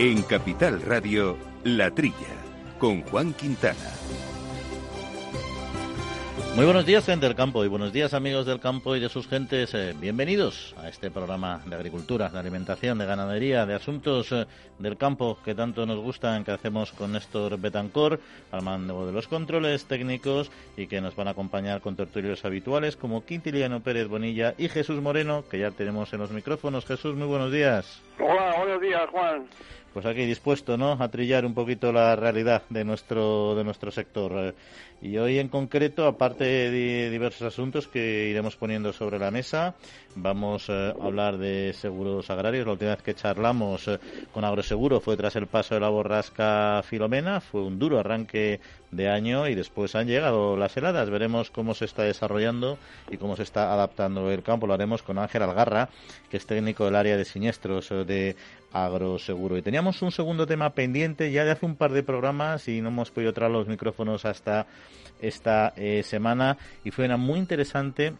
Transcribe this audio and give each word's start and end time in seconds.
En 0.00 0.22
Capital 0.22 0.80
Radio, 0.80 1.36
La 1.62 1.90
Trilla, 1.90 2.14
con 2.78 3.02
Juan 3.02 3.34
Quintana. 3.34 3.76
Muy 6.56 6.64
buenos 6.64 6.86
días, 6.86 7.04
gente 7.04 7.26
del 7.26 7.36
campo, 7.36 7.66
y 7.66 7.68
buenos 7.68 7.92
días, 7.92 8.14
amigos 8.14 8.46
del 8.46 8.60
campo 8.60 8.96
y 8.96 9.00
de 9.00 9.10
sus 9.10 9.28
gentes. 9.28 9.74
Eh, 9.74 9.94
bienvenidos 10.00 10.74
a 10.78 10.88
este 10.88 11.10
programa 11.10 11.60
de 11.66 11.74
agricultura, 11.76 12.30
de 12.30 12.38
alimentación, 12.38 12.96
de 12.96 13.04
ganadería, 13.04 13.66
de 13.66 13.74
asuntos 13.74 14.32
eh, 14.32 14.46
del 14.78 14.96
campo 14.96 15.36
que 15.44 15.54
tanto 15.54 15.84
nos 15.84 15.98
gustan, 15.98 16.44
que 16.44 16.52
hacemos 16.52 16.92
con 16.92 17.12
Néstor 17.12 17.58
Betancor, 17.60 18.20
al 18.52 18.62
mando 18.62 19.06
de 19.06 19.12
los 19.12 19.28
controles 19.28 19.84
técnicos, 19.84 20.50
y 20.78 20.86
que 20.86 21.02
nos 21.02 21.14
van 21.14 21.28
a 21.28 21.32
acompañar 21.32 21.82
con 21.82 21.94
tertulios 21.94 22.42
habituales 22.46 22.96
como 22.96 23.26
Quintiliano 23.26 23.80
Pérez 23.80 24.08
Bonilla 24.08 24.54
y 24.56 24.70
Jesús 24.70 25.02
Moreno, 25.02 25.44
que 25.50 25.58
ya 25.58 25.72
tenemos 25.72 26.10
en 26.14 26.20
los 26.20 26.30
micrófonos. 26.30 26.86
Jesús, 26.86 27.14
muy 27.16 27.26
buenos 27.26 27.52
días. 27.52 28.00
Hola, 28.22 28.54
buenos 28.58 28.80
días, 28.80 29.08
Juan 29.10 29.48
pues 29.92 30.06
aquí 30.06 30.24
dispuesto 30.24 30.76
¿no? 30.76 30.92
a 30.92 31.08
trillar 31.08 31.44
un 31.44 31.54
poquito 31.54 31.92
la 31.92 32.14
realidad 32.16 32.62
de 32.68 32.84
nuestro 32.84 33.54
de 33.54 33.64
nuestro 33.64 33.90
sector 33.90 34.54
y 35.02 35.16
hoy 35.18 35.38
en 35.38 35.48
concreto 35.48 36.06
aparte 36.06 36.44
de 36.44 37.10
diversos 37.10 37.42
asuntos 37.42 37.88
que 37.88 38.28
iremos 38.28 38.56
poniendo 38.56 38.92
sobre 38.92 39.18
la 39.18 39.30
mesa 39.30 39.74
vamos 40.14 40.68
eh, 40.68 40.94
a 40.98 41.04
hablar 41.04 41.38
de 41.38 41.72
seguros 41.72 42.30
agrarios. 42.30 42.66
La 42.66 42.72
última 42.72 42.90
vez 42.90 43.02
que 43.02 43.14
charlamos 43.14 43.88
eh, 43.88 43.98
con 44.32 44.44
Agroseguro 44.44 45.00
fue 45.00 45.16
tras 45.16 45.36
el 45.36 45.46
paso 45.46 45.74
de 45.74 45.80
la 45.80 45.88
borrasca 45.88 46.82
Filomena. 46.84 47.40
Fue 47.40 47.62
un 47.62 47.78
duro 47.78 47.98
arranque 47.98 48.60
de 48.90 49.08
año 49.08 49.48
y 49.48 49.54
después 49.54 49.94
han 49.94 50.06
llegado 50.06 50.56
las 50.56 50.76
heladas. 50.76 51.10
Veremos 51.10 51.50
cómo 51.50 51.74
se 51.74 51.84
está 51.84 52.02
desarrollando 52.02 52.78
y 53.10 53.16
cómo 53.16 53.36
se 53.36 53.42
está 53.42 53.72
adaptando 53.72 54.30
el 54.30 54.42
campo. 54.42 54.66
Lo 54.66 54.74
haremos 54.74 55.02
con 55.02 55.18
Ángel 55.18 55.42
Algarra 55.42 55.88
que 56.30 56.36
es 56.36 56.46
técnico 56.46 56.84
del 56.84 56.96
área 56.96 57.16
de 57.16 57.24
siniestros 57.24 57.88
de 57.90 58.36
agroseguro. 58.72 59.56
Y 59.56 59.62
teníamos 59.62 60.00
un 60.02 60.12
segundo 60.12 60.46
tema 60.46 60.70
pendiente 60.70 61.30
ya 61.32 61.44
de 61.44 61.50
hace 61.52 61.66
un 61.66 61.76
par 61.76 61.92
de 61.92 62.02
programas 62.02 62.68
y 62.68 62.80
no 62.80 62.88
hemos 62.88 63.10
podido 63.10 63.32
traer 63.32 63.52
los 63.52 63.66
micrófonos 63.66 64.24
hasta 64.24 64.66
esta 65.20 65.72
eh, 65.76 66.02
semana. 66.02 66.56
Y 66.84 66.90
fue 66.90 67.04
una 67.04 67.16
muy 67.16 67.38
interesante 67.38 68.14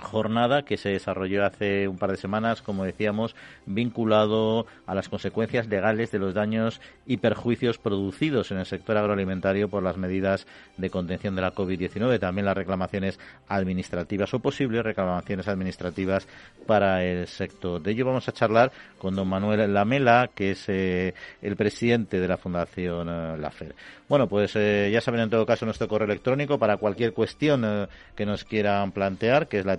jornada 0.00 0.62
que 0.62 0.76
se 0.76 0.90
desarrolló 0.90 1.44
hace 1.44 1.88
un 1.88 1.98
par 1.98 2.10
de 2.10 2.16
semanas, 2.16 2.62
como 2.62 2.84
decíamos, 2.84 3.34
vinculado 3.66 4.66
a 4.86 4.94
las 4.94 5.08
consecuencias 5.08 5.68
legales 5.68 6.10
de 6.10 6.18
los 6.18 6.34
daños 6.34 6.80
y 7.06 7.18
perjuicios 7.18 7.78
producidos 7.78 8.50
en 8.50 8.58
el 8.58 8.66
sector 8.66 8.96
agroalimentario 8.96 9.68
por 9.68 9.82
las 9.82 9.96
medidas 9.96 10.46
de 10.76 10.90
contención 10.90 11.34
de 11.36 11.42
la 11.42 11.54
COVID-19, 11.54 12.18
también 12.18 12.46
las 12.46 12.56
reclamaciones 12.56 13.18
administrativas 13.48 14.32
o 14.34 14.40
posibles 14.40 14.84
reclamaciones 14.84 15.48
administrativas 15.48 16.26
para 16.66 17.04
el 17.04 17.26
sector. 17.26 17.82
De 17.82 17.92
ello 17.92 18.06
vamos 18.06 18.28
a 18.28 18.32
charlar 18.32 18.72
con 18.98 19.14
don 19.14 19.28
Manuel 19.28 19.72
Lamela, 19.72 20.30
que 20.34 20.52
es 20.52 20.68
eh, 20.68 21.14
el 21.42 21.56
presidente 21.56 22.20
de 22.20 22.28
la 22.28 22.36
Fundación 22.36 23.08
eh, 23.08 23.38
LAFER. 23.38 23.74
Bueno, 24.10 24.28
pues 24.28 24.52
eh, 24.56 24.90
ya 24.92 25.00
saben 25.00 25.20
en 25.20 25.30
todo 25.30 25.46
caso 25.46 25.64
nuestro 25.64 25.86
correo 25.86 26.06
electrónico 26.06 26.58
para 26.58 26.78
cualquier 26.78 27.12
cuestión 27.12 27.88
que 28.16 28.26
nos 28.26 28.42
quieran 28.42 28.90
plantear, 28.90 29.46
que 29.46 29.60
es 29.60 29.64
la 29.64 29.78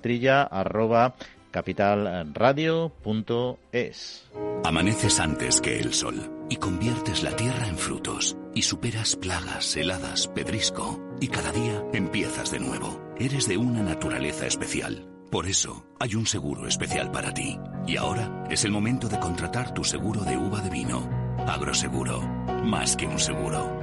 arroba 0.50 1.16
capitalradio.es. 1.52 4.30
Amaneces 4.64 5.20
antes 5.20 5.60
que 5.60 5.80
el 5.80 5.94
sol 5.94 6.46
y 6.50 6.56
conviertes 6.56 7.24
la 7.24 7.36
tierra 7.36 7.68
en 7.68 7.78
frutos 7.78 8.38
y 8.56 8.62
superas 8.62 9.18
plagas, 9.18 9.76
heladas, 9.76 10.30
pedrisco 10.30 10.98
y 11.20 11.28
cada 11.28 11.52
día 11.52 11.84
empiezas 11.92 12.52
de 12.52 12.62
nuevo. 12.62 13.02
Eres 13.20 13.50
de 13.50 13.58
una 13.58 13.84
naturaleza 13.84 14.48
especial. 14.48 15.10
Por 15.30 15.48
eso 15.48 15.86
hay 16.00 16.16
un 16.16 16.26
seguro 16.26 16.70
especial 16.70 17.12
para 17.12 17.34
ti. 17.34 17.60
Y 17.86 17.98
ahora 17.98 18.46
es 18.50 18.64
el 18.64 18.72
momento 18.72 19.10
de 19.10 19.20
contratar 19.20 19.74
tu 19.74 19.84
seguro 19.84 20.22
de 20.22 20.38
uva 20.38 20.62
de 20.62 20.70
vino. 20.70 21.10
Agroseguro, 21.48 22.22
más 22.64 22.96
que 22.96 23.08
un 23.08 23.20
seguro. 23.20 23.81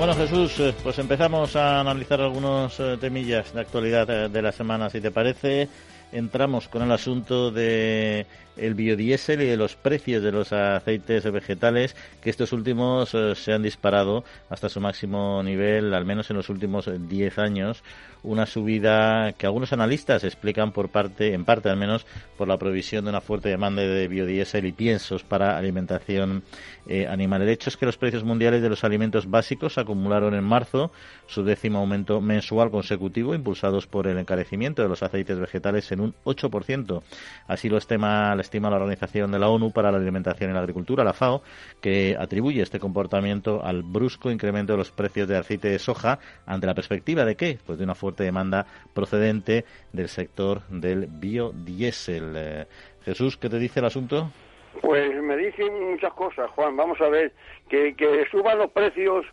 Bueno, 0.00 0.14
Jesús, 0.14 0.58
eh, 0.60 0.74
pues 0.82 0.98
empezamos 0.98 1.56
a 1.56 1.78
analizar 1.78 2.22
algunos 2.22 2.80
eh, 2.80 2.96
temillas 2.98 3.52
de 3.52 3.60
actualidad 3.60 4.08
eh, 4.08 4.28
de 4.30 4.40
la 4.40 4.50
semana, 4.50 4.88
si 4.88 4.98
te 4.98 5.10
parece. 5.10 5.68
Entramos 6.10 6.68
con 6.68 6.80
el 6.80 6.90
asunto 6.90 7.50
de 7.50 8.26
el 8.56 8.74
biodiesel 8.74 9.42
y 9.42 9.46
de 9.46 9.58
los 9.58 9.76
precios 9.76 10.22
de 10.22 10.32
los 10.32 10.54
aceites 10.54 11.30
vegetales, 11.30 11.94
que 12.22 12.30
estos 12.30 12.52
últimos 12.52 13.10
se 13.10 13.52
han 13.52 13.62
disparado 13.62 14.24
hasta 14.48 14.68
su 14.68 14.80
máximo 14.80 15.42
nivel, 15.42 15.94
al 15.94 16.04
menos 16.04 16.28
en 16.30 16.36
los 16.36 16.48
últimos 16.48 16.90
10 17.08 17.38
años, 17.38 17.84
una 18.22 18.46
subida 18.46 19.32
que 19.32 19.46
algunos 19.46 19.72
analistas 19.72 20.24
explican 20.24 20.72
por 20.72 20.90
parte, 20.90 21.32
en 21.32 21.44
parte 21.44 21.70
al 21.70 21.76
menos, 21.76 22.06
por 22.36 22.48
la 22.48 22.58
provisión 22.58 23.04
de 23.04 23.10
una 23.10 23.20
fuerte 23.20 23.48
demanda 23.48 23.82
de 23.82 24.08
biodiesel 24.08 24.66
y 24.66 24.72
piensos 24.72 25.22
para 25.22 25.56
alimentación 25.56 26.42
eh, 26.90 27.06
animal. 27.06 27.42
El 27.42 27.50
hecho 27.50 27.70
es 27.70 27.76
que 27.76 27.86
los 27.86 27.96
precios 27.96 28.24
mundiales 28.24 28.62
de 28.62 28.68
los 28.68 28.82
alimentos 28.82 29.30
básicos 29.30 29.78
acumularon 29.78 30.34
en 30.34 30.42
marzo 30.42 30.90
su 31.28 31.44
décimo 31.44 31.78
aumento 31.78 32.20
mensual 32.20 32.72
consecutivo, 32.72 33.32
impulsados 33.32 33.86
por 33.86 34.08
el 34.08 34.18
encarecimiento 34.18 34.82
de 34.82 34.88
los 34.88 35.04
aceites 35.04 35.38
vegetales 35.38 35.92
en 35.92 36.00
un 36.00 36.14
8%. 36.24 37.02
Así 37.46 37.68
lo 37.68 37.78
estima, 37.78 38.34
estima 38.40 38.70
la 38.70 38.76
Organización 38.76 39.30
de 39.30 39.38
la 39.38 39.48
ONU 39.48 39.70
para 39.70 39.92
la 39.92 39.98
Alimentación 39.98 40.50
y 40.50 40.54
la 40.54 40.58
Agricultura, 40.58 41.04
la 41.04 41.12
FAO, 41.12 41.44
que 41.80 42.16
atribuye 42.18 42.60
este 42.60 42.80
comportamiento 42.80 43.64
al 43.64 43.84
brusco 43.84 44.28
incremento 44.28 44.72
de 44.72 44.78
los 44.78 44.90
precios 44.90 45.28
de 45.28 45.36
aceite 45.36 45.68
de 45.68 45.78
soja 45.78 46.18
ante 46.44 46.66
la 46.66 46.74
perspectiva 46.74 47.24
de 47.24 47.36
que, 47.36 47.60
pues 47.64 47.78
de 47.78 47.84
una 47.84 47.94
fuerte 47.94 48.24
demanda 48.24 48.66
procedente 48.92 49.64
del 49.92 50.08
sector 50.08 50.62
del 50.68 51.06
biodiesel. 51.06 52.32
Eh, 52.34 52.66
Jesús, 53.04 53.36
¿qué 53.36 53.48
te 53.48 53.60
dice 53.60 53.78
el 53.78 53.86
asunto? 53.86 54.32
Pues 54.80 55.14
me 55.22 55.36
dicen 55.36 55.90
muchas 55.90 56.12
cosas, 56.14 56.50
Juan. 56.52 56.76
Vamos 56.76 57.00
a 57.00 57.08
ver, 57.08 57.32
que, 57.68 57.94
que 57.94 58.26
suban 58.30 58.58
los 58.58 58.70
precios 58.70 59.26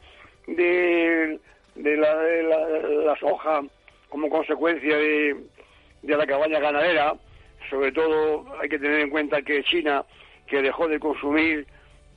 de, 0.47 1.39
de, 1.75 1.97
la, 1.97 2.15
de 2.17 2.43
la, 3.05 3.15
soja 3.19 3.61
como 4.09 4.29
consecuencia 4.29 4.97
de, 4.97 5.35
de 6.01 6.17
la 6.17 6.25
cabaña 6.25 6.59
ganadera. 6.59 7.13
Sobre 7.69 7.91
todo 7.91 8.45
hay 8.61 8.69
que 8.69 8.79
tener 8.79 9.01
en 9.01 9.09
cuenta 9.09 9.41
que 9.41 9.63
China, 9.63 10.05
que 10.47 10.61
dejó 10.61 10.87
de 10.87 10.99
consumir 10.99 11.67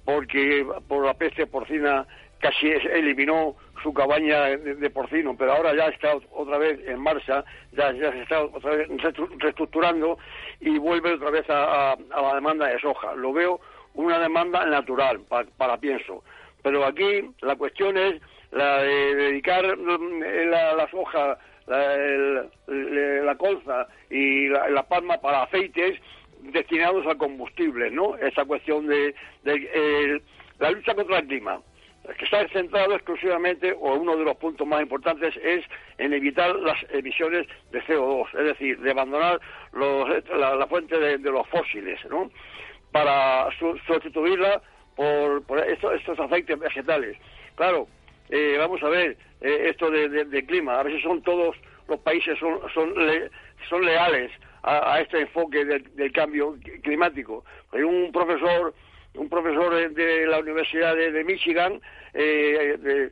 porque 0.04 0.66
por 0.88 1.04
la 1.04 1.14
peste 1.14 1.46
porcina 1.46 2.06
casi 2.40 2.68
eliminó 2.68 3.54
su 3.82 3.92
cabaña 3.94 4.42
de, 4.56 4.90
porcino, 4.90 5.36
pero 5.36 5.52
ahora 5.52 5.74
ya 5.74 5.86
está 5.86 6.14
otra 6.32 6.58
vez 6.58 6.80
en 6.86 6.98
marcha, 6.98 7.44
ya, 7.72 7.92
se 7.92 8.22
está 8.22 8.42
otra 8.42 8.76
vez 8.76 8.88
reestructurando 9.38 10.18
y 10.60 10.78
vuelve 10.78 11.14
otra 11.14 11.30
vez 11.30 11.44
a, 11.48 11.96
la 12.10 12.34
demanda 12.34 12.66
de 12.66 12.80
soja. 12.80 13.14
Lo 13.14 13.32
veo 13.32 13.60
una 13.94 14.18
demanda 14.18 14.66
natural 14.66 15.20
para, 15.56 15.76
pienso. 15.78 16.22
Pero 16.62 16.84
aquí 16.84 17.22
la 17.40 17.56
cuestión 17.56 17.96
es 17.96 18.20
la 18.52 18.82
de 18.82 19.14
dedicar 19.14 19.64
mm, 19.76 20.20
la, 20.50 20.88
soja, 20.90 21.38
la, 21.66 23.34
colza 23.36 23.86
y 24.10 24.48
la, 24.48 24.82
palma 24.88 25.18
para 25.18 25.44
aceites 25.44 25.98
destinados 26.40 27.06
a 27.06 27.14
combustibles, 27.14 27.92
¿no? 27.92 28.16
Esa 28.16 28.44
cuestión 28.44 28.86
de, 28.86 29.14
la 30.58 30.70
lucha 30.70 30.94
contra 30.94 31.18
el 31.18 31.26
clima 31.26 31.60
que 32.16 32.24
está 32.24 32.46
centrado 32.48 32.94
exclusivamente, 32.94 33.72
o 33.72 33.94
uno 33.94 34.16
de 34.16 34.24
los 34.24 34.36
puntos 34.36 34.66
más 34.66 34.80
importantes, 34.80 35.36
es 35.42 35.64
en 35.98 36.12
evitar 36.12 36.54
las 36.56 36.78
emisiones 36.90 37.46
de 37.70 37.82
CO2, 37.82 38.26
es 38.38 38.44
decir, 38.44 38.80
de 38.80 38.90
abandonar 38.90 39.40
la, 39.72 40.66
fuente 40.66 40.98
de, 40.98 41.18
los 41.18 41.46
fósiles, 41.48 41.98
¿no? 42.08 42.30
Para 42.90 43.48
sustituirla 43.86 44.62
por, 44.96 45.42
estos, 45.66 46.18
aceites 46.18 46.58
vegetales. 46.58 47.16
Claro, 47.54 47.86
eh, 48.30 48.56
vamos 48.58 48.82
a 48.82 48.88
ver 48.88 49.16
eh, 49.40 49.66
esto 49.68 49.90
de, 49.90 50.46
clima, 50.46 50.80
a 50.80 50.82
veces 50.82 51.02
son 51.02 51.22
todos 51.22 51.56
los 51.88 52.00
países 52.00 52.38
son, 52.38 52.60
son, 52.72 52.94
son 53.68 53.84
leales 53.84 54.30
a, 54.62 55.00
este 55.00 55.20
enfoque 55.22 55.64
del 55.64 56.12
cambio 56.12 56.56
climático. 56.82 57.44
Hay 57.72 57.82
un 57.82 58.12
profesor 58.12 58.74
un 59.14 59.28
profesor 59.28 59.92
de 59.92 60.26
la 60.26 60.38
Universidad 60.38 60.94
de, 60.94 61.24
Michigan 61.24 61.80
eh, 62.14 63.10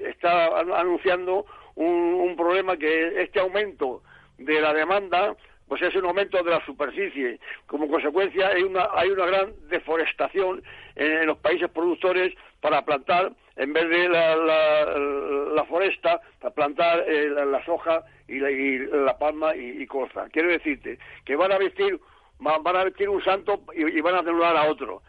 está 0.00 0.58
anunciando 0.58 1.46
un, 1.74 2.36
problema 2.36 2.76
que 2.76 3.22
este 3.22 3.40
aumento 3.40 4.02
de 4.36 4.60
la 4.60 4.72
demanda 4.72 5.34
pues 5.66 5.82
es 5.82 5.94
un 5.96 6.06
aumento 6.06 6.42
de 6.42 6.50
la 6.50 6.64
superficie. 6.64 7.38
Como 7.66 7.88
consecuencia 7.88 8.48
hay 8.48 8.62
una, 8.62 8.88
hay 8.94 9.10
una 9.10 9.26
gran 9.26 9.52
deforestación 9.68 10.62
en, 10.96 11.26
los 11.26 11.36
países 11.38 11.68
productores 11.70 12.34
para 12.60 12.84
plantar, 12.84 13.32
en 13.56 13.72
vez 13.74 13.88
de 13.88 14.08
la, 14.08 14.34
la, 14.36 15.64
foresta, 15.64 16.22
para 16.40 16.54
plantar 16.54 17.04
eh, 17.06 17.28
la, 17.28 17.62
soja 17.66 18.02
y 18.26 18.38
la, 18.38 19.18
palma 19.18 19.54
y, 19.54 19.82
y. 19.82 19.86
Quiero 19.86 20.48
decirte 20.48 20.98
que 21.26 21.36
van 21.36 21.52
a 21.52 21.58
vestir, 21.58 22.00
van 22.38 22.76
a 22.76 22.84
vestir 22.84 23.10
un 23.10 23.22
santo 23.22 23.60
y, 23.74 23.98
y 23.98 24.00
van 24.00 24.14
a 24.14 24.22
celular 24.22 24.56
a 24.56 24.70
otro. 24.70 25.02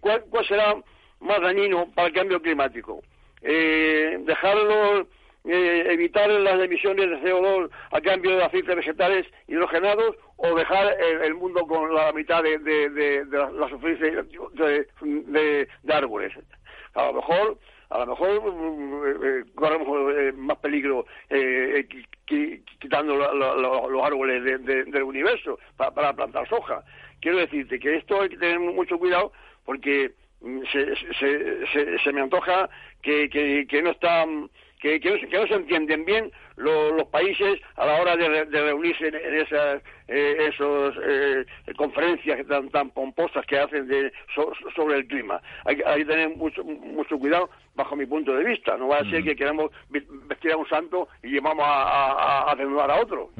¿Cuál, 0.00 0.24
será 0.46 0.76
más 1.20 1.40
dañino 1.40 1.90
para 1.94 2.08
el 2.08 2.14
cambio 2.14 2.40
climático? 2.40 3.02
Eh, 3.42 4.18
dejarlo 4.20 5.06
eh, 5.44 5.86
evitar 5.90 6.30
las 6.30 6.60
emisiones 6.60 7.10
de 7.10 7.20
CO2 7.20 7.68
a 7.90 8.00
cambio 8.00 8.36
de 8.36 8.44
aceites 8.44 8.76
vegetales 8.76 9.26
hidrogenados 9.48 10.16
o 10.36 10.54
dejar 10.54 10.96
el, 11.00 11.34
mundo 11.34 11.66
con 11.66 11.92
la 11.94 12.12
mitad 12.12 12.42
de, 12.42 12.58
de, 12.58 13.24
la, 13.30 13.68
superficie 13.68 14.22
de, 15.02 15.68
árboles. 15.88 16.32
A 16.94 17.06
lo 17.06 17.14
mejor 17.14 17.58
a 17.92 17.98
lo 17.98 18.06
mejor 18.06 18.30
eh, 19.24 19.44
corremos 19.54 20.14
eh, 20.16 20.32
más 20.32 20.56
peligro 20.58 21.04
eh, 21.28 21.86
quitando 22.80 23.14
los 23.16 24.04
árboles 24.04 24.42
del 24.64 25.02
universo 25.02 25.58
para, 25.76 26.14
plantar 26.14 26.48
soja. 26.48 26.82
Quiero 27.20 27.38
decirte 27.38 27.78
que 27.78 27.96
esto 27.96 28.22
hay 28.22 28.30
que 28.30 28.38
tener 28.38 28.58
mucho 28.58 28.98
cuidado 28.98 29.32
porque 29.64 30.12
mm, 30.40 30.60
se, 30.70 31.98
se, 32.02 32.12
me 32.12 32.20
antoja 32.20 32.68
que, 33.02 33.28
que, 33.28 33.82
no 33.82 33.90
están 33.90 34.50
que, 34.80 35.00
que, 35.00 35.10
no, 35.10 35.46
se 35.46 35.54
entienden 35.54 36.04
bien 36.04 36.32
los 36.56 37.06
países 37.08 37.60
a 37.76 37.86
la 37.86 38.00
hora 38.00 38.16
de, 38.16 38.44
reunirse 38.44 39.08
en, 39.08 39.34
esas 39.34 39.82
eh, 40.08 40.48
esos, 40.52 40.94
eh, 41.02 41.44
conferencias 41.76 42.46
tan, 42.46 42.68
tan 42.70 42.90
pomposas 42.90 43.46
que 43.46 43.58
hacen 43.58 43.86
de, 43.88 44.12
sobre 44.74 44.98
el 44.98 45.06
clima. 45.06 45.40
Hay, 45.64 45.76
que 45.76 46.04
tener 46.04 46.36
mucho, 46.36 46.62
mucho 46.64 47.18
cuidado 47.18 47.48
bajo 47.74 47.96
mi 47.96 48.06
punto 48.06 48.34
de 48.34 48.44
vista. 48.44 48.76
No 48.76 48.88
va 48.88 48.98
a 48.98 49.10
ser 49.10 49.22
que 49.24 49.34
queramos 49.34 49.70
vestir 49.88 50.52
a 50.52 50.56
un 50.56 50.68
santo 50.68 51.08
y 51.22 51.28
llevamos 51.28 51.64
a, 51.66 52.50
a, 52.50 52.54
desnudar 52.54 52.90
a 52.90 53.00
otro. 53.00 53.30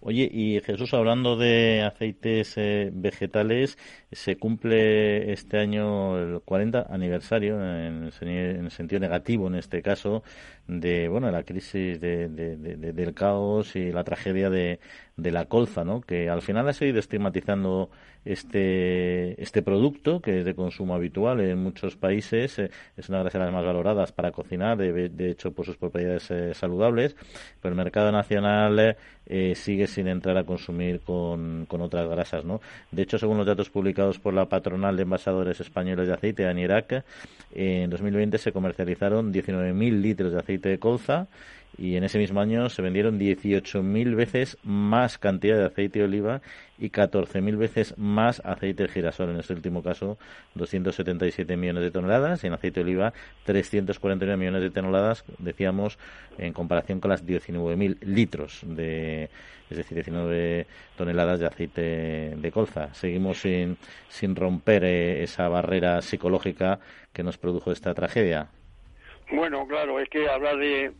Oye, 0.00 0.28
y 0.32 0.60
Jesús, 0.60 0.94
hablando 0.94 1.36
de 1.36 1.82
aceites 1.82 2.54
eh, 2.56 2.90
vegetales, 2.92 3.76
se 4.10 4.36
cumple 4.36 5.32
este 5.32 5.58
año 5.58 6.18
el 6.18 6.40
40 6.40 6.86
aniversario, 6.88 7.56
en 7.62 8.04
el, 8.04 8.70
sentido 8.70 9.00
negativo 9.00 9.48
en 9.48 9.56
este 9.56 9.82
caso, 9.82 10.22
de 10.66 11.08
bueno 11.08 11.30
la 11.30 11.42
crisis 11.42 12.00
de, 12.00 12.47
del 12.56 13.14
caos 13.14 13.76
y 13.76 13.92
la 13.92 14.04
tragedia 14.04 14.50
de, 14.50 14.80
de 15.18 15.32
la 15.32 15.46
colza, 15.46 15.84
¿no? 15.84 16.00
que 16.00 16.30
al 16.30 16.42
final 16.42 16.68
ha 16.68 16.72
seguido 16.72 17.00
estigmatizando 17.00 17.90
este, 18.24 19.40
este 19.42 19.62
producto, 19.62 20.20
que 20.20 20.40
es 20.40 20.44
de 20.44 20.54
consumo 20.54 20.94
habitual 20.94 21.40
en 21.40 21.58
muchos 21.58 21.96
países, 21.96 22.58
eh, 22.58 22.70
es 22.96 23.08
una 23.08 23.24
de 23.24 23.24
las 23.24 23.52
más 23.52 23.64
valoradas 23.64 24.12
para 24.12 24.30
cocinar, 24.30 24.76
de, 24.78 25.30
hecho 25.30 25.52
por 25.52 25.66
sus 25.66 25.76
propiedades 25.76 26.30
eh, 26.30 26.54
saludables, 26.54 27.16
pero 27.60 27.72
el 27.72 27.76
mercado 27.76 28.12
nacional 28.12 28.96
eh, 29.26 29.54
sigue 29.56 29.86
sin 29.86 30.06
entrar 30.06 30.36
a 30.36 30.44
consumir 30.44 31.00
con, 31.00 31.66
con, 31.66 31.80
otras 31.80 32.08
grasas. 32.08 32.44
¿no? 32.44 32.60
De 32.92 33.02
hecho, 33.02 33.18
según 33.18 33.38
los 33.38 33.46
datos 33.46 33.70
publicados 33.70 34.18
por 34.18 34.34
la 34.34 34.46
patronal 34.46 34.96
de 34.96 35.02
envasadores 35.02 35.60
españoles 35.60 36.06
de 36.06 36.14
aceite, 36.14 36.46
ANIRAC, 36.46 37.04
en 37.54 37.90
2020 37.90 38.38
se 38.38 38.52
comercializaron 38.52 39.32
19.000 39.32 40.00
litros 40.00 40.32
de 40.32 40.38
aceite 40.38 40.68
de 40.68 40.78
colza, 40.78 41.26
y 41.78 41.96
en 41.96 42.02
ese 42.02 42.18
mismo 42.18 42.40
año 42.40 42.68
se 42.68 42.82
vendieron 42.82 43.20
18.000 43.20 44.16
veces 44.16 44.58
más 44.64 45.16
cantidad 45.16 45.56
de 45.56 45.66
aceite 45.66 46.00
de 46.00 46.06
oliva 46.06 46.42
y 46.76 46.90
14.000 46.90 47.56
veces 47.56 47.96
más 47.96 48.42
aceite 48.44 48.82
de 48.82 48.88
girasol. 48.88 49.30
En 49.30 49.36
este 49.36 49.54
último 49.54 49.82
caso, 49.82 50.18
277 50.56 51.56
millones 51.56 51.84
de 51.84 51.90
toneladas 51.92 52.42
y 52.42 52.48
en 52.48 52.54
aceite 52.54 52.80
de 52.80 52.90
oliva 52.90 53.12
349 53.44 54.36
millones 54.36 54.62
de 54.62 54.70
toneladas, 54.70 55.24
decíamos, 55.38 55.98
en 56.36 56.52
comparación 56.52 56.98
con 56.98 57.10
las 57.10 57.24
19.000 57.24 57.98
litros 58.00 58.62
de 58.64 59.30
es 59.70 59.76
decir, 59.76 59.96
19 59.96 60.66
toneladas 60.96 61.40
de 61.40 61.46
aceite 61.46 61.82
de 62.36 62.52
colza. 62.52 62.92
Seguimos 62.94 63.42
sin, 63.42 63.76
sin 64.08 64.34
romper 64.34 64.82
eh, 64.84 65.22
esa 65.22 65.48
barrera 65.48 66.00
psicológica 66.00 66.80
que 67.12 67.22
nos 67.22 67.36
produjo 67.36 67.70
esta 67.70 67.92
tragedia. 67.94 68.48
Bueno, 69.30 69.66
claro, 69.66 70.00
es 70.00 70.08
que 70.08 70.26
hablar 70.28 70.56
de 70.56 70.92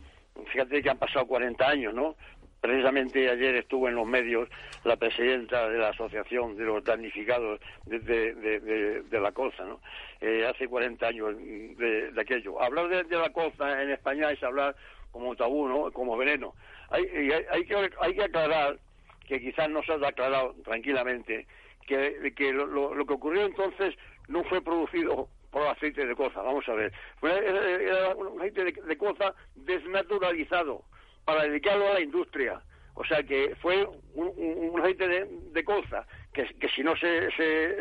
fíjate 0.51 0.81
que 0.81 0.89
han 0.89 0.97
pasado 0.97 1.25
40 1.27 1.67
años, 1.67 1.93
¿no? 1.93 2.15
Precisamente 2.61 3.29
ayer 3.29 3.55
estuvo 3.55 3.87
en 3.87 3.95
los 3.95 4.05
medios 4.05 4.49
la 4.83 4.97
presidenta 4.97 5.69
de 5.69 5.77
la 5.77 5.89
Asociación 5.89 6.57
de 6.57 6.65
los 6.65 6.83
Damnificados 6.83 7.61
de, 7.85 9.03
la 9.11 9.31
Colza, 9.31 9.63
¿no? 9.63 9.79
Eh, 10.19 10.45
hace 10.45 10.67
40 10.67 11.07
años 11.07 11.37
de, 11.37 12.11
aquello. 12.19 12.61
Hablar 12.61 13.05
de, 13.05 13.17
la 13.17 13.29
colza 13.29 13.81
en 13.81 13.91
España 13.91 14.31
es 14.31 14.43
hablar 14.43 14.75
como 15.11 15.35
tabú, 15.35 15.69
¿no? 15.69 15.91
Como 15.91 16.17
veneno. 16.17 16.53
Hay, 16.89 17.05
hay, 17.49 17.65
que, 17.65 17.89
hay 18.01 18.13
que 18.13 18.23
aclarar, 18.23 18.77
que 19.25 19.39
quizás 19.39 19.69
no 19.69 19.81
se 19.83 19.93
ha 19.93 20.07
aclarado 20.07 20.53
tranquilamente, 20.65 21.47
que, 21.87 22.33
que 22.35 22.51
lo, 22.51 22.93
lo 22.93 23.05
que 23.05 23.13
ocurrió 23.13 23.45
entonces 23.45 23.95
no 24.27 24.43
fue 24.43 24.61
producido 24.61 25.29
por 25.51 25.67
aceite 25.67 26.05
de 26.05 26.15
coza. 26.15 26.41
Vamos 26.41 26.67
a 26.67 26.73
ver. 26.73 26.93
Era 27.21 28.15
un 28.15 28.39
aceite 28.39 28.65
de, 28.65 28.71
de 28.71 28.97
coza 28.97 29.33
desnaturalizado 29.55 30.83
para 31.25 31.43
dedicarlo 31.43 31.87
a 31.87 31.93
la 31.93 32.01
industria. 32.01 32.61
O 32.95 33.05
sea 33.05 33.23
que 33.23 33.55
fue 33.61 33.87
un, 34.13 34.79
aceite 34.79 35.07
de, 35.07 35.27
de 35.53 35.63
colza 35.63 36.05
que, 36.33 36.45
que, 36.59 36.67
si 36.69 36.83
no 36.83 36.95
se, 36.97 37.31
se, 37.31 37.77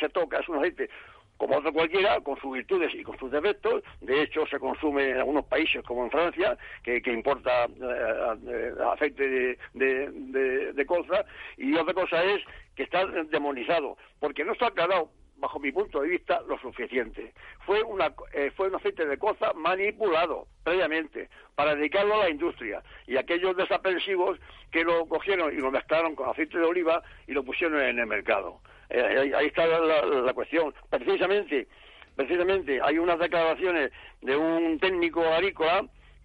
se, 0.00 0.08
toca 0.08 0.38
es 0.38 0.48
un 0.48 0.56
aceite 0.56 0.88
como 1.36 1.58
otro 1.58 1.72
cualquiera, 1.72 2.20
con 2.20 2.40
sus 2.40 2.52
virtudes 2.52 2.94
y 2.94 3.02
con 3.02 3.18
sus 3.18 3.30
defectos. 3.30 3.82
De 4.00 4.22
hecho, 4.22 4.46
se 4.46 4.58
consume 4.58 5.10
en 5.10 5.18
algunos 5.18 5.44
países, 5.46 5.82
como 5.84 6.04
en 6.04 6.10
Francia, 6.10 6.56
que, 6.82 7.02
que 7.02 7.12
importa 7.12 7.66
eh, 7.66 8.72
aceite 8.92 9.28
de, 9.28 9.58
de, 9.74 10.72
de, 10.72 10.86
colza. 10.86 11.24
Y 11.56 11.74
otra 11.74 11.92
cosa 11.92 12.24
es 12.24 12.40
que 12.76 12.84
está 12.84 13.04
demonizado, 13.06 13.96
porque 14.20 14.44
no 14.44 14.52
está 14.52 14.68
aclarado 14.68 15.10
bajo 15.44 15.60
mi 15.60 15.72
punto 15.72 16.00
de 16.00 16.08
vista, 16.08 16.40
lo 16.48 16.58
suficiente. 16.58 17.34
Fue, 17.66 17.82
una, 17.82 18.14
eh, 18.32 18.50
fue 18.56 18.68
un 18.68 18.76
aceite 18.76 19.04
de 19.04 19.18
coza 19.18 19.52
manipulado 19.52 20.46
previamente 20.62 21.28
para 21.54 21.74
dedicarlo 21.74 22.14
a 22.14 22.24
la 22.24 22.30
industria 22.30 22.82
y 23.06 23.18
aquellos 23.18 23.54
desaprensivos 23.54 24.38
que 24.70 24.84
lo 24.84 25.06
cogieron 25.06 25.52
y 25.52 25.60
lo 25.60 25.70
mezclaron 25.70 26.14
con 26.14 26.30
aceite 26.30 26.56
de 26.56 26.64
oliva 26.64 27.02
y 27.26 27.32
lo 27.32 27.44
pusieron 27.44 27.78
en 27.78 27.98
el 27.98 28.06
mercado. 28.06 28.60
Eh, 28.88 29.32
ahí, 29.36 29.46
está 29.46 29.66
la, 29.66 30.32
cuestión. 30.32 30.72
Precisamente, 30.88 31.68
precisamente 32.16 32.80
hay 32.82 32.96
unas 32.96 33.18
declaraciones 33.18 33.92
de 34.22 34.36
un 34.36 34.78
técnico 34.78 35.20
agrícola 35.26 35.84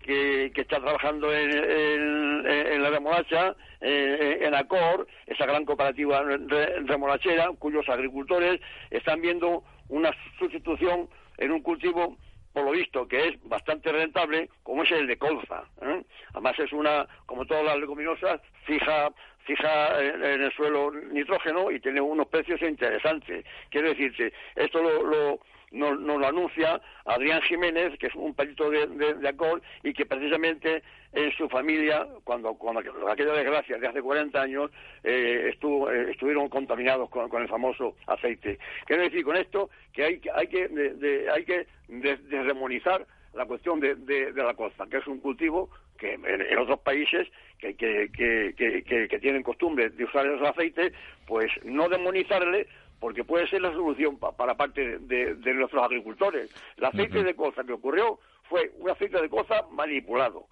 que, 0.09 0.61
está 0.61 0.79
trabajando 0.79 1.31
en, 1.33 2.81
la 2.81 2.89
remolacha, 2.89 3.55
en 3.81 4.55
Acor, 4.55 5.07
esa 5.27 5.45
gran 5.45 5.65
cooperativa 5.65 6.23
remolachera, 6.23 7.49
cuyos 7.59 7.87
agricultores 7.87 8.59
están 8.89 9.21
viendo 9.21 9.63
una 9.87 10.11
sustitución 10.39 11.07
en 11.37 11.51
un 11.51 11.61
cultivo 11.61 12.17
por 12.51 12.65
lo 12.65 12.71
visto, 12.71 13.07
que 13.07 13.27
es 13.27 13.43
bastante 13.43 13.91
rentable, 13.91 14.49
como 14.63 14.83
es 14.83 14.91
el 14.91 15.05
de 15.05 15.19
colza. 15.19 15.63
¿eh? 15.83 16.03
Además 16.33 16.57
es 16.57 16.73
una, 16.73 17.07
como 17.27 17.45
todas 17.45 17.63
las 17.63 17.77
leguminosas, 17.77 18.41
fija 18.65 19.11
fija 19.45 19.99
en 20.03 20.43
el 20.43 20.51
suelo 20.53 20.91
nitrógeno 20.91 21.71
y 21.71 21.79
tiene 21.79 22.01
unos 22.01 22.27
precios 22.27 22.61
interesantes. 22.61 23.45
Quiero 23.71 23.89
decirte, 23.89 24.31
esto 24.55 24.79
lo 24.79 25.39
nos, 25.71 25.99
lo 25.99 26.25
anuncia 26.25 26.81
Adrián 27.05 27.41
Jiménez, 27.41 27.97
que 27.99 28.07
es 28.07 28.15
un 28.15 28.33
perito 28.33 28.69
de, 28.69 28.87
de, 28.87 29.35
y 29.83 29.93
que 29.93 30.05
precisamente 30.05 30.83
en 31.13 31.31
su 31.33 31.49
familia, 31.49 32.07
cuando, 32.23 32.53
cuando 32.55 32.81
aquella 33.09 33.33
desgracia 33.33 33.77
de 33.77 33.87
hace 33.87 34.01
40 34.01 34.41
años, 34.41 34.71
eh, 35.03 35.49
estuvo, 35.53 35.91
eh, 35.91 36.11
estuvieron 36.11 36.49
contaminados 36.49 37.09
con, 37.09 37.41
el 37.41 37.47
famoso 37.47 37.95
aceite. 38.07 38.59
Quiero 38.85 39.03
decir 39.03 39.23
con 39.23 39.37
esto 39.37 39.69
que 39.93 40.03
hay, 40.03 40.21
hay 40.35 40.47
que, 40.47 41.27
hay 41.33 41.45
que 41.45 41.67
desdemonizar 41.87 43.05
la 43.33 43.45
cuestión 43.45 43.79
de, 43.79 43.95
de, 43.95 44.33
la 44.33 44.53
costa, 44.53 44.87
que 44.87 44.97
es 44.97 45.07
un 45.07 45.19
cultivo 45.19 45.69
que 45.97 46.13
en, 46.13 46.57
otros 46.57 46.79
países 46.79 47.27
que, 47.59 47.75
que, 47.75 49.19
tienen 49.21 49.43
costumbre 49.43 49.89
de 49.89 50.03
usar 50.05 50.25
esos 50.25 50.47
aceites, 50.47 50.93
pues 51.27 51.51
no 51.63 51.89
demonizarle, 51.89 52.67
porque 52.99 53.23
puede 53.23 53.47
ser 53.47 53.61
la 53.61 53.71
solución 53.71 54.17
para 54.17 54.55
parte 54.55 54.99
de, 54.99 55.53
nuestros 55.53 55.83
agricultores. 55.83 56.49
El 56.77 56.85
aceite 56.85 57.23
de 57.23 57.35
colza 57.35 57.63
que 57.63 57.73
ocurrió 57.73 58.19
fue 58.43 58.71
un 58.79 58.89
aceite 58.89 59.21
de 59.21 59.29
colza 59.29 59.65
manipulado, 59.71 60.47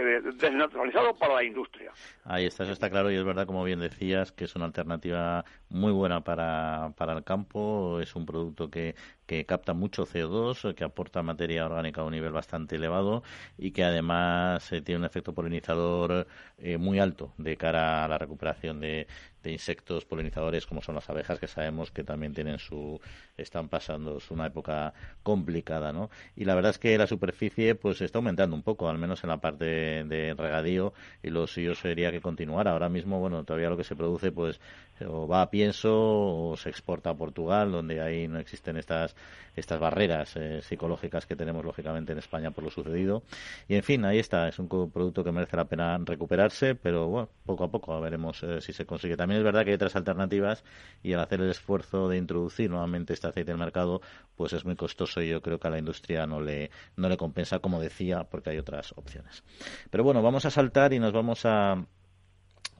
desnaturalizado 0.00 1.14
para 1.14 1.34
la 1.34 1.44
industria. 1.44 1.92
Ahí 2.24 2.46
está, 2.46 2.64
eso 2.64 2.72
está 2.72 2.90
claro 2.90 3.10
y 3.10 3.16
es 3.16 3.24
verdad, 3.24 3.46
como 3.46 3.64
bien 3.64 3.80
decías, 3.80 4.32
que 4.32 4.44
es 4.44 4.56
una 4.56 4.64
alternativa 4.66 5.44
muy 5.68 5.92
buena 5.92 6.22
para, 6.22 6.92
para 6.96 7.12
el 7.12 7.24
campo, 7.24 8.00
es 8.00 8.14
un 8.16 8.26
producto 8.26 8.70
que, 8.70 8.94
que 9.26 9.44
capta 9.46 9.74
mucho 9.74 10.06
CO2, 10.06 10.74
que 10.74 10.84
aporta 10.84 11.22
materia 11.22 11.66
orgánica 11.66 12.00
a 12.00 12.04
un 12.04 12.12
nivel 12.12 12.32
bastante 12.32 12.76
elevado 12.76 13.22
y 13.58 13.70
que 13.72 13.84
además 13.84 14.70
eh, 14.72 14.82
tiene 14.82 15.00
un 15.00 15.04
efecto 15.04 15.34
polinizador 15.34 16.26
eh, 16.58 16.78
muy 16.78 16.98
alto 16.98 17.32
de 17.38 17.56
cara 17.56 18.04
a 18.04 18.08
la 18.08 18.18
recuperación 18.18 18.80
de, 18.80 19.06
de 19.44 19.52
insectos 19.52 20.04
polinizadores 20.04 20.66
como 20.66 20.82
son 20.82 20.96
las 20.96 21.08
abejas 21.10 21.38
que 21.38 21.46
sabemos 21.46 21.90
que 21.90 22.02
también 22.02 22.32
tienen 22.32 22.58
su 22.58 23.00
están 23.36 23.68
pasando 23.68 24.18
una 24.30 24.46
época 24.46 24.94
complicada 25.22 25.92
no 25.92 26.10
y 26.34 26.44
la 26.44 26.54
verdad 26.54 26.70
es 26.70 26.78
que 26.78 26.96
la 26.98 27.06
superficie 27.06 27.74
pues 27.74 28.00
está 28.00 28.18
aumentando 28.18 28.56
un 28.56 28.62
poco 28.62 28.88
al 28.88 28.98
menos 28.98 29.22
en 29.22 29.28
la 29.28 29.38
parte 29.38 29.83
de, 29.84 30.34
regadío 30.36 30.92
y 31.22 31.30
lo 31.30 31.46
suyo 31.46 31.74
sería 31.74 32.10
que 32.10 32.20
continuara. 32.20 32.72
Ahora 32.72 32.88
mismo, 32.88 33.20
bueno, 33.20 33.44
todavía 33.44 33.70
lo 33.70 33.76
que 33.76 33.84
se 33.84 33.96
produce, 33.96 34.32
pues, 34.32 34.60
o 35.06 35.26
va 35.26 35.42
a 35.42 35.50
pienso 35.50 35.90
o 35.92 36.56
se 36.56 36.70
exporta 36.70 37.10
a 37.10 37.14
Portugal, 37.14 37.72
donde 37.72 38.00
ahí 38.00 38.28
no 38.28 38.38
existen 38.38 38.76
estas 38.76 39.14
estas 39.56 39.78
barreras 39.78 40.34
eh, 40.36 40.62
psicológicas 40.62 41.26
que 41.26 41.36
tenemos 41.36 41.64
lógicamente 41.64 42.12
en 42.12 42.18
España 42.18 42.50
por 42.50 42.64
lo 42.64 42.70
sucedido. 42.70 43.22
Y 43.68 43.76
en 43.76 43.82
fin, 43.82 44.04
ahí 44.04 44.18
está, 44.18 44.48
es 44.48 44.58
un 44.58 44.68
producto 44.68 45.22
que 45.22 45.32
merece 45.32 45.56
la 45.56 45.66
pena 45.66 45.98
recuperarse, 46.04 46.74
pero 46.74 47.08
bueno, 47.08 47.28
poco 47.44 47.64
a 47.64 47.70
poco 47.70 48.00
veremos 48.00 48.42
eh, 48.42 48.60
si 48.60 48.72
se 48.72 48.86
consigue. 48.86 49.16
También 49.16 49.38
es 49.38 49.44
verdad 49.44 49.64
que 49.64 49.70
hay 49.70 49.74
otras 49.74 49.96
alternativas 49.96 50.64
y 51.02 51.12
al 51.12 51.20
hacer 51.20 51.40
el 51.40 51.50
esfuerzo 51.50 52.08
de 52.08 52.16
introducir 52.16 52.70
nuevamente 52.70 53.12
este 53.12 53.28
aceite 53.28 53.52
el 53.52 53.58
mercado, 53.58 54.00
pues 54.36 54.52
es 54.52 54.64
muy 54.64 54.76
costoso 54.76 55.22
y 55.22 55.28
yo 55.28 55.40
creo 55.40 55.58
que 55.58 55.68
a 55.68 55.70
la 55.70 55.78
industria 55.78 56.26
no 56.26 56.40
le, 56.40 56.70
no 56.96 57.08
le 57.08 57.16
compensa, 57.16 57.60
como 57.60 57.80
decía, 57.80 58.24
porque 58.24 58.50
hay 58.50 58.58
otras 58.58 58.92
opciones. 58.96 59.44
Pero 59.90 60.04
bueno, 60.04 60.22
vamos 60.22 60.44
a 60.46 60.50
saltar 60.50 60.92
y 60.92 60.98
nos 60.98 61.12
vamos 61.12 61.44
a 61.44 61.84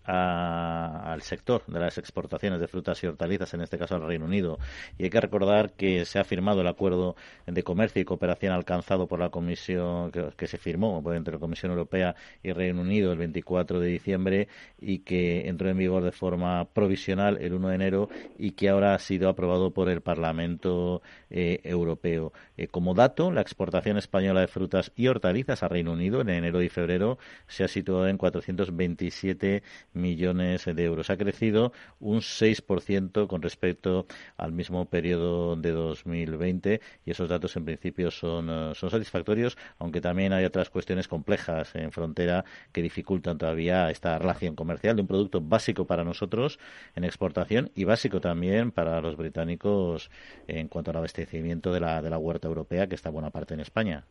al 0.04 1.23
sector 1.23 1.62
de 1.66 1.80
las 1.80 1.99
exportaciones 1.99 2.61
de 2.61 2.68
frutas 2.68 3.02
y 3.02 3.06
hortalizas, 3.06 3.54
en 3.54 3.62
este 3.62 3.78
caso 3.78 3.94
al 3.94 4.06
Reino 4.06 4.26
Unido. 4.26 4.58
Y 4.99 5.04
hay 5.04 5.11
que 5.11 5.20
recordar 5.20 5.73
que 5.73 6.04
se 6.04 6.18
ha 6.18 6.25
firmado 6.25 6.61
el 6.61 6.66
acuerdo 6.66 7.16
de 7.46 7.62
comercio 7.62 8.02
y 8.02 8.04
cooperación 8.04 8.52
alcanzado 8.52 9.06
por 9.06 9.18
la 9.18 9.30
Comisión, 9.30 10.11
que, 10.11 10.46
se 10.46 10.58
firmó 10.58 11.02
entre 11.12 11.34
la 11.34 11.40
Comisión 11.40 11.73
Europea 11.73 12.14
y 12.42 12.52
Reino 12.52 12.82
Unido 12.82 13.12
el 13.12 13.18
24 13.18 13.80
de 13.80 13.88
diciembre 13.88 14.49
y 14.80 14.99
que 14.99 15.49
entró 15.49 15.70
en 15.70 15.78
vigor 15.78 16.02
de 16.02 16.12
forma 16.12 16.66
provisional 16.66 17.38
el 17.40 17.54
1 17.54 17.68
de 17.68 17.75
enero 17.75 18.08
y 18.38 18.52
que 18.52 18.68
ahora 18.68 18.94
ha 18.94 18.99
sido 18.99 19.28
aprobado 19.28 19.70
por 19.70 19.88
el 19.88 20.02
Parlamento 20.02 21.02
eh, 21.30 21.61
Europeo. 21.64 22.32
Eh, 22.56 22.68
como 22.68 22.94
dato, 22.94 23.30
la 23.30 23.40
exportación 23.40 23.96
española 23.96 24.40
de 24.40 24.49
frutas 24.49 24.92
y 24.96 25.08
hortalizas 25.08 25.62
a 25.62 25.68
Reino 25.68 25.92
Unido 25.92 26.20
en 26.20 26.28
enero 26.28 26.62
y 26.62 26.68
febrero 26.68 27.18
se 27.46 27.64
ha 27.64 27.68
situado 27.68 28.08
en 28.08 28.18
427 28.18 29.62
millones 29.94 30.64
de 30.64 30.84
euros. 30.84 31.10
Ha 31.10 31.16
crecido 31.16 31.72
un 32.00 32.20
6% 32.20 33.26
con 33.26 33.42
respecto 33.42 34.06
al 34.36 34.52
mismo 34.52 34.86
periodo 34.86 35.56
de 35.56 35.70
2020 35.70 36.80
y 37.04 37.10
esos 37.10 37.28
datos 37.28 37.56
en 37.56 37.64
principio 37.64 38.10
son, 38.10 38.48
eh, 38.50 38.74
son 38.74 38.90
satisfactorios, 38.90 39.56
aunque 39.78 40.00
también 40.00 40.32
hay 40.32 40.44
otras 40.44 40.70
cuestiones 40.70 41.08
complejas 41.08 41.74
en 41.74 41.92
frontera 41.92 42.44
que 42.72 42.82
dificultan 42.82 43.38
todavía 43.38 43.90
esta 43.90 44.18
relación 44.18 44.54
comercial 44.54 44.96
de 44.96 45.02
un 45.02 45.08
producto 45.08 45.40
básico 45.40 45.86
para 45.86 46.04
nosotros 46.04 46.58
en 46.94 47.04
exportación 47.04 47.70
y 47.74 47.84
básico 47.84 48.20
también 48.20 48.70
para 48.70 49.00
los 49.00 49.16
británicos 49.16 50.10
en 50.46 50.68
cuanto 50.68 50.90
al 50.90 50.98
abastecimiento 50.98 51.72
de 51.72 51.80
la, 51.80 52.02
de 52.02 52.10
la 52.10 52.18
huerta 52.18 52.48
europea 52.48 52.86
que 52.86 52.94
está 52.94 53.10
buena 53.10 53.30
parte 53.30 53.54
en 53.54 53.60
España. 53.60 54.04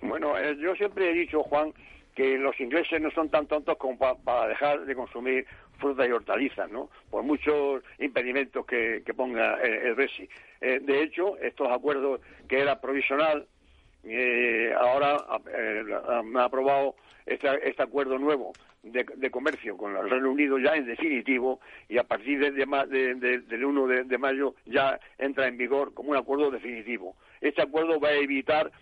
Bueno, 0.00 0.38
eh, 0.38 0.56
yo 0.60 0.74
siempre 0.76 1.10
he 1.10 1.14
dicho, 1.14 1.42
Juan, 1.42 1.72
que 2.18 2.36
los 2.36 2.58
ingleses 2.58 3.00
no 3.00 3.12
son 3.12 3.28
tan 3.28 3.46
tontos 3.46 3.76
como 3.76 3.96
para 3.96 4.48
dejar 4.48 4.84
de 4.84 4.96
consumir 4.96 5.46
frutas 5.78 6.08
y 6.08 6.10
hortalizas, 6.10 6.68
¿no? 6.68 6.90
Por 7.10 7.22
muchos 7.22 7.84
impedimentos 8.00 8.66
que, 8.66 9.04
ponga 9.16 9.54
el, 9.62 9.94
Brexit. 9.94 10.28
Eh, 10.60 10.80
de 10.82 11.04
hecho, 11.04 11.38
estos 11.38 11.68
acuerdos 11.70 12.20
que 12.48 12.58
era 12.58 12.80
provisional, 12.80 13.46
eh, 14.02 14.74
ahora 14.76 15.16
eh, 15.56 15.84
ha 16.34 16.44
aprobado 16.44 16.96
este, 17.24 17.68
este, 17.68 17.84
acuerdo 17.84 18.18
nuevo 18.18 18.52
de, 18.82 19.30
comercio 19.30 19.76
con 19.76 19.96
el 19.96 20.10
Reino 20.10 20.32
Unido 20.32 20.58
ya 20.58 20.74
en 20.74 20.86
definitivo 20.86 21.60
y 21.88 21.98
a 21.98 22.02
partir 22.02 22.40
de, 22.40 22.66
del 23.46 23.64
1 23.64 23.86
de, 23.86 24.18
mayo 24.18 24.56
ya 24.66 24.98
entra 25.18 25.46
en 25.46 25.56
vigor 25.56 25.94
como 25.94 26.10
un 26.10 26.16
acuerdo 26.16 26.50
definitivo. 26.50 27.14
Este 27.40 27.62
acuerdo 27.62 28.00
va 28.00 28.08
a 28.08 28.16
evitar 28.16 28.72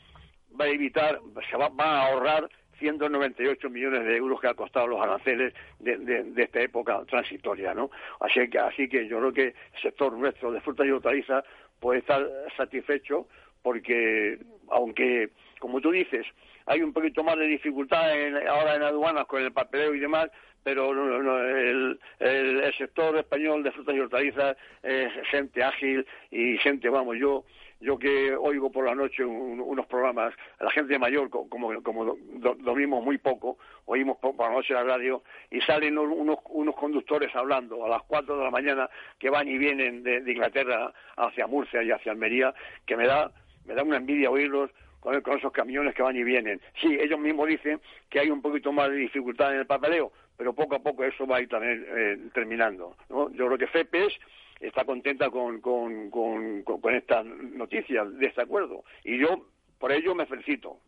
va 0.59 0.65
a 0.65 0.69
evitar, 0.69 1.21
se 1.51 1.57
va 1.59 1.71
a 1.77 2.07
ahorrar 2.07 2.49
198 2.79 3.71
millones 3.71 4.05
de 4.05 4.17
euros 4.17 4.41
que 4.41 4.49
ha 4.49 4.55
costado 4.55 4.87
los 4.87 5.01
aranceles 5.01 5.55
de, 5.79 6.33
esta 6.37 6.61
época 6.61 7.03
transitoria, 7.09 7.75
¿no? 7.75 7.91
Así 8.21 8.49
que, 8.49 8.59
así 8.59 8.89
que 8.89 9.09
yo 9.09 9.19
creo 9.19 9.33
que 9.33 9.47
el 9.75 9.83
sector 9.83 10.13
nuestro 10.13 10.53
de 10.53 10.61
frutas 10.61 10.87
y 10.87 10.91
hortalizas 10.91 11.45
puede 11.81 12.01
estar 12.01 12.27
satisfecho 12.57 13.27
porque, 13.63 14.39
aunque, 14.71 15.31
como 15.59 15.81
tú 15.81 15.91
dices, 15.91 16.27
hay 16.67 16.83
un 16.83 16.93
poquito 16.93 17.23
más 17.25 17.37
de 17.37 17.47
dificultad 17.47 18.11
ahora 18.49 18.77
en 18.77 18.83
aduanas 18.83 19.27
con 19.27 19.43
el 19.43 19.53
papeleo 19.53 19.95
y 19.95 20.01
demás, 20.01 20.31
pero 20.63 20.91
el, 20.91 21.99
el, 22.19 22.75
sector 22.75 23.17
español 23.17 23.63
de 23.63 23.71
frutas 23.71 23.95
y 23.95 24.01
hortalizas 24.01 24.57
es 24.83 25.13
gente 25.31 25.63
ágil 25.63 26.05
y 26.31 26.59
gente, 26.59 26.89
vamos, 26.89 27.17
yo 27.19 27.45
yo 27.81 27.99
que 27.99 28.35
oigo 28.35 28.71
por 28.71 28.87
la 28.87 28.95
noche 28.95 29.25
unos 29.25 29.87
programas, 29.87 30.35
la 30.61 30.71
gente 30.71 30.99
mayor, 30.99 31.29
como, 31.29 31.83
como 31.83 32.17
dormimos 32.59 33.05
muy 33.05 33.19
poco, 33.19 33.59
oímos 33.85 34.17
por, 34.19 34.35
la 34.39 34.51
noche 34.51 34.75
la 34.75 34.85
radio 34.85 35.23
y 35.51 35.61
salen 35.61 35.99
unos, 35.99 36.39
unos 36.49 36.75
conductores 36.75 37.35
hablando 37.35 37.85
a 37.85 37.89
las 37.89 38.03
cuatro 38.05 38.39
de 38.39 38.45
la 38.45 38.51
mañana 38.51 38.89
que 39.19 39.31
van 39.31 39.49
y 39.49 39.59
vienen 39.59 40.03
de, 40.03 40.23
Inglaterra 40.27 40.93
hacia 41.17 41.47
Murcia 41.47 41.83
y 41.83 41.91
hacia 41.91 42.13
Almería, 42.13 42.55
que 42.87 42.97
me 42.97 43.07
da, 43.07 43.31
me 43.67 43.75
da 43.75 43.83
una 43.83 43.99
envidia 43.99 44.31
oírlos 44.31 44.71
con, 45.01 45.21
con, 45.21 45.39
esos 45.39 45.53
camiones 45.53 45.95
que 45.95 46.03
van 46.03 46.17
y 46.17 46.25
vienen. 46.25 46.61
Sí, 46.81 46.97
ellos 46.99 47.19
mismos 47.19 47.49
dicen 47.49 47.81
que 48.09 48.21
hay 48.21 48.31
un 48.31 48.41
poquito 48.41 48.73
más 48.73 48.91
de 48.91 48.97
dificultad 48.97 49.53
en 49.53 49.61
el 49.61 49.67
papeleo, 49.67 50.13
pero 50.37 50.55
poco 50.55 50.77
a 50.77 50.79
poco 50.81 51.05
eso 51.05 51.27
va 51.27 51.37
a 51.37 51.41
ir 51.43 51.49
también 51.49 51.85
eh, 51.89 52.19
terminando. 52.33 52.97
¿no? 53.09 53.31
Yo 53.33 53.47
creo 53.47 53.59
que 53.59 53.67
FEPES 53.67 54.19
está 54.61 54.85
contenta 54.85 55.31
con, 55.31 55.61
con, 55.61 56.11
con, 56.11 56.63
con 56.63 56.95
esta 56.95 57.23
noticia 57.23 58.05
de 58.05 58.27
este 58.27 58.43
acuerdo. 58.43 58.85
Y 59.05 59.19
yo, 59.19 59.47
por 59.79 59.93
ello, 59.93 60.15
me 60.15 60.27
felicito. 60.27 60.79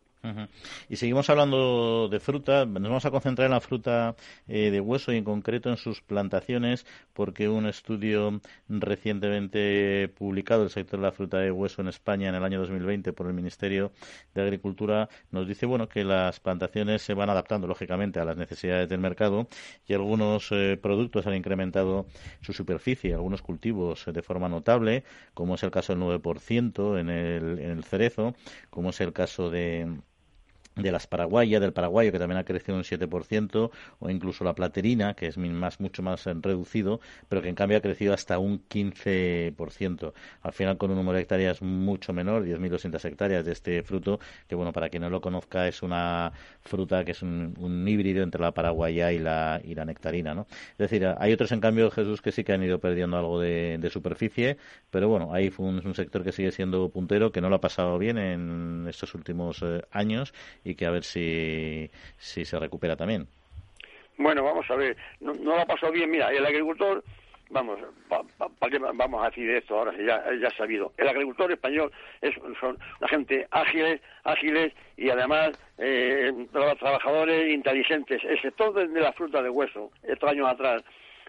Y 0.89 0.97
seguimos 0.97 1.29
hablando 1.29 2.09
de 2.09 2.19
fruta. 2.19 2.65
Nos 2.65 2.83
vamos 2.83 3.05
a 3.05 3.11
concentrar 3.11 3.45
en 3.45 3.51
la 3.51 3.61
fruta 3.61 4.15
eh, 4.47 4.69
de 4.69 4.81
hueso 4.81 5.13
y 5.13 5.17
en 5.17 5.23
concreto 5.23 5.69
en 5.69 5.77
sus 5.77 6.01
plantaciones, 6.01 6.85
porque 7.13 7.47
un 7.47 7.65
estudio 7.65 8.41
recientemente 8.67 10.09
publicado 10.09 10.61
del 10.61 10.69
sector 10.71 10.99
de 10.99 11.05
la 11.05 11.11
fruta 11.11 11.37
de 11.37 11.51
hueso 11.51 11.81
en 11.81 11.87
España 11.87 12.29
en 12.29 12.35
el 12.35 12.43
año 12.43 12.59
2020 12.59 13.13
por 13.13 13.27
el 13.27 13.33
Ministerio 13.33 13.91
de 14.33 14.41
Agricultura 14.41 15.09
nos 15.31 15.47
dice 15.47 15.65
bueno 15.65 15.87
que 15.87 16.03
las 16.03 16.39
plantaciones 16.39 17.01
se 17.01 17.13
van 17.13 17.29
adaptando 17.29 17.67
lógicamente 17.67 18.19
a 18.19 18.25
las 18.25 18.37
necesidades 18.37 18.89
del 18.89 18.99
mercado 18.99 19.47
y 19.87 19.93
algunos 19.93 20.51
eh, 20.51 20.77
productos 20.81 21.27
han 21.27 21.35
incrementado 21.35 22.07
su 22.41 22.53
superficie, 22.53 23.13
algunos 23.13 23.41
cultivos 23.41 24.05
de 24.05 24.21
forma 24.21 24.49
notable, 24.49 25.03
como 25.33 25.55
es 25.55 25.63
el 25.63 25.71
caso 25.71 25.93
del 25.93 26.01
9% 26.03 26.99
en 26.99 27.09
el, 27.09 27.59
en 27.59 27.71
el 27.71 27.83
cerezo, 27.83 28.35
como 28.69 28.89
es 28.89 29.01
el 29.01 29.13
caso 29.13 29.49
de 29.49 29.99
de 30.81 30.91
las 30.91 31.07
paraguayas, 31.07 31.61
del 31.61 31.73
paraguayo, 31.73 32.11
que 32.11 32.19
también 32.19 32.37
ha 32.37 32.43
crecido 32.43 32.77
un 32.77 32.83
7%, 32.83 33.71
o 33.99 34.09
incluso 34.09 34.43
la 34.43 34.53
platerina, 34.53 35.13
que 35.13 35.27
es 35.27 35.37
más, 35.37 35.79
mucho 35.79 36.01
más 36.03 36.25
reducido, 36.25 36.99
pero 37.27 37.41
que 37.41 37.49
en 37.49 37.55
cambio 37.55 37.77
ha 37.77 37.81
crecido 37.81 38.13
hasta 38.13 38.39
un 38.39 38.67
15%. 38.67 40.13
Al 40.41 40.53
final, 40.53 40.77
con 40.77 40.91
un 40.91 40.97
número 40.97 41.15
de 41.15 41.21
hectáreas 41.23 41.61
mucho 41.61 42.13
menor, 42.13 42.43
10.200 42.43 43.03
hectáreas 43.05 43.45
de 43.45 43.51
este 43.51 43.83
fruto, 43.83 44.19
que 44.47 44.55
bueno, 44.55 44.73
para 44.73 44.89
quien 44.89 45.03
no 45.03 45.09
lo 45.09 45.21
conozca, 45.21 45.67
es 45.67 45.83
una 45.83 46.31
fruta 46.61 47.03
que 47.05 47.11
es 47.11 47.21
un, 47.21 47.85
híbrido 47.87 48.23
entre 48.23 48.41
la 48.41 48.51
paraguaya 48.51 49.11
y 49.11 49.19
la, 49.19 49.61
y 49.63 49.73
la 49.73 49.85
nectarina, 49.85 50.33
¿no? 50.35 50.47
Es 50.71 50.77
decir, 50.77 51.05
hay 51.17 51.33
otros, 51.33 51.51
en 51.51 51.59
cambio, 51.59 51.89
Jesús, 51.91 52.21
que 52.21 52.31
sí 52.31 52.43
que 52.43 52.53
han 52.53 52.63
ido 52.63 52.79
perdiendo 52.79 53.17
algo 53.17 53.39
de, 53.39 53.89
superficie, 53.89 54.57
pero 54.91 55.09
bueno, 55.09 55.33
ahí 55.33 55.51
un, 55.57 55.81
un, 55.83 55.95
sector 55.95 56.23
que 56.23 56.31
sigue 56.31 56.51
siendo 56.51 56.89
puntero, 56.89 57.31
que 57.31 57.41
no 57.41 57.49
lo 57.49 57.55
ha 57.55 57.61
pasado 57.61 57.97
bien 57.97 58.19
en 58.19 58.85
estos 58.87 59.15
últimos 59.15 59.63
eh, 59.63 59.81
años 59.91 60.33
que 60.75 60.85
a 60.85 60.91
ver 60.91 61.03
si, 61.03 61.89
si 62.17 62.45
se 62.45 62.59
recupera 62.59 62.95
también. 62.95 63.27
Bueno, 64.17 64.43
vamos 64.43 64.69
a 64.69 64.75
ver, 64.75 64.97
no, 65.21 65.33
no 65.33 65.55
lo 65.55 65.61
ha 65.61 65.65
pasado 65.65 65.93
bien. 65.93 66.11
Mira, 66.11 66.29
el 66.29 66.45
agricultor, 66.45 67.03
vamos, 67.49 67.79
¿para 68.09 68.71
qué 68.71 68.77
vamos 68.77 69.23
a 69.23 69.29
decir 69.29 69.49
esto 69.49 69.77
ahora? 69.77 69.93
Ya, 69.97 70.23
ya 70.41 70.49
sabido. 70.57 70.91
El 70.97 71.07
agricultor 71.07 71.51
español 71.51 71.91
es, 72.21 72.35
son 72.59 72.77
la 72.99 73.07
gente 73.07 73.47
ágiles, 73.51 74.01
ágiles 74.25 74.73
y 74.97 75.09
además 75.09 75.51
eh, 75.77 76.33
trabajadores 76.51 77.49
inteligentes. 77.49 78.21
El 78.25 78.41
sector 78.41 78.73
de, 78.73 78.89
de 78.89 78.99
la 78.99 79.13
fruta 79.13 79.41
de 79.41 79.49
hueso, 79.49 79.89
estos 80.03 80.29
años 80.29 80.49
atrás, 80.49 80.83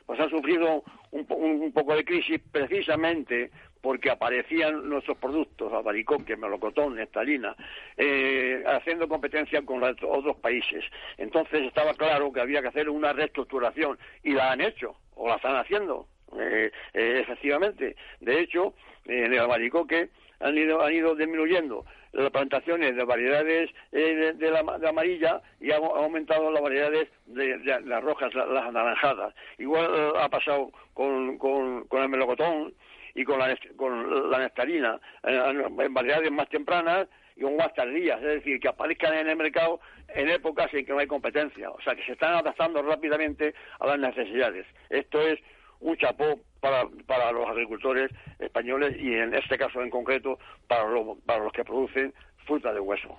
pues 0.06 0.18
ha 0.18 0.28
sufrido 0.28 0.82
un, 1.12 1.24
un, 1.28 1.70
poco 1.70 1.94
de 1.94 2.04
crisis 2.04 2.40
precisamente 2.50 3.52
porque 3.80 4.10
aparecían 4.10 4.88
nuestros 4.88 5.16
productos, 5.18 5.72
albaricoque, 5.72 6.36
melocotón, 6.36 6.96
nestalina, 6.96 7.54
eh, 7.96 8.62
haciendo 8.66 9.08
competencia 9.08 9.62
con 9.62 9.80
los 9.80 9.96
otros 10.02 10.36
países. 10.36 10.84
Entonces 11.16 11.62
estaba 11.62 11.94
claro 11.94 12.32
que 12.32 12.40
había 12.40 12.60
que 12.62 12.68
hacer 12.68 12.90
una 12.90 13.12
reestructuración 13.12 13.98
y 14.22 14.32
la 14.32 14.52
han 14.52 14.60
hecho, 14.60 14.96
o 15.14 15.28
la 15.28 15.36
están 15.36 15.56
haciendo, 15.56 16.06
eh, 16.38 16.70
eh, 16.92 17.20
efectivamente. 17.22 17.96
De 18.20 18.40
hecho, 18.40 18.74
en 19.06 19.32
el 19.32 19.38
albaricoque 19.38 20.10
han 20.40 20.56
ido, 20.56 20.82
han 20.82 20.92
ido 20.92 21.14
disminuyendo 21.14 21.84
las 22.12 22.30
plantaciones 22.30 22.96
de 22.96 23.04
variedades 23.04 23.70
de, 23.92 24.50
la, 24.50 24.88
amarilla 24.88 25.40
y 25.60 25.70
han, 25.70 25.82
aumentado 25.84 26.50
las 26.50 26.60
variedades 26.60 27.08
de, 27.26 27.56
las 27.84 28.02
rojas, 28.02 28.34
las, 28.34 28.64
anaranjadas. 28.64 29.34
Igual 29.58 30.16
ha 30.16 30.28
pasado 30.28 30.72
con, 30.92 31.38
con 31.38 32.02
el 32.02 32.08
melocotón, 32.08 32.74
y 33.14 33.24
con 33.24 33.38
la, 33.38 33.56
con 33.76 34.30
la 34.30 34.38
nectarina 34.38 35.00
en 35.22 35.94
variedades 35.94 36.30
más 36.30 36.48
tempranas 36.48 37.08
y 37.36 37.42
con 37.42 37.56
más 37.56 37.72
tardías, 37.74 38.18
es 38.18 38.42
decir, 38.42 38.60
que 38.60 38.68
aparezcan 38.68 39.14
en 39.14 39.28
el 39.28 39.36
mercado 39.36 39.80
en 40.08 40.28
épocas 40.28 40.72
en 40.74 40.84
que 40.84 40.92
no 40.92 40.98
hay 40.98 41.06
competencia, 41.06 41.70
o 41.70 41.80
sea, 41.80 41.94
que 41.94 42.04
se 42.04 42.12
están 42.12 42.34
adaptando 42.34 42.82
rápidamente 42.82 43.54
a 43.78 43.86
las 43.86 43.98
necesidades. 43.98 44.66
Esto 44.88 45.20
es 45.20 45.38
un 45.80 45.96
chapó 45.96 46.38
para, 46.60 46.86
para 47.06 47.32
los 47.32 47.48
agricultores 47.48 48.10
españoles 48.38 48.96
y 48.98 49.14
en 49.14 49.34
este 49.34 49.56
caso 49.56 49.82
en 49.82 49.90
concreto 49.90 50.38
para, 50.68 50.84
para 51.24 51.44
los 51.44 51.52
que 51.52 51.64
producen 51.64 52.12
de 52.58 52.80
hueso. 52.80 53.16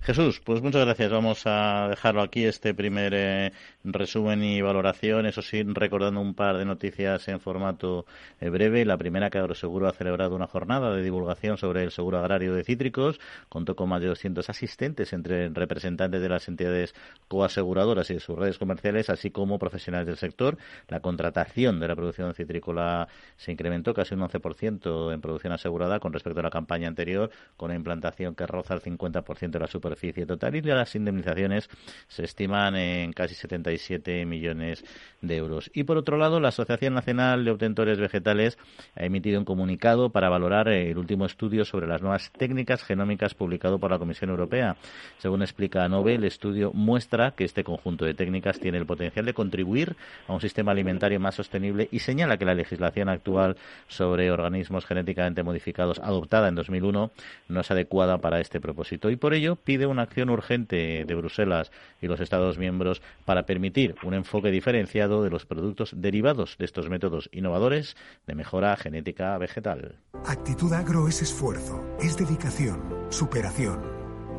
Jesús, 0.00 0.40
pues 0.40 0.60
muchas 0.62 0.84
gracias. 0.84 1.10
Vamos 1.12 1.42
a 1.46 1.86
dejarlo 1.88 2.22
aquí, 2.22 2.44
este 2.44 2.74
primer 2.74 3.12
eh, 3.14 3.52
resumen 3.84 4.42
y 4.42 4.60
valoración. 4.60 5.26
Eso 5.26 5.42
sí, 5.42 5.62
recordando 5.62 6.20
un 6.20 6.34
par 6.34 6.58
de 6.58 6.64
noticias 6.64 7.28
en 7.28 7.38
formato 7.38 8.04
eh, 8.40 8.48
breve. 8.48 8.84
La 8.84 8.98
primera, 8.98 9.30
que 9.30 9.38
Agroseguro 9.38 9.86
ha 9.86 9.92
celebrado 9.92 10.34
una 10.34 10.48
jornada 10.48 10.92
de 10.92 11.02
divulgación 11.02 11.56
sobre 11.56 11.84
el 11.84 11.92
seguro 11.92 12.18
agrario 12.18 12.52
de 12.52 12.64
cítricos. 12.64 13.20
Contó 13.48 13.76
con 13.76 13.88
más 13.88 14.00
de 14.00 14.08
200 14.08 14.50
asistentes 14.50 15.12
entre 15.12 15.48
representantes 15.48 16.20
de 16.20 16.28
las 16.28 16.48
entidades 16.48 16.94
coaseguradoras 17.28 18.10
y 18.10 18.14
de 18.14 18.20
sus 18.20 18.36
redes 18.36 18.58
comerciales, 18.58 19.08
así 19.08 19.30
como 19.30 19.60
profesionales 19.60 20.08
del 20.08 20.16
sector. 20.16 20.58
La 20.88 20.98
contratación 20.98 21.78
de 21.78 21.86
la 21.86 21.94
producción 21.94 22.34
citrícola 22.34 23.06
se 23.36 23.52
incrementó 23.52 23.94
casi 23.94 24.14
un 24.14 24.22
11% 24.22 25.14
en 25.14 25.20
producción 25.20 25.52
asegurada 25.52 26.00
con 26.00 26.12
respecto 26.12 26.40
a 26.40 26.42
la 26.42 26.50
campaña 26.50 26.88
anterior, 26.88 27.30
con 27.56 27.68
la 27.68 27.76
implantación 27.76 28.21
que 28.34 28.46
roza 28.46 28.74
el 28.74 28.80
50% 28.80 29.50
de 29.50 29.58
la 29.58 29.66
superficie 29.66 30.26
total 30.26 30.54
y 30.56 30.62
las 30.62 30.94
indemnizaciones 30.94 31.68
se 32.08 32.24
estiman 32.24 32.76
en 32.76 33.12
casi 33.12 33.34
77 33.34 34.24
millones 34.24 34.84
de 35.20 35.36
euros. 35.36 35.70
Y 35.74 35.84
por 35.84 35.96
otro 35.96 36.16
lado, 36.16 36.40
la 36.40 36.48
Asociación 36.48 36.94
Nacional 36.94 37.44
de 37.44 37.50
Obtentores 37.50 37.98
Vegetales 37.98 38.58
ha 38.94 39.04
emitido 39.04 39.38
un 39.38 39.44
comunicado 39.44 40.10
para 40.10 40.28
valorar 40.28 40.68
el 40.68 40.96
último 40.98 41.26
estudio 41.26 41.64
sobre 41.64 41.86
las 41.86 42.02
nuevas 42.02 42.30
técnicas 42.32 42.82
genómicas 42.82 43.34
publicado 43.34 43.78
por 43.78 43.90
la 43.90 43.98
Comisión 43.98 44.30
Europea. 44.30 44.76
Según 45.18 45.42
explica 45.42 45.88
Nove, 45.88 46.14
el 46.14 46.24
estudio 46.24 46.72
muestra 46.72 47.32
que 47.32 47.44
este 47.44 47.64
conjunto 47.64 48.04
de 48.04 48.14
técnicas 48.14 48.60
tiene 48.60 48.78
el 48.78 48.86
potencial 48.86 49.24
de 49.24 49.34
contribuir 49.34 49.96
a 50.28 50.32
un 50.32 50.40
sistema 50.40 50.72
alimentario 50.72 51.20
más 51.20 51.34
sostenible 51.34 51.88
y 51.90 52.00
señala 52.00 52.36
que 52.36 52.44
la 52.44 52.54
legislación 52.54 53.08
actual 53.08 53.56
sobre 53.88 54.30
organismos 54.30 54.86
genéticamente 54.86 55.42
modificados 55.42 55.98
adoptada 55.98 56.48
en 56.48 56.54
2001 56.54 57.10
no 57.48 57.60
es 57.60 57.70
adecuada 57.70 58.11
para 58.18 58.40
este 58.40 58.60
propósito 58.60 59.10
y 59.10 59.16
por 59.16 59.34
ello 59.34 59.56
pide 59.56 59.86
una 59.86 60.02
acción 60.02 60.30
urgente 60.30 61.04
de 61.04 61.14
Bruselas 61.14 61.70
y 62.00 62.06
los 62.06 62.20
Estados 62.20 62.58
miembros 62.58 63.02
para 63.24 63.46
permitir 63.46 63.94
un 64.02 64.14
enfoque 64.14 64.50
diferenciado 64.50 65.22
de 65.22 65.30
los 65.30 65.46
productos 65.46 65.94
derivados 65.96 66.56
de 66.58 66.64
estos 66.64 66.88
métodos 66.88 67.28
innovadores 67.32 67.96
de 68.26 68.34
mejora 68.34 68.76
genética 68.76 69.36
vegetal. 69.38 69.96
Actitud 70.26 70.72
Agro 70.72 71.08
es 71.08 71.22
esfuerzo, 71.22 71.84
es 72.00 72.16
dedicación, 72.16 73.06
superación. 73.10 73.82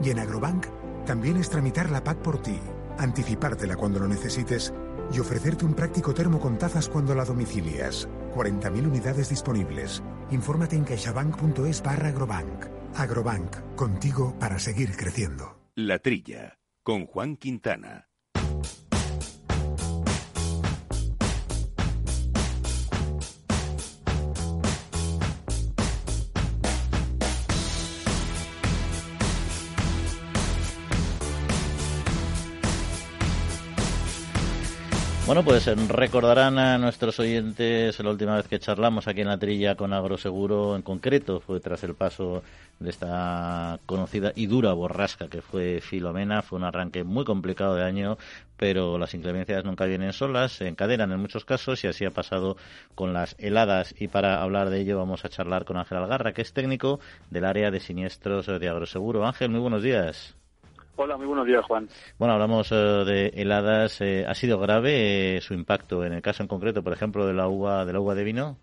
Y 0.03 0.09
en 0.09 0.19
Agrobank 0.19 0.67
también 1.05 1.37
es 1.37 1.49
tramitar 1.49 1.89
la 1.89 2.03
PAC 2.03 2.17
por 2.19 2.41
ti, 2.41 2.59
anticipártela 2.97 3.75
cuando 3.75 3.99
lo 3.99 4.07
necesites 4.07 4.73
y 5.11 5.19
ofrecerte 5.19 5.65
un 5.65 5.73
práctico 5.73 6.13
termo 6.13 6.39
con 6.39 6.57
tazas 6.57 6.87
cuando 6.89 7.13
la 7.13 7.25
domicilias. 7.25 8.07
40.000 8.35 8.87
unidades 8.87 9.29
disponibles. 9.29 10.01
Infórmate 10.31 10.75
en 10.75 10.85
caixabank.es 10.85 11.83
barra 11.83 12.09
agrobank. 12.09 12.82
Agrobank, 12.95 13.75
contigo 13.75 14.35
para 14.39 14.59
seguir 14.59 14.95
creciendo. 14.95 15.59
La 15.75 15.99
Trilla, 15.99 16.59
con 16.83 17.05
Juan 17.07 17.37
Quintana. 17.37 18.12
Bueno, 35.25 35.41
pues 35.41 35.65
recordarán 35.87 36.59
a 36.59 36.77
nuestros 36.77 37.17
oyentes 37.17 37.97
la 37.97 38.09
última 38.09 38.35
vez 38.35 38.49
que 38.49 38.59
charlamos 38.59 39.07
aquí 39.07 39.21
en 39.21 39.29
la 39.29 39.37
trilla 39.37 39.75
con 39.75 39.93
Agroseguro 39.93 40.75
en 40.75 40.81
concreto, 40.81 41.39
fue 41.39 41.61
tras 41.61 41.81
el 41.85 41.95
paso 41.95 42.43
de 42.79 42.89
esta 42.89 43.79
conocida 43.85 44.33
y 44.35 44.47
dura 44.47 44.73
borrasca 44.73 45.29
que 45.29 45.41
fue 45.41 45.79
Filomena. 45.79 46.41
Fue 46.41 46.59
un 46.59 46.65
arranque 46.65 47.05
muy 47.05 47.23
complicado 47.23 47.75
de 47.75 47.85
año, 47.85 48.17
pero 48.57 48.97
las 48.97 49.13
inclemencias 49.13 49.63
nunca 49.63 49.85
vienen 49.85 50.11
solas, 50.11 50.51
se 50.51 50.67
encadenan 50.67 51.13
en 51.13 51.21
muchos 51.21 51.45
casos 51.45 51.81
y 51.85 51.87
así 51.87 52.03
ha 52.03 52.11
pasado 52.11 52.57
con 52.93 53.13
las 53.13 53.37
heladas. 53.39 53.95
Y 53.97 54.09
para 54.09 54.41
hablar 54.41 54.69
de 54.69 54.81
ello 54.81 54.97
vamos 54.97 55.23
a 55.23 55.29
charlar 55.29 55.63
con 55.63 55.77
Ángel 55.77 55.99
Algarra, 55.99 56.33
que 56.33 56.41
es 56.41 56.51
técnico 56.51 56.99
del 57.29 57.45
área 57.45 57.71
de 57.71 57.79
siniestros 57.79 58.47
de 58.47 58.67
Agroseguro. 58.67 59.25
Ángel, 59.25 59.51
muy 59.51 59.61
buenos 59.61 59.83
días. 59.83 60.35
Hola, 60.95 61.17
muy 61.17 61.25
buenos 61.25 61.47
días, 61.47 61.65
Juan. 61.65 61.89
Bueno, 62.19 62.35
hablamos 62.35 62.71
eh, 62.71 62.75
de 62.75 63.27
heladas. 63.35 63.99
Eh, 64.01 64.25
¿Ha 64.27 64.35
sido 64.35 64.59
grave 64.59 65.37
eh, 65.37 65.41
su 65.41 65.55
impacto 65.55 66.05
en 66.05 66.13
el 66.13 66.21
caso 66.21 66.43
en 66.43 66.47
concreto, 66.47 66.83
por 66.83 66.93
ejemplo, 66.93 67.25
de 67.25 67.33
la 67.33 67.47
uva, 67.47 67.83
de 67.83 67.93
la 67.93 67.99
uva 67.99 68.13
de 68.13 68.23
vino? 68.23 68.57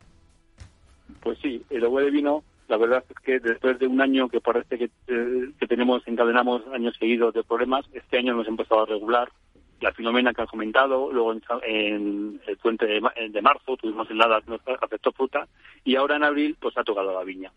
Pues 1.21 1.39
sí, 1.43 1.65
el 1.71 1.85
uva 1.85 2.03
de 2.03 2.11
vino, 2.11 2.45
la 2.69 2.77
verdad 2.77 3.03
es 3.09 3.17
que 3.19 3.41
después 3.41 3.81
de 3.81 3.89
un 3.89 4.01
año 4.01 4.29
que 4.29 4.41
parece 4.41 4.79
que, 4.79 4.91
que 5.09 5.67
tenemos, 5.67 6.07
encadenamos 6.07 6.63
años 6.73 6.95
seguidos 6.97 7.35
de 7.35 7.43
problemas, 7.43 7.85
este 7.93 8.19
año 8.19 8.33
hemos 8.33 8.47
empezado 8.47 8.83
a 8.83 8.87
regular. 8.87 9.29
La 9.81 9.93
filomena 9.93 10.33
que 10.33 10.43
has 10.43 10.51
comentado, 10.51 11.11
luego 11.11 11.33
en, 11.33 12.41
el 12.47 12.57
puente 12.59 12.87
de, 12.87 13.01
de, 13.31 13.43
marzo 13.43 13.79
tuvimos 13.79 14.11
heladas 14.11 14.47
nos 14.47 14.61
afectó 14.81 15.11
fruta 15.11 15.49
y 15.85 15.97
ahora 15.97 16.17
en 16.17 16.25
abril 16.25 16.55
pues 16.61 16.77
ha 16.77 16.85
tocado 16.85 17.13
la 17.15 17.25
viña. 17.25 17.51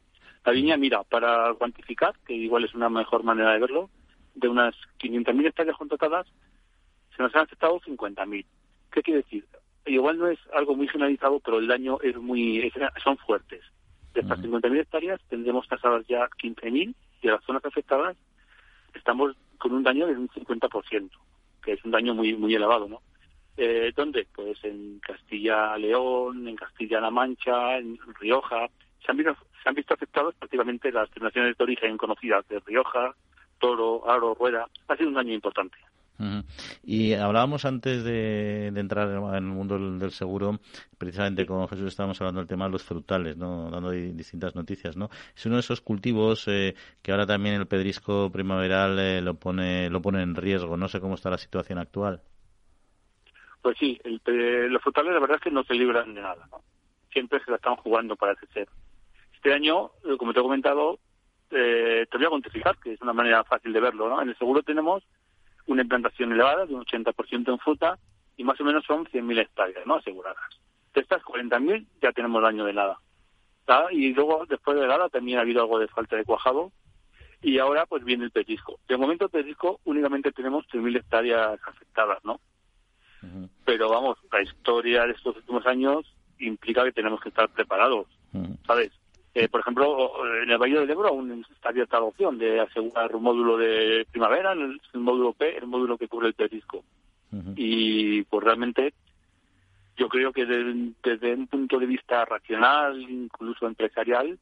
La 0.46 0.54
viña, 0.54 0.78
mira, 0.78 1.04
para 1.04 1.54
cuantificar, 1.54 2.16
que 2.26 2.34
igual 2.34 2.64
es 2.64 2.74
una 2.74 2.90
mejor 2.90 3.24
manera 3.24 3.52
de 3.52 3.60
verlo, 3.60 3.90
de 4.36 4.48
unas 4.48 4.76
500.000 5.00 5.48
hectáreas 5.48 5.78
contratadas, 5.78 6.28
se 7.16 7.22
nos 7.22 7.36
han 7.36 7.44
aceptado 7.44 7.80
50.000. 7.82 8.46
¿Qué 8.92 9.02
quiere 9.02 9.22
decir? 9.22 9.46
Igual 9.86 10.18
no 10.18 10.28
es 10.28 10.40
algo 10.54 10.76
muy 10.76 10.88
generalizado, 10.88 11.40
pero 11.40 11.60
el 11.60 11.68
daño 11.68 12.00
es 12.02 12.16
muy 12.18 12.72
son 13.04 13.18
fuertes. 13.18 13.62
De 14.14 14.22
estas 14.22 14.40
50.000 14.40 14.80
hectáreas 14.80 15.22
tendremos 15.30 15.68
tasadas 15.68 16.06
ya 16.08 16.28
15.000 16.42 16.96
y 17.22 17.28
de 17.28 17.32
las 17.32 17.44
zonas 17.44 17.66
afectadas 17.66 18.16
estamos 18.94 19.36
con 19.58 19.74
un 19.74 19.84
daño 19.84 20.08
de 20.08 20.14
un 20.14 20.30
50%, 20.30 21.10
que 21.64 21.74
es 21.74 21.84
un 21.84 21.92
daño 21.92 22.14
muy 22.14 22.36
muy 22.36 22.54
elevado, 22.56 22.88
¿no? 22.88 23.02
Eh, 23.58 23.92
¿Dónde? 23.96 24.28
Pues 24.34 24.64
en 24.64 25.00
Castilla-León, 25.00 26.48
en 26.48 26.56
Castilla-La 26.56 27.12
Mancha, 27.12 27.78
en 27.78 28.00
Rioja. 28.20 28.68
Se 29.06 29.12
han 29.12 29.18
visto, 29.18 29.36
se 29.62 29.70
han 29.70 29.76
visto 29.76 29.94
afectados 29.94 30.34
prácticamente 30.36 30.92
las 30.92 31.10
naciones 31.22 31.58
de 31.58 31.64
origen 31.64 31.98
conocidas 31.98 32.48
de 32.48 32.60
Rioja, 32.60 33.16
Toro, 33.64 34.04
Aro, 34.12 34.36
Rueda. 34.36 34.68
Ha 34.90 34.98
sido 34.98 35.10
un 35.10 35.18
año 35.18 35.34
importante. 35.34 35.78
Y 36.84 37.14
hablábamos 37.14 37.64
antes 37.64 38.04
de, 38.04 38.68
entrar 38.68 39.10
en 39.10 39.36
el 39.36 39.42
mundo 39.42 39.80
del, 39.80 40.12
seguro, 40.12 40.60
precisamente 40.98 41.46
con 41.46 41.68
Jesús 41.70 41.88
estábamos 41.88 42.20
hablando 42.20 42.42
del 42.42 42.48
tema 42.48 42.66
de 42.66 42.72
los 42.72 42.84
frutales, 42.84 43.38
¿no? 43.38 43.70
dando 43.72 43.92
distintas 43.92 44.54
noticias. 44.54 44.98
¿no? 44.98 45.10
Es 45.34 45.46
uno 45.46 45.56
de 45.56 45.62
esos 45.62 45.80
cultivos 45.80 46.46
eh, 46.50 46.76
que 47.02 47.12
ahora 47.12 47.26
también 47.26 47.56
el 47.56 47.66
pedrisco 47.66 48.30
primaveral 48.30 49.00
eh, 49.00 49.22
lo, 49.22 49.36
pone, 49.36 49.90
lo 49.90 50.02
pone 50.02 50.22
en 50.22 50.36
riesgo. 50.36 50.76
No 50.76 50.90
sé 50.90 51.00
cómo 51.00 51.16
está 51.16 51.30
la 51.30 51.38
situación 51.38 51.80
actual. 51.80 52.22
Pues 53.62 53.78
sí, 53.78 53.98
los 54.04 54.82
frutales 54.82 55.14
la 55.14 55.22
verdad 55.22 55.38
es 55.38 55.42
que 55.42 55.52
no 55.52 55.64
se 55.64 55.74
libran 55.74 56.14
de 56.14 56.22
nada. 56.22 56.48
Siempre 57.14 57.40
se 57.46 57.50
la 57.50 57.56
están 57.56 57.78
jugando 57.78 58.18
para 58.18 58.36
crecer. 58.36 58.68
Este 59.34 59.54
año, 59.54 59.92
eh, 60.04 60.18
como 60.18 60.34
te 60.34 60.40
he 60.40 60.44
comentado, 60.44 61.00
eh, 61.52 62.06
te 62.10 62.18
voy 62.18 62.26
a 62.26 62.30
cuantificar, 62.30 62.78
que 62.78 62.94
es 62.94 63.02
una 63.02 63.14
manera 63.14 63.44
fácil 63.44 63.74
de 63.74 63.80
verlo. 63.80 64.10
¿no? 64.10 64.22
En 64.22 64.30
el 64.30 64.38
seguro 64.38 64.64
tenemos 64.64 65.04
una 65.68 65.82
implantación 65.82 66.32
elevada 66.32 66.66
de 66.66 66.74
un 66.74 66.86
80% 66.86 67.50
en 67.50 67.60
fruta 67.60 67.98
y 68.38 68.44
más 68.44 68.60
o 68.60 68.64
menos 68.64 68.84
son 68.86 69.06
100.000 69.06 69.42
hectáreas 69.42 69.86
¿no? 69.86 69.96
aseguradas. 69.96 70.44
De 70.94 71.02
estas 71.02 71.22
40.000 71.24 71.86
ya 72.02 72.12
tenemos 72.12 72.42
daño 72.42 72.66
de 72.66 72.72
helada. 72.72 73.00
Y 73.92 74.14
luego, 74.14 74.46
después 74.48 74.78
de 74.78 74.84
helada, 74.84 75.10
también 75.10 75.38
ha 75.38 75.42
habido 75.42 75.62
algo 75.62 75.80
de 75.80 75.88
falta 75.88 76.16
de 76.16 76.26
cuajado. 76.26 76.72
Y 77.42 77.60
ahora, 77.60 77.86
pues 77.86 78.04
viene 78.04 78.26
el 78.26 78.32
pellizco. 78.32 78.80
De 78.88 78.98
momento, 78.98 79.26
el 79.26 79.32
pellizco 79.32 79.80
únicamente 79.86 80.32
tenemos 80.32 80.66
3.000 80.68 80.98
hectáreas 80.98 81.60
afectadas, 81.66 82.24
¿no? 82.24 82.40
Pero 83.64 83.90
vamos, 83.90 84.18
la 84.32 84.42
historia 84.42 85.06
de 85.06 85.14
estos 85.14 85.38
últimos 85.38 85.66
años 85.66 86.06
implica 86.40 86.84
que 86.84 86.92
tenemos 86.92 87.22
que 87.22 87.30
estar 87.30 87.48
preparados, 87.50 88.08
¿sabes? 88.68 88.92
Eh, 89.36 89.50
por 89.50 89.62
ejemplo, 89.62 90.12
en 90.44 90.52
el 90.52 90.58
Valle 90.58 90.80
del 90.80 90.90
Ebro 90.92 91.08
aún 91.08 91.44
está 91.52 91.70
abierta 91.70 92.00
la 92.00 92.06
opción 92.06 92.38
de 92.38 92.60
asegurar 92.60 93.16
un 93.16 93.24
módulo 93.24 93.58
de 93.58 94.06
primavera, 94.12 94.52
el, 94.52 94.80
módulo 94.94 95.34
P, 95.34 95.58
el 95.58 95.66
módulo 95.66 95.98
que 95.98 96.08
cubre 96.08 96.28
el 96.28 96.34
perisco. 96.34 96.84
Y 97.56 98.22
pues 98.26 98.44
realmente 98.44 98.94
yo 99.98 100.08
creo 100.08 100.32
que 100.32 100.46
desde 100.46 101.34
un 101.34 101.48
punto 101.48 101.80
de 101.80 101.88
vista 101.88 102.26
racional, 102.26 103.02
incluso 103.02 103.66
empresarial, 103.66 104.38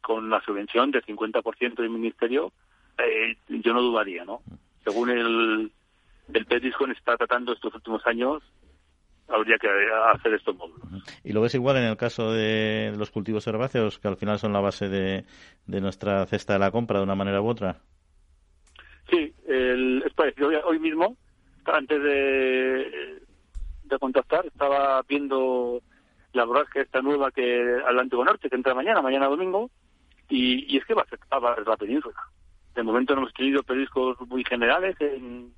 con 0.00 0.30
la 0.30 0.40
subvención 0.40 0.90
del 0.90 1.04
50% 1.04 1.74
del 1.74 1.90
ministerio, 1.90 2.52
eh, 2.96 3.36
yo 3.48 3.74
no 3.74 3.82
dudaría, 3.82 4.24
¿no? 4.24 4.40
Según 4.82 5.10
el, 5.10 5.70
el 6.32 6.46
Perisco 6.46 6.86
está 6.86 7.18
tratando 7.18 7.52
estos 7.52 7.74
últimos 7.74 8.06
años, 8.06 8.42
habría 9.28 9.56
que 9.58 9.68
hacer 10.14 10.34
estos 10.34 10.56
módulos. 10.56 10.86
¿Y 11.24 11.32
lo 11.32 11.40
ves 11.40 11.54
igual 11.54 11.76
en 11.76 11.84
el 11.84 11.96
caso 11.96 12.32
de 12.32 12.92
los 12.96 13.10
cultivos 13.10 13.46
herbáceos, 13.46 13.98
que 13.98 14.08
al 14.08 14.16
final 14.16 14.38
son 14.38 14.52
la 14.52 14.60
base 14.60 14.88
de, 14.88 15.24
de 15.66 15.80
nuestra 15.80 16.26
cesta 16.26 16.54
de 16.54 16.58
la 16.58 16.70
compra 16.70 16.98
de 16.98 17.04
una 17.04 17.14
manera 17.14 17.40
u 17.40 17.48
otra? 17.48 17.80
Sí, 19.10 19.34
el, 19.46 20.02
es 20.06 20.12
parecido. 20.14 20.50
Hoy, 20.64 20.78
mismo, 20.78 21.16
antes 21.64 22.02
de, 22.02 23.20
de 23.84 23.98
contactar, 23.98 24.46
estaba 24.46 25.02
viendo 25.08 25.80
la 26.32 26.44
borrasca 26.44 26.80
esta 26.80 27.02
nueva 27.02 27.30
que 27.30 27.78
Atlántico 27.86 28.24
Norte, 28.24 28.48
que 28.48 28.56
entra 28.56 28.74
mañana, 28.74 29.02
mañana 29.02 29.26
domingo, 29.26 29.70
y, 30.28 30.72
y 30.72 30.78
es 30.78 30.84
que 30.84 30.94
va 30.94 31.02
a 31.02 31.04
afectar 31.04 31.44
a 31.44 31.60
la 31.60 31.76
península. 31.76 32.16
De 32.74 32.82
momento 32.82 33.14
no 33.14 33.22
hemos 33.22 33.34
tenido 33.34 33.62
pediscos 33.62 34.18
muy 34.28 34.44
generales 34.44 34.96
en, 35.00 35.52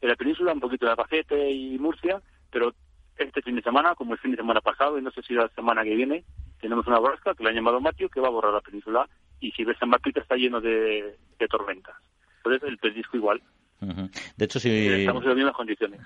en 0.00 0.08
la 0.08 0.14
península, 0.14 0.52
un 0.52 0.60
poquito 0.60 0.86
de 0.86 0.92
Albacete 0.92 1.50
y 1.50 1.78
Murcia, 1.78 2.22
pero 2.50 2.72
este 3.16 3.42
fin 3.42 3.56
de 3.56 3.62
semana, 3.62 3.94
como 3.94 4.12
el 4.12 4.20
fin 4.20 4.30
de 4.30 4.36
semana 4.36 4.60
pasado, 4.60 4.98
y 4.98 5.02
no 5.02 5.10
sé 5.10 5.22
si 5.22 5.34
la 5.34 5.48
semana 5.48 5.82
que 5.82 5.94
viene, 5.94 6.24
tenemos 6.60 6.86
una 6.86 6.98
borrasca 6.98 7.34
que 7.34 7.42
la 7.42 7.50
han 7.50 7.56
llamado 7.56 7.80
Matio, 7.80 8.08
que 8.08 8.20
va 8.20 8.28
a 8.28 8.32
borrar 8.32 8.52
la 8.52 8.60
península, 8.60 9.08
y 9.40 9.50
si 9.52 9.64
ves 9.64 9.76
San 9.78 9.90
Martín 9.90 10.12
está 10.16 10.36
lleno 10.36 10.60
de, 10.60 11.16
de 11.38 11.48
tormentas. 11.48 11.96
Entonces 12.38 12.68
el 12.68 12.78
pedisco 12.78 13.16
igual. 13.16 13.42
De 13.80 14.44
hecho, 14.44 14.58
si... 14.58 14.88
Estamos 14.88 15.22
en 15.22 15.28
las 15.28 15.36
mismas 15.36 15.54
condiciones. 15.54 16.00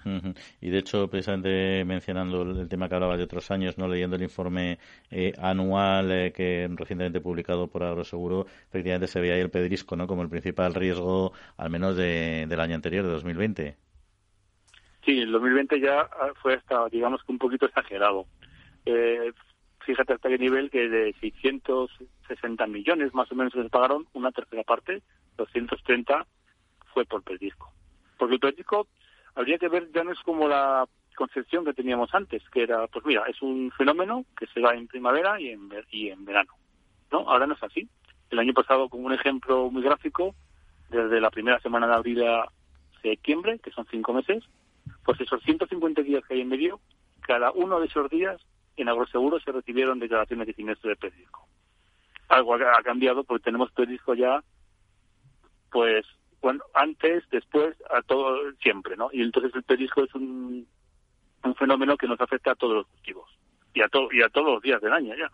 Y 0.60 0.70
de 0.70 0.78
hecho, 0.78 1.08
precisamente 1.08 1.84
mencionando 1.84 2.42
el 2.42 2.68
tema 2.68 2.88
que 2.88 2.94
hablabas 2.94 3.16
de 3.16 3.24
otros 3.24 3.50
años, 3.50 3.78
no 3.78 3.88
leyendo 3.88 4.16
el 4.16 4.22
informe 4.22 4.78
eh, 5.10 5.32
anual 5.38 6.12
eh, 6.12 6.32
que 6.32 6.68
recientemente 6.74 7.20
publicado 7.20 7.68
por 7.68 7.82
Agroseguro, 7.82 8.46
efectivamente 8.68 9.06
se 9.06 9.20
veía 9.20 9.34
ahí 9.34 9.40
el 9.40 9.50
pedrisco 9.50 9.96
¿no? 9.96 10.06
como 10.06 10.22
el 10.22 10.28
principal 10.28 10.74
riesgo, 10.74 11.32
al 11.56 11.70
menos 11.70 11.96
de, 11.96 12.46
del 12.46 12.60
año 12.60 12.74
anterior, 12.74 13.04
de 13.06 13.12
2020. 13.12 13.76
Sí, 15.04 15.18
el 15.18 15.32
2020 15.32 15.80
ya 15.80 16.00
ah, 16.00 16.32
fue 16.40 16.54
hasta, 16.54 16.88
digamos 16.88 17.22
que 17.24 17.32
un 17.32 17.38
poquito 17.38 17.66
exagerado. 17.66 18.26
Eh, 18.84 19.32
fíjate 19.80 20.12
hasta 20.12 20.28
qué 20.28 20.38
nivel 20.38 20.70
que 20.70 20.88
de 20.88 21.14
660 21.20 22.66
millones 22.66 23.12
más 23.12 23.30
o 23.32 23.34
menos 23.34 23.52
se 23.52 23.68
pagaron, 23.68 24.06
una 24.12 24.30
tercera 24.30 24.62
parte, 24.62 25.02
230 25.36 26.26
fue 26.94 27.04
por 27.04 27.22
pedisco. 27.22 27.72
Porque 28.16 28.34
el 28.34 28.40
pedisco 28.40 28.86
habría 29.34 29.58
que 29.58 29.68
ver, 29.68 29.90
ya 29.92 30.04
no 30.04 30.12
es 30.12 30.20
como 30.20 30.48
la 30.48 30.86
concepción 31.16 31.64
que 31.64 31.74
teníamos 31.74 32.14
antes, 32.14 32.42
que 32.50 32.62
era, 32.62 32.86
pues 32.86 33.04
mira, 33.04 33.24
es 33.28 33.42
un 33.42 33.72
fenómeno 33.72 34.24
que 34.38 34.46
se 34.46 34.60
da 34.60 34.74
en 34.74 34.86
primavera 34.86 35.40
y 35.40 35.48
en, 35.48 35.68
y 35.90 36.08
en 36.10 36.24
verano. 36.24 36.52
¿no? 37.10 37.28
Ahora 37.28 37.46
no 37.46 37.54
es 37.54 37.62
así. 37.62 37.88
El 38.30 38.38
año 38.38 38.54
pasado, 38.54 38.88
como 38.88 39.06
un 39.06 39.12
ejemplo 39.12 39.70
muy 39.70 39.82
gráfico, 39.82 40.34
desde 40.88 41.20
la 41.20 41.30
primera 41.30 41.58
semana 41.60 41.86
de 41.86 41.94
abril 41.94 42.22
a 42.24 42.48
septiembre, 43.02 43.58
que 43.58 43.72
son 43.72 43.86
cinco 43.90 44.12
meses, 44.12 44.44
pues 45.04 45.20
esos 45.20 45.42
150 45.42 46.02
días 46.02 46.24
que 46.26 46.34
hay 46.34 46.40
en 46.40 46.48
medio, 46.48 46.80
cada 47.20 47.52
uno 47.52 47.80
de 47.80 47.86
esos 47.86 48.08
días 48.10 48.40
en 48.76 48.88
Agroseguro 48.88 49.40
se 49.40 49.52
recibieron 49.52 49.98
declaraciones 49.98 50.46
de 50.46 50.54
siniestro 50.54 50.90
de 50.90 50.96
pedisco. 50.96 51.46
Algo 52.28 52.54
ha 52.54 52.82
cambiado 52.82 53.24
porque 53.24 53.44
tenemos 53.44 53.70
pedisco 53.72 54.14
ya, 54.14 54.42
pues 55.70 56.06
bueno, 56.40 56.64
antes, 56.74 57.22
después, 57.30 57.76
a 57.90 58.02
todo, 58.02 58.36
siempre, 58.60 58.96
¿no? 58.96 59.10
Y 59.12 59.22
entonces 59.22 59.54
el 59.54 59.62
pedisco 59.62 60.02
es 60.02 60.14
un, 60.14 60.66
un 61.44 61.54
fenómeno 61.54 61.96
que 61.96 62.08
nos 62.08 62.20
afecta 62.20 62.52
a 62.52 62.56
todos 62.56 62.74
los 62.74 62.86
cultivos 62.88 63.30
y 63.74 63.80
a, 63.80 63.88
to, 63.88 64.08
y 64.12 64.22
a 64.22 64.28
todos 64.28 64.54
los 64.54 64.62
días 64.62 64.80
del 64.80 64.92
año 64.92 65.14
ya. 65.14 65.30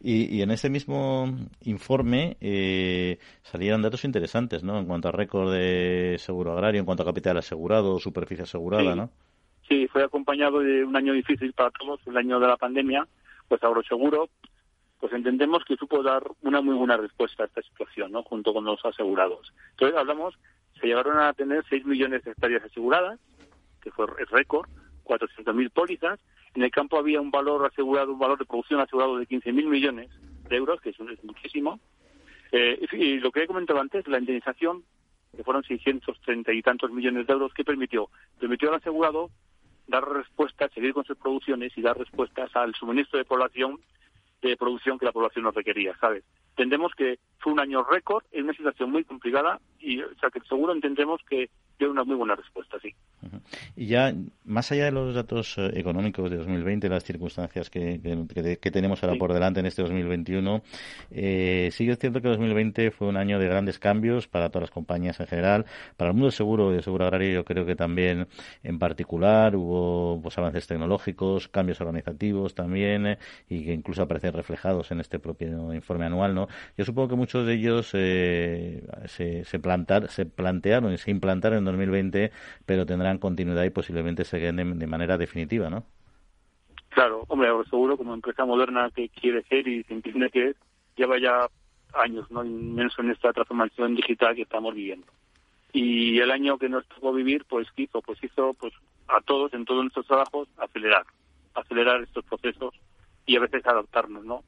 Y, 0.00 0.42
en 0.42 0.50
ese 0.50 0.70
mismo 0.70 1.34
informe 1.62 2.36
eh, 2.40 3.18
salían 3.42 3.82
datos 3.82 4.04
interesantes, 4.04 4.62
¿no? 4.62 4.78
En 4.78 4.86
cuanto 4.86 5.08
a 5.08 5.12
récord 5.12 5.52
de 5.52 6.16
seguro 6.18 6.52
agrario, 6.52 6.80
en 6.80 6.86
cuanto 6.86 7.02
a 7.02 7.06
capital 7.06 7.36
asegurado, 7.38 7.98
superficie 7.98 8.44
asegurada, 8.44 8.94
¿no? 8.94 9.10
Sí, 9.68 9.88
fue 9.88 10.04
acompañado 10.04 10.60
de 10.60 10.84
un 10.84 10.96
año 10.96 11.12
difícil 11.12 11.52
para 11.52 11.70
todos, 11.70 12.00
el 12.06 12.16
año 12.16 12.38
de 12.38 12.46
la 12.46 12.56
pandemia, 12.56 13.06
pues 13.48 13.62
Agroseguro 13.64 14.28
pues 14.98 15.12
entendemos 15.12 15.64
que 15.64 15.76
supo 15.76 16.02
dar 16.02 16.22
una 16.42 16.60
muy 16.60 16.74
buena 16.74 16.96
respuesta 16.96 17.42
a 17.42 17.46
esta 17.46 17.62
situación, 17.62 18.12
¿no? 18.12 18.22
Junto 18.22 18.52
con 18.52 18.64
los 18.64 18.84
asegurados. 18.84 19.52
Entonces 19.72 19.96
hablamos, 19.96 20.38
se 20.80 20.86
llegaron 20.86 21.18
a 21.18 21.32
tener 21.32 21.64
6 21.68 21.84
millones 21.84 22.24
de 22.24 22.30
hectáreas 22.32 22.64
aseguradas, 22.64 23.20
que 23.82 23.90
fue 23.90 24.06
el 24.18 24.26
récord, 24.26 24.68
400.000 25.04 25.70
pólizas. 25.70 26.18
En 26.56 26.62
el 26.62 26.70
campo 26.70 26.98
había 26.98 27.20
un 27.20 27.30
valor 27.30 27.66
asegurado, 27.66 28.14
un 28.14 28.18
valor 28.18 28.38
de 28.38 28.46
producción 28.46 28.80
asegurado 28.80 29.18
de 29.18 29.28
15.000 29.28 29.66
millones 29.68 30.08
de 30.48 30.56
euros, 30.56 30.80
que 30.80 30.88
eso 30.88 31.06
es 31.10 31.22
muchísimo. 31.22 31.78
Eh, 32.50 32.86
y 32.92 33.18
lo 33.18 33.30
que 33.30 33.42
he 33.42 33.46
comentado 33.46 33.78
antes, 33.78 34.08
la 34.08 34.18
indemnización, 34.18 34.82
que 35.36 35.44
fueron 35.44 35.62
630 35.64 36.54
y 36.54 36.62
tantos 36.62 36.90
millones 36.90 37.26
de 37.26 37.32
euros, 37.34 37.52
¿qué 37.52 37.62
permitió? 37.62 38.08
Permitió 38.40 38.70
al 38.70 38.76
asegurado 38.76 39.28
dar 39.86 40.08
respuestas, 40.08 40.72
seguir 40.72 40.94
con 40.94 41.04
sus 41.04 41.18
producciones 41.18 41.76
y 41.76 41.82
dar 41.82 41.98
respuestas 41.98 42.56
al 42.56 42.74
suministro 42.74 43.18
de 43.18 43.26
población 43.26 43.78
de 44.42 44.56
producción 44.56 44.98
que 44.98 45.06
la 45.06 45.12
población 45.12 45.44
nos 45.44 45.54
requería, 45.54 45.96
¿sabes? 45.98 46.24
Entendemos 46.50 46.92
que 46.96 47.18
fue 47.38 47.52
un 47.52 47.60
año 47.60 47.84
récord 47.84 48.24
en 48.32 48.44
una 48.44 48.54
situación 48.54 48.90
muy 48.90 49.04
complicada 49.04 49.60
y, 49.78 50.00
o 50.00 50.14
sea, 50.18 50.30
que 50.30 50.40
seguro 50.48 50.72
entendemos 50.72 51.20
que 51.28 51.50
dio 51.78 51.90
una 51.90 52.04
muy 52.04 52.16
buena 52.16 52.34
respuesta, 52.34 52.78
sí. 52.80 52.94
Y 53.74 53.86
ya, 53.86 54.14
más 54.44 54.72
allá 54.72 54.86
de 54.86 54.92
los 54.92 55.14
datos 55.14 55.58
eh, 55.58 55.70
económicos 55.74 56.30
de 56.30 56.38
2020, 56.38 56.88
las 56.88 57.04
circunstancias 57.04 57.68
que, 57.68 58.00
que, 58.60 58.70
tenemos 58.70 59.02
ahora 59.02 59.18
por 59.18 59.32
delante 59.32 59.60
en 59.60 59.66
este 59.66 59.82
2021, 59.82 60.62
eh, 61.10 61.68
sí 61.72 61.88
es 61.88 61.98
cierto 61.98 62.20
que 62.22 62.28
2020 62.28 62.90
fue 62.90 63.08
un 63.08 63.16
año 63.16 63.38
de 63.38 63.46
grandes 63.46 63.78
cambios 63.78 64.26
para 64.26 64.48
todas 64.48 64.62
las 64.62 64.70
compañías 64.70 65.20
en 65.20 65.26
general, 65.26 65.66
para 65.96 66.10
el 66.10 66.16
mundo 66.16 66.30
seguro 66.30 66.72
y 66.72 66.76
de 66.76 66.82
seguro 66.82 67.04
agrario 67.04 67.32
yo 67.32 67.44
creo 67.44 67.66
que 67.66 67.76
también 67.76 68.28
en 68.62 68.78
particular 68.78 69.56
hubo 69.56 70.20
pues, 70.22 70.38
avances 70.38 70.66
tecnológicos, 70.66 71.48
cambios 71.48 71.80
organizativos 71.80 72.54
también 72.54 73.06
eh, 73.06 73.18
y 73.48 73.64
que 73.64 73.72
incluso 73.72 74.02
aparecen 74.02 74.25
reflejados 74.30 74.90
en 74.90 75.00
este 75.00 75.18
propio 75.18 75.72
informe 75.74 76.06
anual, 76.06 76.34
¿no? 76.34 76.48
Yo 76.76 76.84
supongo 76.84 77.08
que 77.08 77.16
muchos 77.16 77.46
de 77.46 77.54
ellos 77.54 77.90
eh, 77.94 78.86
se, 79.06 79.44
se, 79.44 79.58
plantar, 79.58 80.08
se 80.08 80.26
plantearon 80.26 80.92
y 80.92 80.98
se 80.98 81.10
implantaron 81.10 81.58
en 81.58 81.64
2020, 81.64 82.32
pero 82.64 82.86
tendrán 82.86 83.18
continuidad 83.18 83.64
y 83.64 83.70
posiblemente 83.70 84.24
se 84.24 84.38
queden 84.38 84.78
de, 84.78 84.86
manera 84.86 85.18
definitiva, 85.18 85.70
¿no? 85.70 85.84
Claro, 86.90 87.24
hombre, 87.28 87.48
seguro 87.68 87.96
como 87.96 88.14
empresa 88.14 88.44
moderna 88.44 88.90
que 88.94 89.08
quiere 89.10 89.42
ser 89.44 89.68
y 89.68 89.82
se 89.84 89.94
entiende 89.94 90.30
que 90.30 90.54
lleva 90.96 91.18
ya 91.18 91.48
años, 91.94 92.30
¿no? 92.30 92.44
Inmenso 92.44 93.02
en 93.02 93.10
esta 93.10 93.32
transformación 93.32 93.94
digital 93.94 94.34
que 94.34 94.42
estamos 94.42 94.74
viviendo. 94.74 95.06
Y 95.72 96.18
el 96.20 96.30
año 96.30 96.56
que 96.58 96.68
nos 96.68 96.86
tocó 96.86 97.12
vivir, 97.12 97.44
pues 97.48 97.68
hizo, 97.76 98.00
pues 98.00 98.22
hizo, 98.24 98.54
pues 98.54 98.72
a 99.08 99.20
todos, 99.20 99.52
en 99.52 99.64
todos 99.64 99.82
nuestros 99.82 100.06
trabajos, 100.06 100.48
acelerar, 100.56 101.04
acelerar 101.54 102.02
estos 102.02 102.24
procesos 102.24 102.74
y 103.26 103.36
a 103.36 103.40
veces 103.40 103.66
adaptarnos, 103.66 104.24
¿no? 104.24 104.42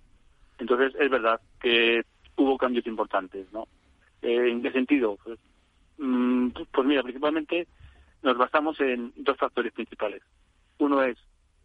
Entonces, 0.59 0.95
es 0.99 1.11
verdad 1.11 1.41
que 1.61 2.03
hubo 2.37 2.57
cambios 2.57 2.87
importantes, 2.87 3.53
¿no? 3.53 3.67
Eh, 4.23 4.51
¿En 4.51 4.63
qué 4.63 4.73
sentido? 4.73 5.19
Pues, 5.23 5.39
mm, 5.99 6.49
pues 6.73 6.87
mira, 6.87 7.03
principalmente 7.03 7.67
nos 8.23 8.37
basamos 8.37 8.81
en 8.81 9.13
dos 9.17 9.37
factores 9.37 9.73
principales. 9.73 10.23
Uno 10.79 11.03
es, 11.03 11.19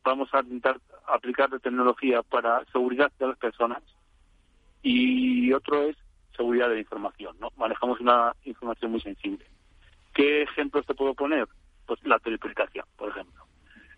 vamos 0.04 0.34
a 0.34 0.42
intentar 0.42 0.80
aplicar 1.08 1.52
la 1.52 1.60
tecnología 1.60 2.22
para 2.24 2.66
seguridad 2.72 3.12
de 3.20 3.28
las 3.28 3.38
personas 3.38 3.82
y 4.82 5.52
otro 5.54 5.84
es 5.84 5.98
seguridad 6.36 6.68
de 6.70 6.76
la 6.76 6.82
información, 6.82 7.36
¿no? 7.40 7.50
Manejamos 7.58 8.00
una 8.00 8.36
información 8.44 8.92
muy 8.92 9.02
sensible. 9.02 9.46
¿Qué 10.14 10.44
ejemplos 10.44 10.86
te 10.86 10.94
puedo 10.94 11.14
poner? 11.14 11.48
Pues 11.86 12.04
la 12.06 12.20
teleplicación, 12.20 12.86
por 12.98 13.10
ejemplo. 13.10 13.44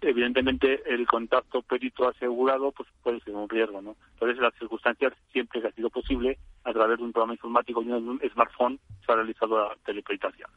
Evidentemente, 0.01 0.81
el 0.85 1.07
contacto 1.07 1.61
perito 1.61 2.07
asegurado 2.07 2.71
pues 2.71 2.89
puede 3.01 3.19
ser 3.21 3.33
un 3.33 3.49
riesgo, 3.49 3.81
¿no? 3.81 3.95
Entonces, 4.13 4.37
las 4.39 4.53
circunstancias, 4.55 5.13
siempre 5.31 5.61
que 5.61 5.67
ha 5.67 5.71
sido 5.71 5.89
posible, 5.89 6.37
a 6.63 6.73
través 6.73 6.97
de 6.97 7.03
un 7.03 7.11
programa 7.11 7.33
informático 7.33 7.81
y 7.81 7.89
un 7.89 8.19
smartphone, 8.33 8.79
se 9.05 9.11
ha 9.11 9.15
realizado 9.15 9.57
la 9.57 9.75
teleplicación. 9.85 10.49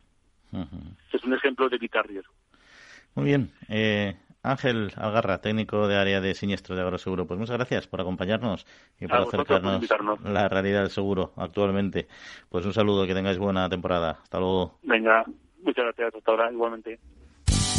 Es 1.12 1.24
un 1.24 1.34
ejemplo 1.34 1.68
de 1.68 1.76
evitar 1.76 2.06
riesgo. 2.06 2.32
Muy 3.14 3.26
bien. 3.26 3.50
Eh, 3.68 4.16
Ángel 4.42 4.92
Algarra, 4.96 5.40
técnico 5.40 5.88
de 5.88 5.96
área 5.96 6.20
de 6.20 6.34
siniestro 6.34 6.76
de 6.76 6.82
Agroseguro. 6.82 7.26
Pues 7.26 7.38
muchas 7.38 7.56
gracias 7.56 7.86
por 7.86 8.00
acompañarnos 8.00 8.66
y 9.00 9.06
por 9.06 9.18
acercarnos 9.18 9.84
la 10.24 10.48
realidad 10.48 10.82
del 10.82 10.90
seguro 10.90 11.32
actualmente. 11.36 12.06
Pues 12.48 12.64
un 12.64 12.72
saludo, 12.72 13.06
que 13.06 13.14
tengáis 13.14 13.38
buena 13.38 13.68
temporada. 13.68 14.18
Hasta 14.22 14.38
luego. 14.38 14.78
Venga, 14.82 15.24
muchas 15.62 15.84
gracias. 15.84 16.14
Hasta 16.14 16.30
ahora, 16.30 16.52
igualmente. 16.52 16.98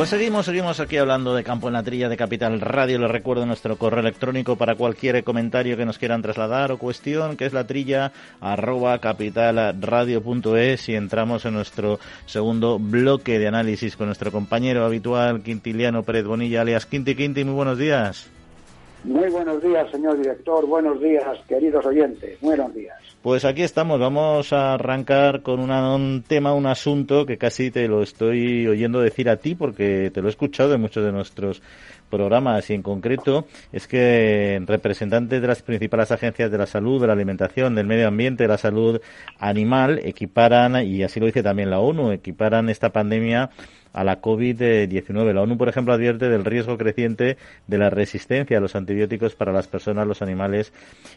Pues 0.00 0.08
seguimos, 0.08 0.46
seguimos 0.46 0.80
aquí 0.80 0.96
hablando 0.96 1.34
de 1.34 1.44
Campo 1.44 1.68
en 1.68 1.74
la 1.74 1.82
Trilla 1.82 2.08
de 2.08 2.16
Capital 2.16 2.58
Radio. 2.62 2.98
Les 2.98 3.10
recuerdo 3.10 3.44
nuestro 3.44 3.76
correo 3.76 4.00
electrónico 4.00 4.56
para 4.56 4.74
cualquier 4.74 5.22
comentario 5.24 5.76
que 5.76 5.84
nos 5.84 5.98
quieran 5.98 6.22
trasladar 6.22 6.72
o 6.72 6.78
cuestión, 6.78 7.36
que 7.36 7.44
es 7.44 7.52
la 7.52 7.66
trilla 7.66 8.10
arroba 8.40 8.98
capitalradio.es 8.98 10.88
y 10.88 10.94
entramos 10.94 11.44
en 11.44 11.52
nuestro 11.52 12.00
segundo 12.24 12.78
bloque 12.78 13.38
de 13.38 13.48
análisis 13.48 13.94
con 13.94 14.06
nuestro 14.06 14.32
compañero 14.32 14.86
habitual 14.86 15.42
Quintiliano 15.42 16.02
Pérez 16.02 16.24
Bonilla, 16.24 16.62
alias 16.62 16.86
Quinti 16.86 17.14
Quinti. 17.14 17.44
Muy 17.44 17.52
buenos 17.52 17.76
días. 17.76 18.30
Muy 19.04 19.30
buenos 19.30 19.62
días, 19.62 19.90
señor 19.90 20.18
director. 20.18 20.66
Buenos 20.66 21.00
días, 21.00 21.24
queridos 21.48 21.86
oyentes. 21.86 22.38
Buenos 22.40 22.74
días. 22.74 22.96
Pues 23.22 23.44
aquí 23.46 23.62
estamos, 23.62 23.98
vamos 23.98 24.52
a 24.52 24.74
arrancar 24.74 25.42
con 25.42 25.60
un 25.60 26.22
tema, 26.26 26.52
un 26.52 26.66
asunto 26.66 27.24
que 27.24 27.38
casi 27.38 27.70
te 27.70 27.88
lo 27.88 28.02
estoy 28.02 28.66
oyendo 28.66 29.00
decir 29.00 29.30
a 29.30 29.36
ti 29.36 29.54
porque 29.54 30.10
te 30.12 30.20
lo 30.20 30.28
he 30.28 30.30
escuchado 30.30 30.74
en 30.74 30.82
muchos 30.82 31.04
de 31.04 31.12
nuestros 31.12 31.62
programas 32.10 32.68
y 32.68 32.74
en 32.74 32.82
concreto 32.82 33.46
es 33.72 33.86
que 33.86 34.62
representantes 34.66 35.40
de 35.40 35.48
las 35.48 35.62
principales 35.62 36.10
agencias 36.10 36.50
de 36.50 36.58
la 36.58 36.66
salud, 36.66 37.00
de 37.00 37.06
la 37.06 37.12
alimentación, 37.14 37.74
del 37.74 37.86
medio 37.86 38.08
ambiente, 38.08 38.44
de 38.44 38.48
la 38.48 38.58
salud 38.58 39.00
animal 39.38 40.00
equiparan, 40.02 40.84
y 40.86 41.02
así 41.02 41.20
lo 41.20 41.26
dice 41.26 41.42
también 41.42 41.70
la 41.70 41.80
ONU, 41.80 42.12
equiparan 42.12 42.68
esta 42.68 42.90
pandemia 42.90 43.50
a 43.92 44.04
la 44.04 44.20
COVID-19. 44.20 45.32
La 45.32 45.42
ONU, 45.42 45.58
por 45.58 45.68
ejemplo, 45.68 45.92
advierte 45.92 46.28
del 46.28 46.44
riesgo 46.44 46.78
creciente 46.78 47.36
de 47.66 47.78
la 47.78 47.90
resistencia 47.90 48.58
a 48.58 48.60
los 48.60 48.76
antibióticos 48.76 49.34
para 49.34 49.52
las 49.52 49.66
personas, 49.66 50.06
los 50.06 50.22
animales 50.22 50.72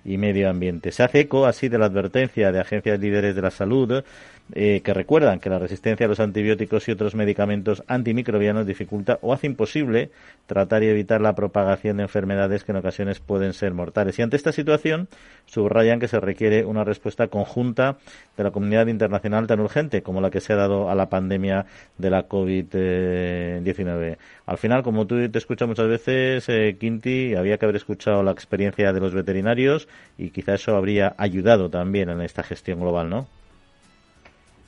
y 0.05 0.17
medio 0.17 0.49
ambiente. 0.49 0.91
Se 0.91 1.03
hace 1.03 1.21
eco 1.21 1.45
así 1.45 1.69
de 1.69 1.77
la 1.77 1.85
advertencia 1.85 2.51
de 2.51 2.59
agencias 2.59 2.99
líderes 2.99 3.35
de 3.35 3.41
la 3.41 3.51
salud 3.51 4.03
eh, 4.51 4.81
que 4.83 4.93
recuerdan 4.93 5.39
que 5.39 5.49
la 5.49 5.57
resistencia 5.57 6.05
a 6.05 6.09
los 6.09 6.19
antibióticos 6.19 6.87
y 6.87 6.91
otros 6.91 7.15
medicamentos 7.15 7.83
antimicrobianos 7.87 8.67
dificulta 8.67 9.17
o 9.21 9.33
hace 9.33 9.47
imposible 9.47 10.11
tratar 10.47 10.83
y 10.83 10.87
evitar 10.87 11.21
la 11.21 11.33
propagación 11.33 11.97
de 11.97 12.03
enfermedades 12.03 12.63
que 12.63 12.73
en 12.73 12.77
ocasiones 12.77 13.19
pueden 13.19 13.53
ser 13.53 13.73
mortales. 13.73 14.19
Y 14.19 14.21
ante 14.21 14.35
esta 14.35 14.51
situación, 14.51 15.07
subrayan 15.45 15.99
que 15.99 16.07
se 16.07 16.19
requiere 16.19 16.65
una 16.65 16.83
respuesta 16.83 17.29
conjunta 17.29 17.97
de 18.37 18.43
la 18.43 18.51
comunidad 18.51 18.87
internacional 18.87 19.47
tan 19.47 19.59
urgente 19.59 20.03
como 20.03 20.21
la 20.21 20.29
que 20.29 20.41
se 20.41 20.53
ha 20.53 20.57
dado 20.57 20.89
a 20.89 20.95
la 20.95 21.09
pandemia 21.09 21.65
de 21.97 22.09
la 22.09 22.27
COVID-19. 22.27 24.17
Al 24.45 24.57
final, 24.57 24.83
como 24.83 25.07
tú 25.07 25.29
te 25.29 25.37
escuchas 25.37 25.67
muchas 25.67 25.87
veces, 25.87 26.47
eh, 26.49 26.75
Quinti, 26.79 27.33
había 27.33 27.57
que 27.57 27.65
haber 27.65 27.77
escuchado 27.77 28.21
la 28.23 28.31
experiencia 28.31 28.91
de 28.91 28.99
los 28.99 29.13
veterinarios 29.13 29.87
y 30.17 30.29
quizá 30.29 30.55
eso 30.55 30.75
habría 30.75 31.15
ayudado 31.17 31.69
también 31.69 32.09
en 32.09 32.21
esta 32.21 32.43
gestión 32.43 32.81
global, 32.81 33.09
¿no? 33.09 33.27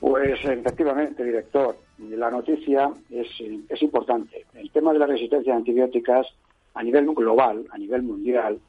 Pues 0.07 0.39
efectivamente, 0.45 1.23
director, 1.23 1.75
la 1.97 2.29
noticia 2.29 2.91
es, 3.09 3.27
es 3.67 3.81
importante. 3.81 4.45
El 4.53 4.69
tema 4.69 4.93
de 4.93 4.99
la 4.99 5.07
resistencia 5.07 5.51
a 5.51 5.57
antibióticas 5.57 6.27
a 6.75 6.83
nivel 6.83 7.07
global, 7.07 7.65
a 7.71 7.77
nivel 7.79 8.03
mundial, 8.03 8.59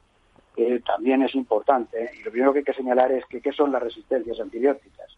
eh, 0.56 0.80
también 0.86 1.20
es 1.20 1.34
importante. 1.34 2.10
Y 2.18 2.22
lo 2.24 2.30
primero 2.30 2.54
que 2.54 2.60
hay 2.60 2.64
que 2.64 2.72
señalar 2.72 3.12
es 3.12 3.26
que 3.26 3.42
qué 3.42 3.52
son 3.52 3.70
las 3.70 3.82
resistencias 3.82 4.40
antibióticas. 4.40 5.14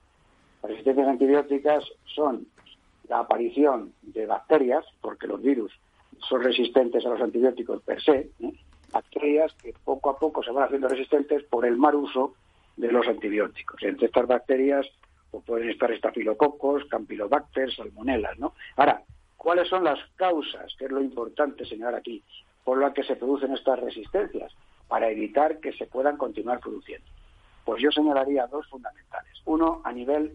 Las 0.61 0.73
resistencias 0.73 1.07
antibióticas 1.07 1.85
son 2.17 2.49
la 3.09 3.21
aparición 3.21 3.93
de 4.03 4.27
bacterias, 4.27 4.85
porque 5.01 5.29
los 5.29 5.41
virus 5.41 5.73
son 6.29 6.43
resistentes 6.43 7.07
a 7.07 7.11
los 7.11 7.21
antibióticos 7.21 7.81
per 7.83 8.03
se, 8.03 8.33
¿eh? 8.41 8.53
bacterias 8.93 9.55
que 9.63 9.73
poco 9.85 10.11
a 10.11 10.19
poco 10.19 10.43
se 10.43 10.51
van 10.51 10.65
haciendo 10.65 10.89
resistentes 10.89 11.45
por 11.45 11.65
el 11.65 11.77
mal 11.77 11.95
uso 11.95 12.35
de 12.77 12.91
los 12.91 13.07
antibióticos. 13.07 13.81
Entre 13.85 14.07
estas 14.07 14.27
bacterias 14.27 14.85
o 15.31 15.41
pueden 15.41 15.71
estar 15.71 15.91
estafilococos, 15.93 16.85
campylobacter, 16.87 17.73
salmonelas, 17.75 18.39
¿no? 18.39 18.55
Ahora, 18.77 19.03
¿cuáles 19.37 19.69
son 19.69 19.85
las 19.85 19.99
causas, 20.17 20.75
que 20.79 20.87
es 20.87 20.91
lo 20.91 21.01
importante 21.01 21.65
señalar 21.65 21.97
aquí, 21.97 22.23
por 22.65 22.79
las 22.79 22.93
que 22.93 23.05
se 23.05 23.17
producen 23.17 23.55
estas 23.55 23.79
resistencias, 23.81 24.53
para 24.89 25.11
evitar 25.11 25.59
que 25.59 25.73
se 25.73 25.87
puedan 25.87 26.17
continuar 26.17 26.61
produciendo? 26.61 27.07
Pues 27.65 27.83
yo 27.83 27.91
señalaría 27.91 28.47
dos 28.47 28.67
fundamentales. 28.69 29.33
Uno, 29.45 29.83
a 29.85 29.93
nivel 29.93 30.33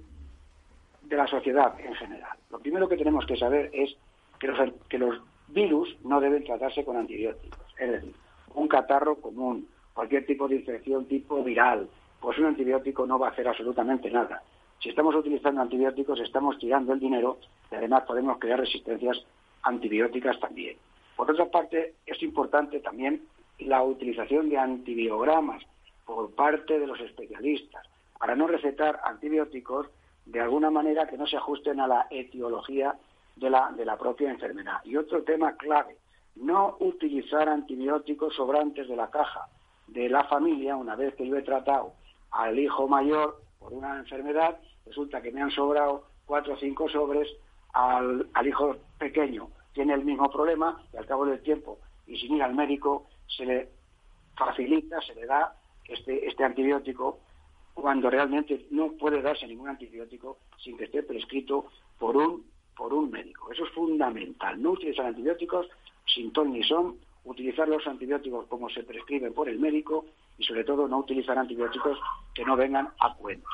de 1.03 1.15
la 1.15 1.27
sociedad 1.27 1.79
en 1.79 1.95
general. 1.95 2.37
Lo 2.51 2.59
primero 2.59 2.87
que 2.87 2.97
tenemos 2.97 3.25
que 3.25 3.37
saber 3.37 3.69
es 3.73 3.95
que 4.39 4.47
los, 4.47 4.73
que 4.87 4.97
los 4.97 5.21
virus 5.47 5.95
no 6.03 6.19
deben 6.19 6.43
tratarse 6.43 6.85
con 6.85 6.97
antibióticos. 6.97 7.59
Es 7.79 7.91
decir, 7.91 8.13
un 8.55 8.67
catarro 8.67 9.15
común, 9.15 9.67
cualquier 9.93 10.25
tipo 10.25 10.47
de 10.47 10.55
infección 10.55 11.05
tipo 11.05 11.43
viral, 11.43 11.89
pues 12.19 12.37
un 12.37 12.45
antibiótico 12.45 13.05
no 13.05 13.19
va 13.19 13.27
a 13.27 13.31
hacer 13.31 13.47
absolutamente 13.47 14.09
nada. 14.09 14.41
Si 14.83 14.89
estamos 14.89 15.15
utilizando 15.15 15.61
antibióticos, 15.61 16.19
estamos 16.19 16.59
tirando 16.59 16.91
el 16.91 16.99
dinero 16.99 17.37
y 17.71 17.75
además 17.75 18.03
podemos 18.03 18.37
crear 18.37 18.59
resistencias 18.59 19.17
antibióticas 19.61 20.37
también. 20.41 20.75
Por 21.15 21.31
otra 21.31 21.45
parte, 21.45 21.93
es 22.05 22.21
importante 22.21 22.81
también 22.81 23.21
la 23.59 23.81
utilización 23.81 24.49
de 24.49 24.57
antibiogramas 24.57 25.63
por 26.05 26.35
parte 26.35 26.79
de 26.79 26.85
los 26.85 26.99
especialistas 26.99 27.87
para 28.19 28.35
no 28.35 28.45
recetar 28.45 28.99
antibióticos 29.05 29.87
de 30.25 30.41
alguna 30.41 30.69
manera 30.69 31.07
que 31.07 31.17
no 31.17 31.27
se 31.27 31.37
ajusten 31.37 31.79
a 31.79 31.87
la 31.87 32.07
etiología 32.09 32.97
de 33.37 33.49
la, 33.49 33.71
de 33.71 33.85
la 33.85 33.97
propia 33.97 34.31
enfermedad. 34.31 34.81
Y 34.83 34.97
otro 34.97 35.23
tema 35.23 35.55
clave, 35.55 35.95
no 36.35 36.75
utilizar 36.81 37.47
antibióticos 37.47 38.35
sobrantes 38.35 38.89
de 38.89 38.97
la 38.97 39.09
caja 39.09 39.47
de 39.87 40.09
la 40.09 40.25
familia 40.25 40.75
una 40.75 40.97
vez 40.97 41.15
que 41.15 41.25
yo 41.25 41.37
he 41.37 41.41
tratado 41.41 41.93
al 42.31 42.59
hijo 42.59 42.89
mayor 42.89 43.43
por 43.63 43.73
una 43.73 43.97
enfermedad 43.97 44.59
resulta 44.85 45.21
que 45.21 45.31
me 45.31 45.41
han 45.41 45.51
sobrado 45.51 46.03
cuatro 46.25 46.53
o 46.53 46.57
cinco 46.57 46.89
sobres 46.89 47.29
al, 47.73 48.27
hijo 48.45 48.75
pequeño. 48.99 49.49
Tiene 49.73 49.93
el 49.93 50.03
mismo 50.03 50.29
problema 50.29 50.83
y 50.93 50.97
al 50.97 51.05
cabo 51.05 51.25
del 51.25 51.41
tiempo 51.41 51.79
y 52.05 52.17
sin 52.17 52.35
ir 52.35 52.43
al 52.43 52.53
médico 52.53 53.07
se 53.27 53.45
le 53.45 53.69
facilita, 54.37 55.01
se 55.01 55.15
le 55.15 55.25
da 55.25 55.55
este, 55.85 56.27
este 56.27 56.43
antibiótico 56.43 57.19
cuando 57.73 58.09
realmente 58.09 58.67
no 58.71 58.91
puede 58.91 59.21
darse 59.21 59.47
ningún 59.47 59.69
antibiótico 59.69 60.37
sin 60.57 60.77
que 60.77 60.83
esté 60.83 61.01
prescrito 61.01 61.65
por 61.97 62.17
un, 62.17 62.45
por 62.75 62.93
un 62.93 63.09
médico. 63.09 63.51
Eso 63.51 63.63
es 63.63 63.71
fundamental. 63.71 64.61
No 64.61 64.71
utilizar 64.71 65.05
antibióticos 65.05 65.67
sin 66.05 66.31
ton 66.33 66.51
ni 66.51 66.63
son, 66.63 66.97
utilizar 67.23 67.67
los 67.67 67.87
antibióticos 67.87 68.45
como 68.47 68.69
se 68.69 68.83
prescriben 68.83 69.33
por 69.33 69.47
el 69.47 69.57
médico 69.57 70.05
y 70.37 70.43
sobre 70.43 70.63
todo 70.63 70.87
no 70.87 70.99
utilizar 70.99 71.37
antibióticos 71.37 71.97
que 72.33 72.45
no 72.45 72.55
vengan 72.55 72.89
a 72.99 73.13
cuento. 73.15 73.47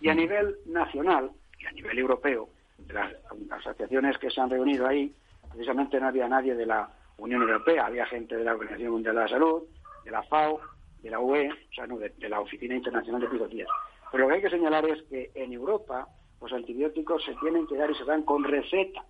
Y 0.00 0.08
a 0.08 0.14
nivel 0.14 0.56
nacional 0.66 1.30
y 1.58 1.66
a 1.66 1.72
nivel 1.72 1.98
europeo, 1.98 2.48
las, 2.88 3.12
asociaciones 3.50 4.18
que 4.18 4.30
se 4.30 4.40
han 4.40 4.50
reunido 4.50 4.86
ahí, 4.86 5.14
precisamente 5.48 5.98
no 5.98 6.08
había 6.08 6.28
nadie 6.28 6.54
de 6.54 6.66
la 6.66 6.88
Unión 7.18 7.42
Europea, 7.42 7.86
había 7.86 8.06
gente 8.06 8.36
de 8.36 8.44
la 8.44 8.52
Organización 8.52 8.92
Mundial 8.92 9.14
de 9.14 9.20
la 9.22 9.28
Salud, 9.28 9.62
de 10.04 10.10
la 10.10 10.22
FAO, 10.24 10.60
de 11.02 11.10
la 11.10 11.20
UE, 11.20 11.50
o 11.50 11.74
sea, 11.74 11.86
no, 11.86 11.98
de, 11.98 12.12
la 12.28 12.40
Oficina 12.40 12.74
Internacional 12.74 13.20
de 13.20 13.26
Epidemiología. 13.26 13.66
Pero 14.10 14.24
lo 14.24 14.28
que 14.28 14.34
hay 14.34 14.42
que 14.42 14.50
señalar 14.50 14.84
es 14.86 15.02
que 15.04 15.30
en 15.34 15.52
Europa 15.52 16.08
los 16.40 16.52
antibióticos 16.52 17.24
se 17.24 17.34
tienen 17.36 17.66
que 17.66 17.76
dar 17.76 17.90
y 17.90 17.94
se 17.94 18.04
dan 18.04 18.22
con 18.22 18.44
receta, 18.44 19.04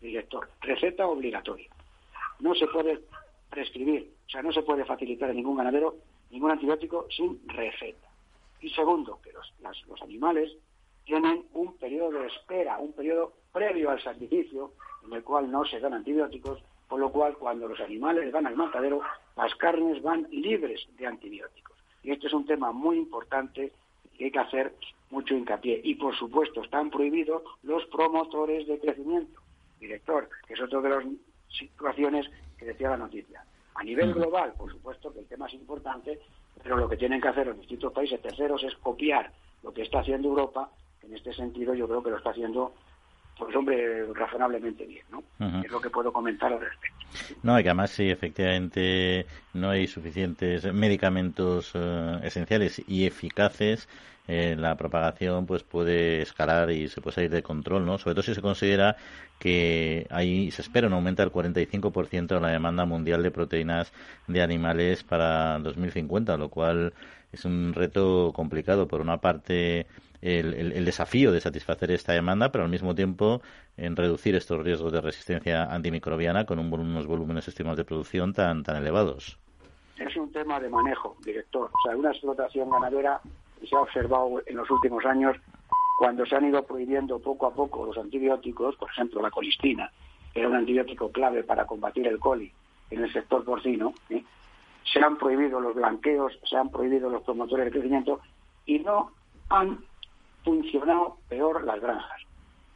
director, 0.00 0.48
receta 0.60 1.06
obligatoria. 1.06 1.68
No 2.40 2.54
se 2.54 2.66
puede 2.66 3.00
prescribir, 3.50 4.12
o 4.26 4.30
sea, 4.30 4.42
no 4.42 4.52
se 4.52 4.62
puede 4.62 4.84
facilitar 4.84 5.30
a 5.30 5.32
ningún 5.32 5.56
ganadero 5.56 5.96
ningún 6.30 6.50
antibiótico 6.50 7.06
sin 7.10 7.40
receta. 7.48 8.08
Y 8.60 8.70
segundo, 8.70 9.20
que 9.22 9.32
los, 9.32 9.52
los 9.86 10.02
animales 10.02 10.52
tienen 11.04 11.44
un 11.52 11.76
periodo 11.76 12.20
de 12.20 12.26
espera, 12.26 12.78
un 12.78 12.92
periodo 12.92 13.32
previo 13.52 13.90
al 13.90 14.02
sacrificio, 14.02 14.72
en 15.04 15.12
el 15.12 15.22
cual 15.22 15.50
no 15.50 15.64
se 15.64 15.78
dan 15.80 15.94
antibióticos, 15.94 16.62
por 16.88 17.00
lo 17.00 17.10
cual 17.10 17.36
cuando 17.36 17.68
los 17.68 17.80
animales 17.80 18.30
van 18.32 18.46
al 18.46 18.56
matadero, 18.56 19.00
las 19.36 19.54
carnes 19.56 20.02
van 20.02 20.26
libres 20.30 20.86
de 20.96 21.06
antibióticos. 21.06 21.76
Y 22.02 22.10
este 22.10 22.26
es 22.26 22.32
un 22.32 22.46
tema 22.46 22.72
muy 22.72 22.98
importante 22.98 23.72
que 24.16 24.26
hay 24.26 24.30
que 24.30 24.38
hacer 24.38 24.74
mucho 25.10 25.34
hincapié. 25.34 25.80
Y 25.84 25.94
por 25.94 26.16
supuesto, 26.16 26.62
están 26.62 26.90
prohibidos 26.90 27.42
los 27.62 27.84
promotores 27.86 28.66
de 28.66 28.78
crecimiento. 28.78 29.40
Director, 29.78 30.28
que 30.46 30.54
es 30.54 30.60
otra 30.60 30.80
de 30.80 30.88
las 30.88 31.04
situaciones 31.50 32.26
que 32.58 32.66
decía 32.66 32.90
la 32.90 32.96
noticia. 32.96 33.44
A 33.78 33.84
nivel 33.84 34.14
global, 34.14 34.52
por 34.56 34.70
supuesto 34.70 35.12
que 35.12 35.20
el 35.20 35.26
tema 35.26 35.46
es 35.46 35.54
importante, 35.54 36.18
pero 36.62 36.76
lo 36.76 36.88
que 36.88 36.96
tienen 36.96 37.20
que 37.20 37.28
hacer 37.28 37.46
los 37.46 37.58
distintos 37.58 37.92
países 37.92 38.20
terceros 38.22 38.62
es 38.64 38.74
copiar 38.76 39.30
lo 39.62 39.72
que 39.72 39.82
está 39.82 40.00
haciendo 40.00 40.28
Europa. 40.28 40.70
En 41.02 41.14
este 41.14 41.32
sentido, 41.34 41.74
yo 41.74 41.86
creo 41.86 42.02
que 42.02 42.10
lo 42.10 42.16
está 42.16 42.30
haciendo, 42.30 42.72
pues 43.38 43.54
hombre, 43.54 44.06
razonablemente 44.14 44.86
bien, 44.86 45.04
¿no? 45.10 45.22
Es 45.62 45.70
lo 45.70 45.80
que 45.80 45.90
puedo 45.90 46.12
comentar 46.12 46.52
al 46.52 46.60
respecto. 46.60 46.96
No, 47.42 47.58
y 47.58 47.62
que 47.62 47.68
además, 47.68 47.90
sí, 47.90 48.10
efectivamente, 48.10 49.26
no 49.54 49.70
hay 49.70 49.86
suficientes 49.86 50.72
medicamentos 50.72 51.72
eh, 51.74 52.20
esenciales 52.22 52.82
y 52.88 53.06
eficaces 53.06 53.88
eh, 54.28 54.56
la 54.58 54.76
propagación 54.76 55.46
pues 55.46 55.62
puede 55.62 56.22
escalar 56.22 56.70
y 56.70 56.88
se 56.88 57.00
puede 57.00 57.14
salir 57.14 57.30
de 57.30 57.42
control, 57.42 57.86
¿no? 57.86 57.98
Sobre 57.98 58.14
todo 58.14 58.22
si 58.22 58.34
se 58.34 58.42
considera 58.42 58.96
que 59.38 60.06
ahí 60.10 60.50
se 60.50 60.62
espera 60.62 60.86
un 60.86 60.94
aumento 60.94 61.22
del 61.22 61.32
45% 61.32 62.26
de 62.26 62.40
la 62.40 62.48
demanda 62.48 62.84
mundial 62.84 63.22
de 63.22 63.30
proteínas 63.30 63.92
de 64.26 64.42
animales 64.42 65.04
para 65.04 65.58
2050, 65.58 66.36
lo 66.36 66.48
cual 66.48 66.92
es 67.32 67.44
un 67.44 67.72
reto 67.74 68.32
complicado. 68.34 68.88
Por 68.88 69.00
una 69.00 69.18
parte, 69.18 69.86
el, 70.22 70.84
desafío 70.84 71.32
de 71.32 71.40
satisfacer 71.40 71.90
esta 71.90 72.12
demanda, 72.12 72.50
pero 72.50 72.64
al 72.64 72.70
mismo 72.70 72.94
tiempo 72.94 73.42
en 73.76 73.94
reducir 73.94 74.34
estos 74.34 74.62
riesgos 74.64 74.92
de 74.92 75.00
resistencia 75.00 75.64
antimicrobiana 75.64 76.46
con 76.46 76.58
unos 76.58 77.06
volúmenes 77.06 77.46
estimados 77.46 77.76
de 77.76 77.84
producción 77.84 78.32
tan, 78.32 78.62
tan 78.62 78.76
elevados. 78.76 79.38
Es 79.98 80.16
un 80.16 80.30
tema 80.32 80.60
de 80.60 80.68
manejo, 80.68 81.16
director. 81.24 81.70
O 81.72 81.88
sea, 81.88 81.96
una 81.96 82.10
explotación 82.10 82.70
ganadera 82.70 83.20
se 83.66 83.76
ha 83.76 83.80
observado 83.80 84.42
en 84.46 84.56
los 84.56 84.70
últimos 84.70 85.04
años 85.04 85.36
cuando 85.98 86.26
se 86.26 86.36
han 86.36 86.46
ido 86.46 86.62
prohibiendo 86.64 87.18
poco 87.18 87.46
a 87.46 87.54
poco 87.54 87.86
los 87.86 87.96
antibióticos, 87.96 88.76
por 88.76 88.90
ejemplo 88.90 89.22
la 89.22 89.30
colistina, 89.30 89.90
que 90.32 90.40
era 90.40 90.48
un 90.48 90.56
antibiótico 90.56 91.10
clave 91.10 91.42
para 91.42 91.66
combatir 91.66 92.06
el 92.06 92.18
coli 92.18 92.52
en 92.90 93.02
el 93.02 93.12
sector 93.12 93.44
porcino, 93.44 93.94
¿eh? 94.10 94.22
se 94.92 95.00
han 95.00 95.16
prohibido 95.16 95.60
los 95.60 95.74
blanqueos, 95.74 96.38
se 96.48 96.56
han 96.56 96.70
prohibido 96.70 97.10
los 97.10 97.22
promotores 97.22 97.66
de 97.66 97.72
crecimiento 97.72 98.20
y 98.66 98.78
no 98.78 99.10
han 99.48 99.84
funcionado 100.44 101.16
peor 101.28 101.64
las 101.64 101.80
granjas. 101.80 102.22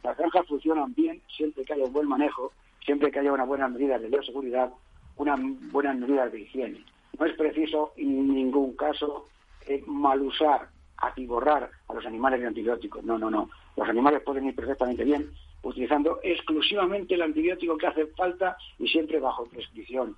Las 0.03 0.17
granjas 0.17 0.47
funcionan 0.47 0.93
bien 0.93 1.21
siempre 1.35 1.63
que 1.63 1.73
haya 1.73 1.85
un 1.85 1.93
buen 1.93 2.07
manejo, 2.07 2.51
siempre 2.83 3.11
que 3.11 3.19
haya 3.19 3.31
una 3.31 3.45
buena 3.45 3.67
medida 3.67 3.99
de 3.99 4.09
bioseguridad, 4.09 4.71
unas 5.17 5.39
buenas 5.71 5.95
medidas 5.97 6.31
de 6.31 6.41
higiene. 6.41 6.83
No 7.17 7.25
es 7.25 7.35
preciso 7.37 7.93
en 7.97 8.33
ningún 8.33 8.75
caso 8.75 9.27
eh, 9.67 9.83
mal 9.85 10.21
usar, 10.21 10.69
atiborrar 11.01 11.69
a 11.87 11.93
los 11.93 12.05
animales 12.05 12.39
de 12.41 12.47
antibióticos. 12.47 13.03
No, 13.03 13.17
no, 13.17 13.29
no. 13.29 13.49
Los 13.75 13.89
animales 13.89 14.21
pueden 14.21 14.45
ir 14.45 14.55
perfectamente 14.55 15.03
bien 15.03 15.31
utilizando 15.63 16.19
exclusivamente 16.23 17.13
el 17.15 17.21
antibiótico 17.21 17.77
que 17.77 17.87
hace 17.87 18.07
falta 18.07 18.57
y 18.79 18.87
siempre 18.87 19.19
bajo 19.19 19.45
prescripción 19.45 20.15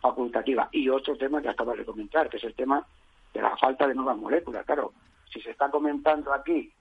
facultativa. 0.00 0.68
Y 0.72 0.88
otro 0.88 1.16
tema 1.16 1.42
que 1.42 1.48
acabas 1.48 1.78
de 1.78 1.84
comentar, 1.84 2.28
que 2.28 2.38
es 2.38 2.44
el 2.44 2.54
tema 2.54 2.86
de 3.34 3.42
la 3.42 3.56
falta 3.56 3.86
de 3.86 3.94
nuevas 3.94 4.16
moléculas. 4.16 4.64
Claro, 4.64 4.92
si 5.32 5.40
se 5.40 5.50
está 5.50 5.70
comentando 5.70 6.32
aquí 6.32 6.72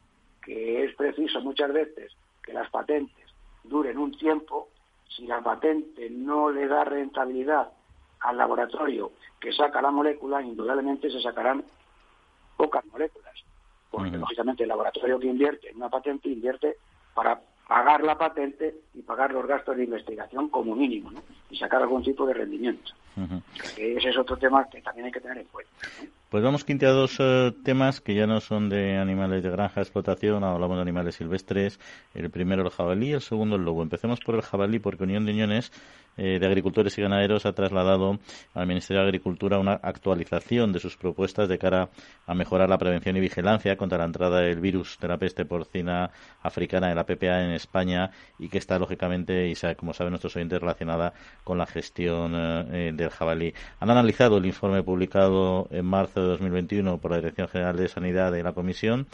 que 0.44 0.84
es 0.86 0.96
preciso 0.96 1.41
muchas 1.41 1.74
veces 1.74 2.13
que 2.44 2.54
las 2.54 2.70
patentes 2.70 3.26
duren 3.63 3.98
un 3.98 4.15
tiempo, 4.15 4.70
si 5.10 5.26
la 5.26 5.41
patente 5.41 6.10
no 6.10 6.52
le 6.52 6.68
da 6.68 6.84
rentabilidad 6.84 7.72
al 8.20 8.38
laboratorio 8.38 9.12
que 9.39 9.52
saca 9.52 9.82
la 9.82 9.91
molécula, 9.91 10.41
indudablemente 10.41 11.10
se 11.10 11.22
sacarán 11.22 11.63
pocas 12.58 12.86
moléculas. 12.86 13.25
Porque, 13.97 14.17
lógicamente, 14.17 14.63
el 14.63 14.69
laboratorio 14.69 15.19
que 15.19 15.27
invierte 15.27 15.69
en 15.69 15.77
una 15.77 15.89
patente 15.89 16.29
invierte 16.29 16.77
para 17.13 17.39
pagar 17.67 18.03
la 18.03 18.17
patente 18.17 18.75
y 18.93 19.01
pagar 19.01 19.31
los 19.31 19.45
gastos 19.47 19.75
de 19.77 19.86
investigación 19.86 20.49
como 20.49 20.75
mínimo, 20.75 21.12
¿no? 21.12 21.21
Y 21.49 21.58
sacar 21.58 21.81
algún 21.81 22.03
tipo 22.03 22.25
de 22.25 22.34
rendimiento. 22.34 22.91
Ese 23.77 24.10
es 24.10 24.17
otro 24.17 24.38
tema 24.38 24.67
que 24.69 24.81
también 24.81 25.05
hay 25.05 25.12
que 25.12 25.21
tener 25.21 25.38
en 25.38 25.45
cuenta. 25.45 25.71
Pues 26.29 26.43
vamos, 26.43 26.65
Quinte, 26.65 26.86
a 26.86 26.91
dos 26.91 27.15
eh, 27.19 27.53
temas 27.63 28.01
que 28.01 28.13
ya 28.13 28.27
no 28.27 28.41
son 28.41 28.67
de 28.67 28.97
animales 28.97 29.41
de 29.41 29.49
granja, 29.49 29.79
explotación, 29.79 30.43
hablamos 30.43 30.75
de 30.75 30.81
animales 30.81 31.15
silvestres. 31.15 31.79
El 32.13 32.29
primero 32.29 32.63
el 32.63 32.71
jabalí, 32.71 33.13
el 33.13 33.21
segundo 33.21 33.55
el 33.55 33.63
lobo. 33.63 33.84
Empecemos 33.84 34.19
por 34.19 34.36
el 34.36 34.41
jabalí, 34.41 34.79
porque 34.79 35.03
Unión 35.03 35.25
de 35.25 35.31
Uniones 35.31 35.71
eh, 36.17 36.39
de 36.39 36.45
Agricultores 36.45 36.97
y 36.97 37.01
Ganaderos 37.01 37.45
ha 37.45 37.54
trasladado 37.54 38.19
al 38.54 38.67
Ministerio 38.67 39.01
de 39.01 39.08
Agricultura 39.08 39.60
una 39.60 39.73
actualización 39.73 40.71
de 40.71 40.80
sus 40.80 40.97
propuestas 40.97 41.49
de 41.49 41.58
cara 41.58 41.89
a 42.25 42.34
mejorar 42.34 42.69
la 42.69 42.78
prevención 42.78 43.17
y 43.17 43.19
vigilancia 43.19 43.78
contra 43.78 43.97
la 43.97 44.06
entrada 44.06 44.39
del 44.41 44.60
virus 44.60 44.97
de 44.99 45.08
la 45.08 45.17
peste 45.17 45.45
porcina 45.45 46.12
africana 46.41 46.89
de 46.89 46.95
la 46.95 47.06
PPA 47.06 47.43
en 47.43 47.51
España 47.51 48.12
y 48.39 48.49
que 48.49 48.58
está, 48.58 48.80
lógicamente, 48.80 49.47
y 49.47 49.56
como 49.75 49.93
saben 49.93 50.12
nuestros 50.12 50.36
oyentes, 50.36 50.60
relacionada 50.60 51.13
con 51.43 51.58
la 51.58 51.65
gestión 51.65 52.34
eh, 52.36 52.91
del 52.93 53.10
jabalí. 53.10 53.54
Han 53.80 53.89
analizado 53.89 54.38
el 54.38 54.45
informe 54.45 54.84
publicado 54.84 55.67
en 55.71 55.86
marzo 55.86 56.21
de 56.21 56.28
2021 56.28 56.97
por 56.99 57.12
la 57.12 57.17
Dirección 57.17 57.47
General 57.47 57.75
de 57.75 57.88
Sanidad 57.88 58.32
de 58.32 58.43
la 58.43 58.54
Comisión 58.54 59.08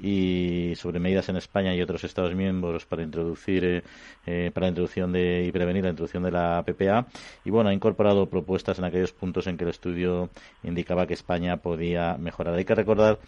y 0.00 0.74
sobre 0.76 1.00
medidas 1.00 1.28
en 1.28 1.36
España 1.36 1.74
y 1.74 1.82
otros 1.82 2.04
Estados 2.04 2.34
miembros 2.34 2.86
para 2.86 3.02
introducir 3.02 3.64
eh, 3.64 3.82
eh, 4.26 4.50
para 4.54 4.66
la 4.66 4.68
introducción 4.68 5.12
de 5.12 5.44
y 5.46 5.52
prevenir 5.52 5.84
la 5.84 5.90
introducción 5.90 6.22
de 6.22 6.30
la 6.30 6.62
PPA 6.64 7.06
y 7.44 7.50
bueno 7.50 7.70
ha 7.70 7.74
incorporado 7.74 8.26
propuestas 8.26 8.78
en 8.78 8.84
aquellos 8.84 9.12
puntos 9.12 9.46
en 9.46 9.56
que 9.56 9.64
el 9.64 9.70
estudio 9.70 10.30
indicaba 10.62 11.06
que 11.06 11.14
España 11.14 11.56
podía 11.58 12.16
mejorar. 12.16 12.54
Hay 12.54 12.64
que 12.64 12.74
recordar 12.74 13.18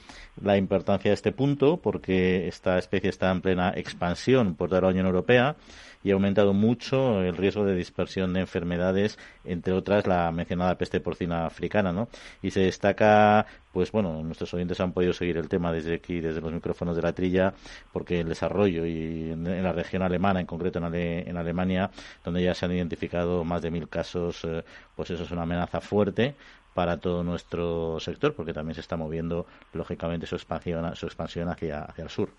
la 0.41 0.57
importancia 0.57 1.11
de 1.11 1.15
este 1.15 1.33
punto 1.33 1.79
porque 1.79 2.47
esta 2.49 2.79
especie 2.79 3.11
está 3.11 3.31
en 3.31 3.41
plena 3.41 3.73
expansión 3.75 4.55
por 4.55 4.69
toda 4.69 4.83
la 4.83 4.89
Unión 4.89 5.07
Europea 5.07 5.57
y 6.03 6.11
ha 6.11 6.15
aumentado 6.15 6.53
mucho 6.53 7.23
el 7.23 7.37
riesgo 7.37 7.65
de 7.65 7.75
dispersión 7.75 8.33
de 8.33 8.41
enfermedades, 8.41 9.19
entre 9.45 9.73
otras 9.73 10.07
la 10.07 10.31
mencionada 10.33 10.79
peste 10.79 11.01
porcina 11.01 11.47
africana, 11.47 11.93
¿no? 11.93 12.09
Y 12.43 12.51
se 12.51 12.61
destaca, 12.61 13.47
pues 13.73 13.93
bueno, 13.93 14.23
nuestros 14.23 14.53
oyentes 14.55 14.81
han 14.81 14.93
podido 14.93 15.13
seguir 15.13 15.37
el 15.37 15.49
tema 15.49 15.73
desde 15.73 15.95
aquí, 15.95 16.21
desde 16.21 16.41
los 16.41 16.53
micrófonos 16.53 16.97
de 16.97 17.03
la 17.03 17.13
trilla, 17.13 17.53
porque 17.93 18.21
el 18.21 18.29
desarrollo 18.29 18.87
y 18.87 19.31
en, 19.33 19.63
la 19.63 19.73
región 19.73 20.03
alemana, 20.03 20.41
en 20.41 20.47
concreto 20.47 20.79
en, 20.79 20.95
en, 20.95 21.37
Alemania, 21.37 21.91
donde 22.25 22.43
ya 22.43 22.55
se 22.55 22.65
han 22.65 22.73
identificado 22.73 23.45
más 23.45 23.63
de 23.63 23.71
mil 23.71 23.89
casos, 23.89 24.45
eh, 24.45 24.65
pues 24.97 25.11
eso 25.11 25.25
es 25.25 25.31
una 25.31 25.43
amenaza 25.43 25.81
fuerte 25.81 26.35
para 26.75 26.99
todo 26.99 27.23
nuestro 27.23 27.99
sector, 28.01 28.35
porque 28.35 28.53
también 28.53 28.75
se 28.75 28.81
está 28.81 28.97
moviendo, 28.97 29.47
lógicamente, 29.73 30.27
su 30.27 30.37
expansión, 30.37 30.95
su 30.97 31.07
expansión 31.07 31.49
hacia, 31.49 31.83
hacia 31.83 32.05
el 32.05 32.11
sur. 32.11 32.31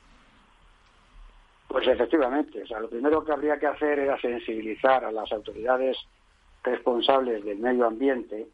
Pues 1.71 1.87
efectivamente, 1.87 2.63
lo 2.67 2.89
primero 2.89 3.23
que 3.23 3.31
habría 3.31 3.57
que 3.57 3.67
hacer 3.67 3.99
era 3.99 4.19
sensibilizar 4.19 5.05
a 5.05 5.11
las 5.11 5.31
autoridades 5.31 5.97
responsables 6.63 7.45
del 7.45 7.59
medio 7.59 7.87
ambiente 7.87 8.45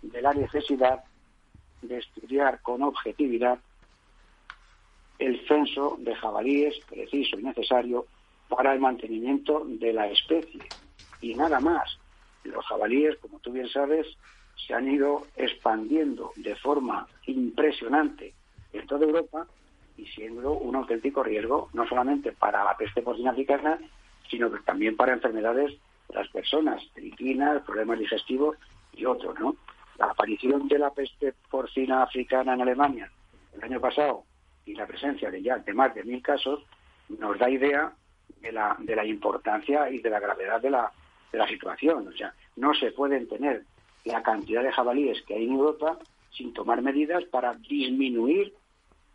de 0.00 0.22
la 0.22 0.32
necesidad 0.32 1.02
de 1.82 1.98
estudiar 1.98 2.62
con 2.62 2.84
objetividad 2.84 3.58
el 5.18 5.44
censo 5.48 5.96
de 5.98 6.14
jabalíes 6.14 6.78
preciso 6.88 7.36
y 7.36 7.42
necesario 7.42 8.06
para 8.48 8.72
el 8.72 8.78
mantenimiento 8.78 9.64
de 9.66 9.92
la 9.92 10.06
especie. 10.08 10.62
Y 11.20 11.34
nada 11.34 11.58
más. 11.58 11.98
Los 12.44 12.64
jabalíes, 12.66 13.16
como 13.18 13.40
tú 13.40 13.50
bien 13.50 13.68
sabes, 13.68 14.06
se 14.54 14.72
han 14.72 14.88
ido 14.88 15.26
expandiendo 15.34 16.32
de 16.36 16.54
forma 16.54 17.08
impresionante 17.26 18.34
en 18.72 18.86
toda 18.86 19.04
Europa 19.04 19.48
y 19.96 20.06
siendo 20.06 20.52
un 20.52 20.76
auténtico 20.76 21.22
riesgo 21.22 21.68
no 21.72 21.86
solamente 21.86 22.32
para 22.32 22.64
la 22.64 22.76
peste 22.76 23.02
porcina 23.02 23.30
africana, 23.30 23.78
sino 24.30 24.50
también 24.64 24.96
para 24.96 25.12
enfermedades 25.12 25.72
de 26.08 26.14
las 26.14 26.28
personas, 26.28 26.82
triquinas, 26.94 27.62
problemas 27.62 27.98
digestivos 27.98 28.56
y 28.92 29.04
otros, 29.04 29.38
¿no? 29.38 29.56
La 29.98 30.06
aparición 30.06 30.68
de 30.68 30.78
la 30.78 30.90
peste 30.90 31.34
porcina 31.50 32.02
africana 32.02 32.54
en 32.54 32.62
Alemania 32.62 33.10
el 33.54 33.64
año 33.64 33.80
pasado 33.80 34.24
y 34.66 34.74
la 34.74 34.86
presencia 34.86 35.30
de 35.30 35.42
ya 35.42 35.58
de 35.58 35.72
más 35.72 35.94
de 35.94 36.04
mil 36.04 36.22
casos 36.22 36.62
nos 37.08 37.38
da 37.38 37.48
idea 37.48 37.92
de 38.40 38.52
la, 38.52 38.76
de 38.78 38.96
la 38.96 39.04
importancia 39.04 39.88
y 39.90 40.00
de 40.00 40.10
la 40.10 40.20
gravedad 40.20 40.60
de 40.60 40.70
la, 40.70 40.92
de 41.32 41.38
la 41.38 41.46
situación. 41.46 42.08
O 42.08 42.12
sea, 42.12 42.34
no 42.56 42.74
se 42.74 42.90
pueden 42.90 43.28
tener 43.28 43.64
la 44.04 44.22
cantidad 44.22 44.62
de 44.62 44.72
jabalíes 44.72 45.22
que 45.22 45.34
hay 45.34 45.44
en 45.44 45.52
Europa 45.52 45.98
sin 46.30 46.52
tomar 46.52 46.82
medidas 46.82 47.24
para 47.24 47.54
disminuir 47.54 48.52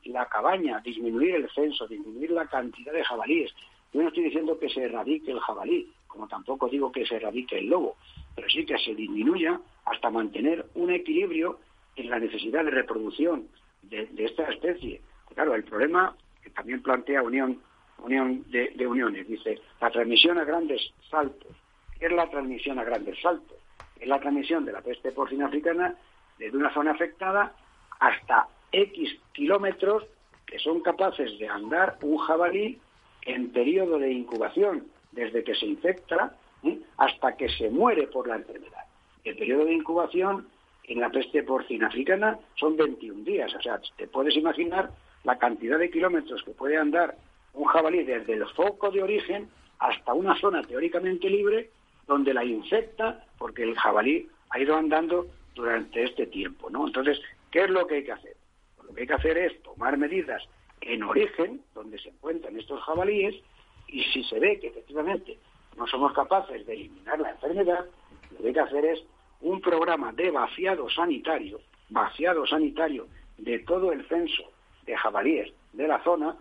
la 0.06 0.26
cabaña, 0.28 0.80
disminuir 0.80 1.36
el 1.36 1.50
censo, 1.52 1.88
disminuir 1.88 2.32
la 2.32 2.48
cantidad 2.48 2.94
de 2.94 3.04
jabalíes. 3.04 3.54
Yo 3.94 4.02
no 4.02 4.08
estoy 4.08 4.24
diciendo 4.24 4.58
que 4.58 4.70
se 4.70 4.84
erradique 4.84 5.32
el 5.32 5.40
jabalí, 5.40 5.92
como 6.08 6.28
tampoco 6.28 6.68
digo 6.68 6.92
que 6.92 7.06
se 7.06 7.16
erradique 7.16 7.60
el 7.60 7.68
lobo, 7.68 7.96
pero 8.36 8.50
sí 8.50 8.66
que 8.66 8.78
se 8.78 8.96
disminuya 8.96 9.60
hasta 9.86 10.10
mantener 10.10 10.66
un 10.76 10.92
equilibrio 10.92 11.60
en 11.96 12.10
la 12.10 12.20
necesidad 12.20 12.64
de 12.64 12.72
reproducción 12.72 13.48
de, 13.84 14.10
esta 14.18 14.44
especie. 14.50 15.02
Claro, 15.34 15.56
el 15.56 15.64
problema 15.64 16.16
que 16.44 16.50
también 16.50 16.82
plantea 16.82 17.22
Unión, 17.22 17.62
Unión 18.00 18.44
de, 18.50 18.70
de 18.76 18.88
Uniones, 18.88 19.28
dice, 19.28 19.60
la 19.80 19.90
transmisión 19.90 20.38
a 20.38 20.44
grandes 20.44 20.82
saltos. 21.10 21.56
¿Qué 22.00 22.08
es 22.08 22.12
la 22.12 22.30
transmisión 22.30 22.80
a 22.80 22.84
grandes 22.84 23.20
saltos? 23.22 23.58
Es 24.00 24.08
la 24.08 24.20
transmisión 24.20 24.66
de 24.66 24.72
la 24.72 24.82
peste 24.82 25.12
porcina 25.12 25.46
africana 25.48 25.96
desde 26.38 26.58
una 26.58 26.74
zona 26.74 26.92
afectada 26.92 27.54
hasta 28.00 28.48
X 28.71 29.17
kilómetros 29.34 30.03
que 30.45 30.60
son 30.60 30.81
capaces 30.81 31.38
de 31.39 31.47
andar 31.47 31.97
un 32.01 32.17
jabalí 32.17 32.77
en 33.23 33.51
periodo 33.51 33.99
de 33.99 34.12
incubación, 34.12 34.88
desde 35.12 35.43
que 35.43 35.55
se 35.55 35.65
infecta 35.65 36.36
hasta 36.97 37.38
que 37.38 37.49
se 37.49 37.69
muere 37.69 38.07
por 38.07 38.27
la 38.27 38.36
enfermedad. 38.36 38.86
El 39.23 39.38
periodo 39.38 39.65
de 39.65 39.73
incubación 39.73 40.47
en 40.84 40.99
la 40.99 41.09
peste 41.09 41.43
porcina 41.43 41.88
africana 41.88 42.38
son 42.55 42.76
21 42.76 43.24
días. 43.24 43.53
O 43.55 43.61
sea, 43.61 43.80
te 43.95 44.07
puedes 44.07 44.36
imaginar 44.36 44.91
la 45.24 45.38
cantidad 45.38 45.80
de 45.80 45.89
kilómetros 45.89 46.43
que 46.43 46.51
puede 46.51 46.78
andar 46.78 47.15
un 47.53 47.65
jabalí 47.65 48.03
desde 48.03 48.34
el 48.34 48.45
foco 48.47 48.91
de 48.91 49.03
origen 49.03 49.49
hasta 49.80 50.13
una 50.13 50.38
zona 50.39 50.61
teóricamente 50.63 51.30
libre 51.30 51.69
donde 52.07 52.34
la 52.34 52.43
infecta 52.43 53.26
porque 53.38 53.63
el 53.63 53.76
jabalí 53.76 54.28
ha 54.49 54.59
ido 54.59 54.76
andando 54.76 55.28
durante 55.55 56.03
este 56.03 56.28
tiempo, 56.28 56.69
¿no? 56.69 56.88
Entonces, 56.88 57.19
¿qué 57.51 57.63
es 57.63 57.69
lo 57.69 57.88
que 57.88 57.95
hay 57.95 58.03
que 58.03 58.11
hacer? 58.11 58.41
Lo 58.92 58.96
que 58.96 59.02
hay 59.04 59.08
que 59.08 59.14
hacer 59.14 59.38
es 59.38 59.64
tomar 59.64 59.98
medidas 59.98 60.44
en 60.82 61.02
origen, 61.04 61.62
donde 61.74 61.98
se 61.98 62.10
encuentran 62.10 62.58
estos 62.58 62.82
jabalíes, 62.82 63.36
y 63.88 64.04
si 64.04 64.22
se 64.26 64.38
ve 64.38 64.60
que 64.60 64.68
efectivamente 64.68 65.38
no 65.78 65.88
somos 65.88 66.12
capaces 66.12 66.66
de 66.66 66.74
eliminar 66.74 67.18
la 67.22 67.32
enfermedad, 67.32 67.86
lo 68.32 68.38
que 68.38 68.48
hay 68.48 68.54
que 68.54 68.60
hacer 68.60 68.84
es 68.84 69.02
un 69.39 69.62
programa 69.62 70.12
de 70.12 70.30
vaciado 70.30 70.89
sanitario, 70.89 71.62
vaciado 71.89 72.46
sanitario 72.46 73.08
de 73.38 73.60
todo 73.60 73.94
el 73.94 74.06
censo 74.10 74.44
de 74.86 74.98
jabalíes 74.98 75.54
de 75.72 75.88
la 75.88 76.04
zona, 76.04 76.36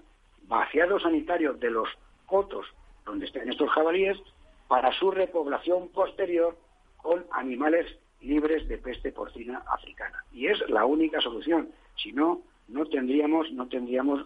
vaciado 0.49 0.99
sanitario 0.99 1.53
de 1.53 1.71
los 1.71 1.89
cotos 2.27 2.67
donde 3.05 3.27
estén 3.27 3.49
estos 3.49 3.71
jabalíes, 3.71 4.19
para 4.67 4.93
su 4.93 5.13
repoblación 5.13 5.89
posterior 5.91 6.57
con 6.97 7.25
animales 7.31 7.87
libres 8.21 8.67
de 8.67 8.79
peste 8.79 9.13
porcina 9.13 9.63
africana. 9.69 10.25
Y 10.33 10.49
es 10.49 10.59
la 10.69 10.85
única 10.85 11.21
solución. 11.21 11.71
Si 12.03 12.13
no, 12.13 12.41
no 12.69 12.87
tendríamos, 12.87 13.51
no 13.53 13.67
tendríamos, 13.69 14.25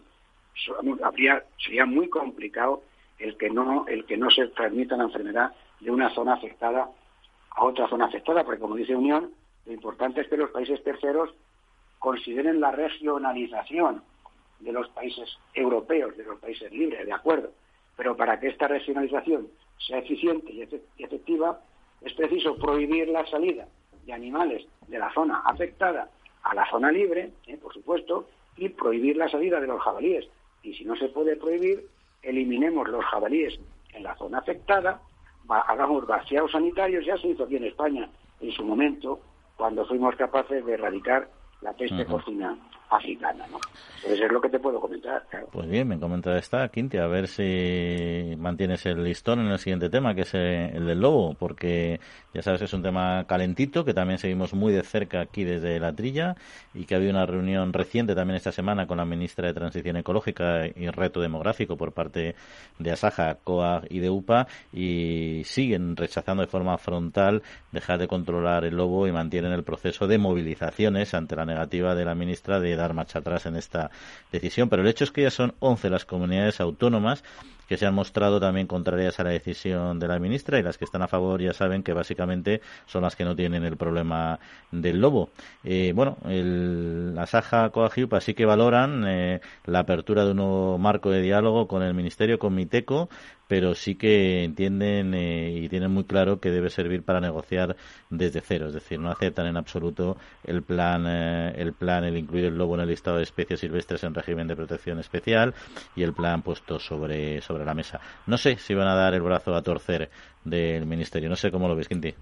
habría, 1.02 1.44
sería 1.58 1.86
muy 1.86 2.08
complicado 2.08 2.82
el 3.18 3.36
que 3.36 3.50
no, 3.50 3.86
el 3.86 4.04
que 4.06 4.16
no 4.16 4.30
se 4.30 4.48
transmita 4.48 4.96
la 4.96 5.04
enfermedad 5.04 5.52
de 5.80 5.90
una 5.90 6.12
zona 6.14 6.34
afectada 6.34 6.88
a 7.50 7.64
otra 7.64 7.88
zona 7.88 8.06
afectada, 8.06 8.44
porque 8.44 8.60
como 8.60 8.76
dice 8.76 8.94
Unión, 8.94 9.30
lo 9.66 9.72
importante 9.72 10.20
es 10.20 10.28
que 10.28 10.36
los 10.36 10.50
países 10.50 10.82
terceros 10.82 11.30
consideren 11.98 12.60
la 12.60 12.70
regionalización 12.72 14.02
de 14.60 14.72
los 14.72 14.88
países 14.90 15.38
europeos, 15.54 16.16
de 16.16 16.24
los 16.24 16.38
países 16.38 16.70
libres, 16.72 17.06
de 17.06 17.12
acuerdo. 17.12 17.50
Pero 17.96 18.16
para 18.16 18.38
que 18.40 18.48
esta 18.48 18.68
regionalización 18.68 19.48
sea 19.78 19.98
eficiente 19.98 20.52
y 20.52 20.62
efectiva, 21.02 21.60
es 22.00 22.12
preciso 22.14 22.56
prohibir 22.56 23.08
la 23.08 23.24
salida 23.26 23.66
de 24.04 24.12
animales 24.12 24.66
de 24.88 24.98
la 24.98 25.12
zona 25.12 25.42
afectada 25.44 26.10
a 26.44 26.54
la 26.54 26.68
zona 26.70 26.92
libre, 26.92 27.32
eh, 27.46 27.56
por 27.56 27.72
supuesto, 27.72 28.28
y 28.56 28.68
prohibir 28.68 29.16
la 29.16 29.28
salida 29.28 29.60
de 29.60 29.66
los 29.66 29.82
jabalíes. 29.82 30.26
Y 30.62 30.74
si 30.74 30.84
no 30.84 30.96
se 30.96 31.08
puede 31.08 31.36
prohibir, 31.36 31.86
eliminemos 32.22 32.88
los 32.88 33.04
jabalíes 33.04 33.58
en 33.92 34.02
la 34.02 34.16
zona 34.16 34.38
afectada, 34.38 35.00
hagamos 35.48 36.06
vaciados 36.06 36.52
sanitarios, 36.52 37.04
ya 37.04 37.16
se 37.18 37.28
hizo 37.28 37.44
aquí 37.44 37.56
en 37.56 37.64
España 37.64 38.08
en 38.40 38.52
su 38.52 38.64
momento, 38.64 39.20
cuando 39.56 39.86
fuimos 39.86 40.16
capaces 40.16 40.64
de 40.64 40.74
erradicar 40.74 41.28
la 41.60 41.72
peste 41.72 42.04
porcina 42.04 42.56
¿no? 43.50 43.58
Eso 44.04 44.24
es 44.26 44.32
lo 44.32 44.40
que 44.40 44.50
te 44.50 44.58
puedo 44.58 44.80
comentar. 44.80 45.24
Pues 45.50 45.68
bien, 45.68 45.88
me 45.88 45.98
comenta 45.98 46.36
esta, 46.36 46.68
Quinti, 46.68 46.98
a 46.98 47.06
ver 47.06 47.26
si 47.26 48.34
mantienes 48.36 48.84
el 48.86 49.02
listón 49.02 49.40
en 49.40 49.46
el 49.46 49.58
siguiente 49.58 49.88
tema, 49.88 50.14
que 50.14 50.22
es 50.22 50.34
el 50.34 50.84
del 50.86 51.00
lobo, 51.00 51.34
porque 51.38 52.00
ya 52.34 52.42
sabes 52.42 52.58
que 52.58 52.64
es 52.66 52.72
un 52.74 52.82
tema 52.82 53.24
calentito, 53.26 53.84
que 53.84 53.94
también 53.94 54.18
seguimos 54.18 54.52
muy 54.52 54.72
de 54.72 54.82
cerca 54.82 55.22
aquí 55.22 55.44
desde 55.44 55.80
la 55.80 55.94
trilla, 55.94 56.36
y 56.74 56.84
que 56.84 56.94
ha 56.94 56.98
habido 56.98 57.12
una 57.12 57.24
reunión 57.24 57.72
reciente 57.72 58.14
también 58.14 58.36
esta 58.36 58.52
semana 58.52 58.86
con 58.86 58.98
la 58.98 59.06
ministra 59.06 59.46
de 59.46 59.54
Transición 59.54 59.96
Ecológica 59.96 60.66
y 60.66 60.88
Reto 60.90 61.20
Demográfico 61.20 61.76
por 61.76 61.92
parte 61.92 62.34
de 62.78 62.90
Asaja, 62.90 63.38
COAG 63.42 63.86
y 63.88 64.00
de 64.00 64.10
UPA, 64.10 64.46
y 64.72 65.42
siguen 65.44 65.96
rechazando 65.96 66.42
de 66.42 66.48
forma 66.48 66.76
frontal 66.76 67.42
dejar 67.72 67.98
de 67.98 68.08
controlar 68.08 68.64
el 68.64 68.76
lobo 68.76 69.06
y 69.06 69.12
mantienen 69.12 69.52
el 69.52 69.64
proceso 69.64 70.06
de 70.06 70.18
movilizaciones 70.18 71.14
ante 71.14 71.36
la 71.36 71.46
negativa 71.46 71.94
de 71.94 72.04
la 72.04 72.14
ministra 72.14 72.60
de 72.60 72.76
dar 72.84 72.94
marcha 72.94 73.18
atrás 73.18 73.46
en 73.46 73.56
esta 73.56 73.90
decisión. 74.32 74.68
Pero 74.68 74.82
el 74.82 74.88
hecho 74.88 75.04
es 75.04 75.10
que 75.10 75.22
ya 75.22 75.30
son 75.30 75.54
11 75.60 75.90
las 75.90 76.04
comunidades 76.04 76.60
autónomas 76.60 77.24
que 77.68 77.76
se 77.76 77.86
han 77.86 77.94
mostrado 77.94 78.40
también 78.40 78.66
contrarias 78.66 79.18
a 79.20 79.24
la 79.24 79.30
decisión 79.30 79.98
de 79.98 80.08
la 80.08 80.18
ministra 80.18 80.58
y 80.58 80.62
las 80.62 80.78
que 80.78 80.84
están 80.84 81.02
a 81.02 81.08
favor 81.08 81.40
ya 81.40 81.52
saben 81.52 81.82
que 81.82 81.92
básicamente 81.92 82.60
son 82.86 83.02
las 83.02 83.16
que 83.16 83.24
no 83.24 83.34
tienen 83.34 83.64
el 83.64 83.76
problema 83.76 84.38
del 84.70 85.00
lobo. 85.00 85.30
Eh, 85.62 85.92
bueno, 85.94 86.18
el, 86.26 87.14
la 87.14 87.26
Saja 87.26 87.70
Coagiupa 87.70 88.20
sí 88.20 88.34
que 88.34 88.44
valoran 88.44 89.04
eh, 89.06 89.40
la 89.64 89.80
apertura 89.80 90.24
de 90.24 90.32
un 90.32 90.36
nuevo 90.38 90.78
marco 90.78 91.10
de 91.10 91.22
diálogo 91.22 91.66
con 91.66 91.82
el 91.82 91.94
Ministerio, 91.94 92.38
con 92.38 92.54
Miteco, 92.54 93.08
pero 93.54 93.76
sí 93.76 93.94
que 93.94 94.42
entienden 94.42 95.14
eh, 95.14 95.48
y 95.52 95.68
tienen 95.68 95.92
muy 95.92 96.02
claro 96.02 96.40
que 96.40 96.50
debe 96.50 96.70
servir 96.70 97.04
para 97.04 97.20
negociar 97.20 97.76
desde 98.10 98.40
cero, 98.40 98.66
es 98.66 98.74
decir, 98.74 98.98
no 98.98 99.12
aceptan 99.12 99.46
en 99.46 99.56
absoluto 99.56 100.16
el 100.42 100.64
plan, 100.64 101.06
el 101.06 101.72
plan, 101.72 102.02
el 102.02 102.16
incluir 102.16 102.46
el 102.46 102.58
lobo 102.58 102.74
en 102.74 102.80
el 102.80 102.88
listado 102.88 103.18
de 103.18 103.22
especies 103.22 103.60
silvestres 103.60 104.02
en 104.02 104.12
régimen 104.12 104.48
de 104.48 104.56
protección 104.56 104.98
especial 104.98 105.54
y 105.94 106.02
el 106.02 106.14
plan 106.14 106.42
puesto 106.42 106.80
sobre 106.80 107.40
sobre 107.42 107.64
la 107.64 107.74
mesa. 107.74 108.00
No 108.26 108.38
sé 108.38 108.56
si 108.56 108.74
van 108.74 108.88
a 108.88 108.96
dar 108.96 109.14
el 109.14 109.22
brazo 109.22 109.54
a 109.54 109.62
torcer 109.62 110.10
del 110.42 110.84
Ministerio. 110.84 111.28
No 111.28 111.36
sé 111.36 111.52
cómo 111.52 111.68
lo 111.68 111.76
ves, 111.76 111.86
Quinti. 111.86 112.12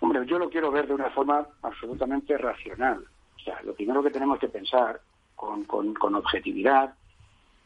Hombre, 0.00 0.24
yo 0.24 0.38
lo 0.38 0.48
quiero 0.48 0.70
ver 0.70 0.86
de 0.86 0.94
una 0.94 1.10
forma 1.10 1.46
absolutamente 1.60 2.38
racional. 2.38 3.04
O 3.36 3.38
sea, 3.38 3.60
lo 3.64 3.74
primero 3.74 4.02
que 4.02 4.10
tenemos 4.10 4.38
que 4.38 4.48
pensar 4.48 4.98
con, 5.36 5.64
con, 5.64 6.14
objetividad 6.14 6.94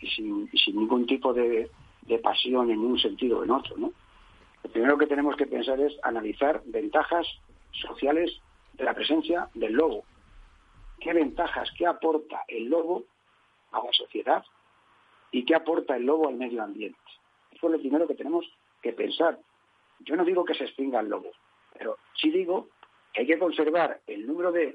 y 0.01 0.09
sin, 0.09 0.51
sin 0.51 0.75
ningún 0.75 1.07
tipo 1.07 1.33
de, 1.33 1.71
de 2.09 2.19
pasión 2.19 2.71
en 2.71 2.81
un 2.81 2.99
sentido 2.99 3.39
o 3.39 3.45
en 3.45 3.51
otro, 3.51 3.77
¿no? 3.77 3.93
Lo 4.65 4.71
primero 4.71 4.99
que 4.99 5.07
tenemos 5.07 5.37
que 5.37 5.47
pensar 5.47 5.79
es 5.81 5.97
analizar 6.03 6.63
ventajas 6.67 7.27
sociales 7.73 8.41
de 8.73 8.85
la 8.85 8.95
presencia 8.95 9.49
del 9.55 9.75
lobo. 9.75 10.05
¿Qué 11.01 11.13
ventajas, 11.13 11.71
qué 11.77 11.87
aporta 11.87 12.43
el 12.49 12.65
lobo 12.65 13.05
a 13.73 13.85
la 13.85 13.93
sociedad 13.93 14.45
y 15.31 15.45
qué 15.45 15.55
aporta 15.55 15.97
el 15.97 16.07
lobo 16.07 16.29
al 16.29 16.37
medio 16.37 16.63
ambiente. 16.63 16.99
Eso 17.53 17.67
es 17.67 17.73
lo 17.73 17.79
primero 17.79 18.07
que 18.07 18.15
tenemos 18.15 18.47
que 18.83 18.93
pensar. 18.93 19.39
Yo 20.01 20.17
no 20.17 20.25
digo 20.25 20.45
que 20.45 20.55
se 20.55 20.65
extinga 20.65 21.01
el 21.01 21.09
lobo, 21.09 21.31
pero 21.77 21.99
sí 22.15 22.31
digo 22.31 22.69
que 23.13 23.23
hay 23.23 23.27
que 23.27 23.39
conservar 23.39 24.01
el 24.07 24.27
número 24.27 24.53
de, 24.53 24.75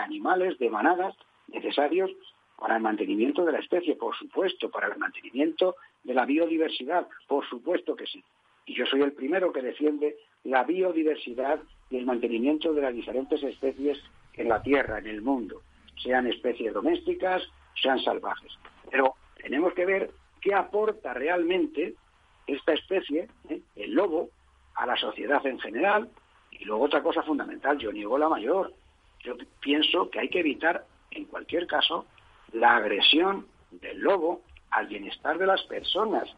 animales, 0.00 0.58
de 0.58 0.70
manadas 0.70 1.16
necesarios 1.48 2.10
para 2.56 2.76
el 2.76 2.82
mantenimiento 2.82 3.44
de 3.44 3.52
la 3.52 3.58
especie, 3.58 3.96
por 3.96 4.16
supuesto, 4.16 4.70
para 4.70 4.88
el 4.88 4.98
mantenimiento 4.98 5.76
de 6.04 6.14
la 6.14 6.24
biodiversidad, 6.24 7.06
por 7.28 7.48
supuesto 7.48 7.94
que 7.96 8.06
sí. 8.06 8.22
Y 8.66 8.74
yo 8.74 8.86
soy 8.86 9.02
el 9.02 9.12
primero 9.12 9.52
que 9.52 9.62
defiende 9.62 10.16
la 10.44 10.64
biodiversidad 10.64 11.60
y 11.90 11.96
el 11.96 12.06
mantenimiento 12.06 12.72
de 12.72 12.82
las 12.82 12.94
diferentes 12.94 13.42
especies 13.42 13.98
en 14.34 14.48
la 14.48 14.62
Tierra, 14.62 14.98
en 14.98 15.06
el 15.06 15.22
mundo, 15.22 15.62
sean 16.02 16.26
especies 16.26 16.72
domésticas, 16.72 17.42
sean 17.80 17.98
salvajes. 18.00 18.52
Pero 18.90 19.14
tenemos 19.36 19.74
que 19.74 19.86
ver 19.86 20.10
qué 20.40 20.54
aporta 20.54 21.14
realmente 21.14 21.94
esta 22.46 22.72
especie, 22.72 23.28
¿eh? 23.48 23.60
el 23.76 23.94
lobo, 23.94 24.30
a 24.74 24.86
la 24.86 24.96
sociedad 24.96 25.44
en 25.46 25.58
general. 25.58 26.08
Y 26.50 26.64
luego 26.64 26.84
otra 26.84 27.02
cosa 27.02 27.22
fundamental, 27.22 27.78
yo 27.78 27.92
niego 27.92 28.18
la 28.18 28.28
mayor. 28.28 28.72
Yo 29.20 29.34
pienso 29.60 30.10
que 30.10 30.20
hay 30.20 30.28
que 30.28 30.40
evitar, 30.40 30.84
en 31.10 31.26
cualquier 31.26 31.66
caso, 31.66 32.06
la 32.52 32.76
agresión 32.76 33.46
del 33.70 34.00
lobo 34.00 34.42
al 34.72 34.88
bienestar 34.88 35.38
de 35.38 35.46
las 35.46 35.62
personas 35.62 36.28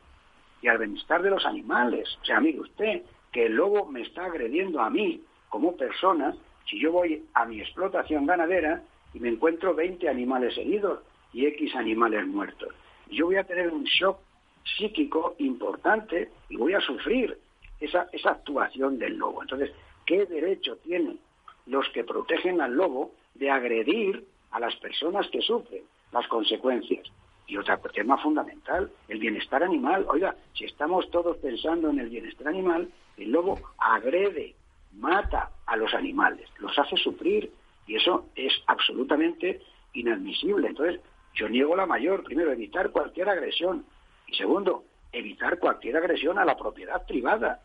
y 0.62 0.68
al 0.68 0.78
bienestar 0.78 1.22
de 1.22 1.30
los 1.30 1.44
animales. 1.46 2.08
O 2.22 2.24
sea, 2.24 2.40
mire 2.40 2.60
usted, 2.60 3.02
que 3.32 3.46
el 3.46 3.54
lobo 3.54 3.86
me 3.86 4.02
está 4.02 4.26
agrediendo 4.26 4.80
a 4.80 4.90
mí 4.90 5.22
como 5.48 5.76
persona 5.76 6.34
si 6.68 6.80
yo 6.80 6.92
voy 6.92 7.24
a 7.34 7.44
mi 7.44 7.60
explotación 7.60 8.26
ganadera 8.26 8.82
y 9.12 9.20
me 9.20 9.28
encuentro 9.28 9.74
20 9.74 10.08
animales 10.08 10.56
heridos 10.56 11.00
y 11.32 11.46
X 11.46 11.74
animales 11.74 12.26
muertos 12.26 12.74
yo 13.10 13.26
voy 13.26 13.36
a 13.36 13.44
tener 13.44 13.70
un 13.70 13.84
shock 13.84 14.18
psíquico 14.76 15.34
importante 15.38 16.30
y 16.48 16.56
voy 16.56 16.74
a 16.74 16.80
sufrir 16.80 17.38
esa, 17.80 18.08
esa 18.12 18.30
actuación 18.30 18.98
del 18.98 19.16
lobo. 19.16 19.42
Entonces, 19.42 19.70
¿qué 20.06 20.26
derecho 20.26 20.76
tienen 20.78 21.18
los 21.66 21.88
que 21.90 22.04
protegen 22.04 22.60
al 22.60 22.74
lobo 22.74 23.12
de 23.34 23.50
agredir 23.50 24.24
a 24.50 24.60
las 24.60 24.74
personas 24.76 25.28
que 25.28 25.40
sufren 25.40 25.82
las 26.12 26.26
consecuencias? 26.28 27.06
Y 27.46 27.56
otro 27.56 27.78
tema 27.92 28.16
fundamental, 28.18 28.90
el 29.08 29.18
bienestar 29.18 29.62
animal. 29.62 30.06
Oiga, 30.08 30.34
si 30.54 30.64
estamos 30.64 31.10
todos 31.10 31.36
pensando 31.38 31.90
en 31.90 31.98
el 31.98 32.08
bienestar 32.08 32.48
animal, 32.48 32.88
el 33.16 33.30
lobo 33.30 33.60
agrede, 33.78 34.54
mata 34.92 35.50
a 35.66 35.76
los 35.76 35.92
animales, 35.94 36.48
los 36.58 36.78
hace 36.78 36.96
sufrir. 36.96 37.52
Y 37.86 37.96
eso 37.96 38.28
es 38.34 38.52
absolutamente 38.66 39.60
inadmisible. 39.92 40.68
Entonces, 40.68 41.00
yo 41.34 41.48
niego 41.48 41.76
la 41.76 41.86
mayor. 41.86 42.24
Primero, 42.24 42.50
evitar 42.50 42.90
cualquier 42.90 43.28
agresión. 43.28 43.84
Y 44.26 44.34
segundo, 44.36 44.84
evitar 45.12 45.58
cualquier 45.58 45.98
agresión 45.98 46.38
a 46.38 46.44
la 46.44 46.56
propiedad 46.56 47.04
privada. 47.06 47.60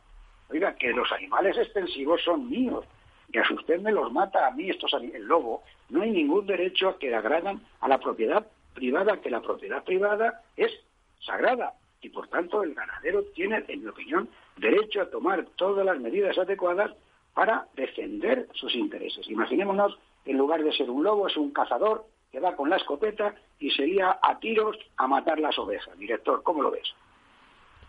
Oiga, 0.49 0.75
que 0.75 0.91
los 0.91 1.11
animales 1.11 1.57
extensivos 1.57 2.21
son 2.23 2.49
míos. 2.49 2.85
Y 3.31 3.37
a 3.37 3.43
usted 3.53 3.79
me 3.79 3.91
los 3.91 4.11
mata 4.11 4.47
a 4.47 4.51
mí, 4.51 4.69
estos 4.69 4.91
el 4.93 5.23
lobo, 5.23 5.63
no 5.89 6.01
hay 6.01 6.11
ningún 6.11 6.47
derecho 6.47 6.89
a 6.89 6.97
que 6.97 7.13
agradan 7.13 7.61
a 7.79 7.87
la 7.87 7.99
propiedad 7.99 8.45
privada, 8.79 9.17
que 9.17 9.29
la 9.29 9.41
propiedad 9.41 9.83
privada 9.83 10.41
es 10.55 10.71
sagrada. 11.19 11.73
Y 12.01 12.09
por 12.09 12.29
tanto 12.29 12.63
el 12.63 12.73
ganadero 12.73 13.23
tiene, 13.35 13.63
en 13.67 13.81
mi 13.83 13.87
opinión, 13.87 14.29
derecho 14.55 15.01
a 15.01 15.09
tomar 15.09 15.45
todas 15.57 15.85
las 15.85 15.99
medidas 15.99 16.37
adecuadas 16.37 16.91
para 17.33 17.67
defender 17.75 18.47
sus 18.53 18.73
intereses. 18.73 19.29
Imaginémonos 19.29 19.99
que 20.23 20.31
en 20.31 20.37
lugar 20.37 20.63
de 20.63 20.71
ser 20.73 20.89
un 20.89 21.03
lobo 21.03 21.27
es 21.27 21.35
un 21.35 21.51
cazador 21.51 22.05
que 22.31 22.39
va 22.39 22.55
con 22.55 22.69
la 22.69 22.77
escopeta 22.77 23.35
y 23.59 23.69
sería 23.71 24.17
a 24.21 24.39
tiros 24.39 24.77
a 24.95 25.07
matar 25.07 25.39
las 25.39 25.57
ovejas. 25.59 25.97
Director, 25.97 26.41
¿cómo 26.41 26.63
lo 26.63 26.71
ves? 26.71 26.87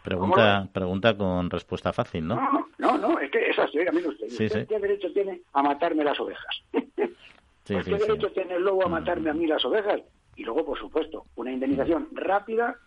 Pregunta, 0.02 0.66
pregunta 0.72 1.16
con 1.16 1.50
respuesta 1.50 1.92
fácil, 1.92 2.26
¿no? 2.26 2.36
No, 2.36 2.66
no, 2.78 2.98
no, 2.98 3.20
es 3.20 3.30
que 3.30 3.50
esa 3.50 3.64
usted. 3.64 4.66
¿Qué 4.66 4.78
derecho 4.78 5.12
tiene 5.12 5.42
a 5.52 5.62
matarme 5.62 6.04
las 6.04 6.18
ovejas? 6.18 6.62
¿Qué 6.72 7.82
derecho 7.82 8.32
tiene 8.32 8.54
el 8.54 8.64
lobo 8.64 8.86
a 8.86 8.88
matarme 8.88 9.30
a 9.30 9.34
mí 9.34 9.46
las 9.46 9.64
ovejas? 9.64 10.00
Y 10.40 10.44
luego, 10.44 10.64
por 10.64 10.78
supuesto, 10.78 11.26
una 11.36 11.52
indemnización 11.52 12.08
rápida, 12.12 12.78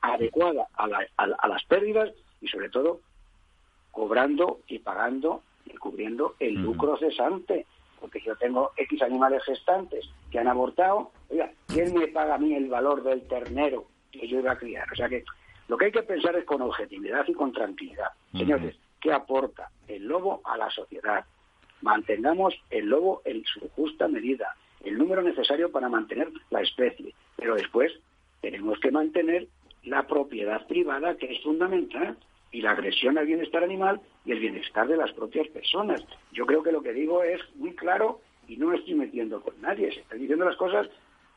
adecuada 0.00 0.68
a, 0.74 0.86
a 1.16 1.48
las 1.48 1.64
pérdidas 1.64 2.12
y, 2.40 2.46
sobre 2.46 2.68
todo, 2.70 3.00
cobrando 3.90 4.60
y 4.68 4.78
pagando 4.78 5.42
y 5.66 5.74
cubriendo 5.74 6.36
el 6.38 6.54
lucro 6.54 6.96
cesante 6.96 7.66
porque 8.04 8.20
si 8.20 8.26
yo 8.26 8.36
tengo 8.36 8.70
X 8.76 9.00
animales 9.00 9.42
gestantes 9.44 10.04
que 10.30 10.38
han 10.38 10.46
abortado, 10.46 11.10
oiga, 11.30 11.50
¿quién 11.68 11.94
me 11.94 12.06
paga 12.08 12.34
a 12.34 12.38
mí 12.38 12.52
el 12.54 12.68
valor 12.68 13.02
del 13.02 13.26
ternero 13.26 13.86
que 14.12 14.28
yo 14.28 14.40
iba 14.40 14.52
a 14.52 14.58
criar? 14.58 14.86
O 14.92 14.94
sea 14.94 15.08
que 15.08 15.24
lo 15.68 15.78
que 15.78 15.86
hay 15.86 15.92
que 15.92 16.02
pensar 16.02 16.36
es 16.36 16.44
con 16.44 16.60
objetividad 16.60 17.24
y 17.26 17.32
con 17.32 17.50
tranquilidad. 17.50 18.10
Señores, 18.32 18.76
¿qué 19.00 19.10
aporta 19.10 19.70
el 19.88 20.06
lobo 20.06 20.42
a 20.44 20.58
la 20.58 20.68
sociedad? 20.68 21.24
Mantengamos 21.80 22.54
el 22.68 22.90
lobo 22.90 23.22
en 23.24 23.42
su 23.46 23.70
justa 23.70 24.06
medida, 24.06 24.54
el 24.84 24.98
número 24.98 25.22
necesario 25.22 25.70
para 25.70 25.88
mantener 25.88 26.30
la 26.50 26.62
especie, 26.62 27.14
pero 27.36 27.54
después 27.54 27.92
tenemos 28.40 28.78
que 28.80 28.90
mantener 28.90 29.48
la 29.84 30.06
propiedad 30.06 30.66
privada, 30.66 31.16
que 31.16 31.32
es 31.32 31.42
fundamental, 31.42 32.16
y 32.54 32.62
la 32.62 32.70
agresión 32.70 33.18
al 33.18 33.26
bienestar 33.26 33.64
animal 33.64 34.00
y 34.24 34.30
el 34.30 34.38
bienestar 34.38 34.86
de 34.86 34.96
las 34.96 35.12
propias 35.12 35.48
personas. 35.48 36.00
Yo 36.32 36.46
creo 36.46 36.62
que 36.62 36.70
lo 36.70 36.82
que 36.82 36.92
digo 36.92 37.24
es 37.24 37.40
muy 37.56 37.74
claro 37.74 38.20
y 38.46 38.56
no 38.56 38.68
me 38.68 38.76
estoy 38.76 38.94
metiendo 38.94 39.42
con 39.42 39.60
nadie, 39.60 39.92
se 39.92 40.00
están 40.00 40.20
diciendo 40.20 40.44
las 40.44 40.56
cosas 40.56 40.88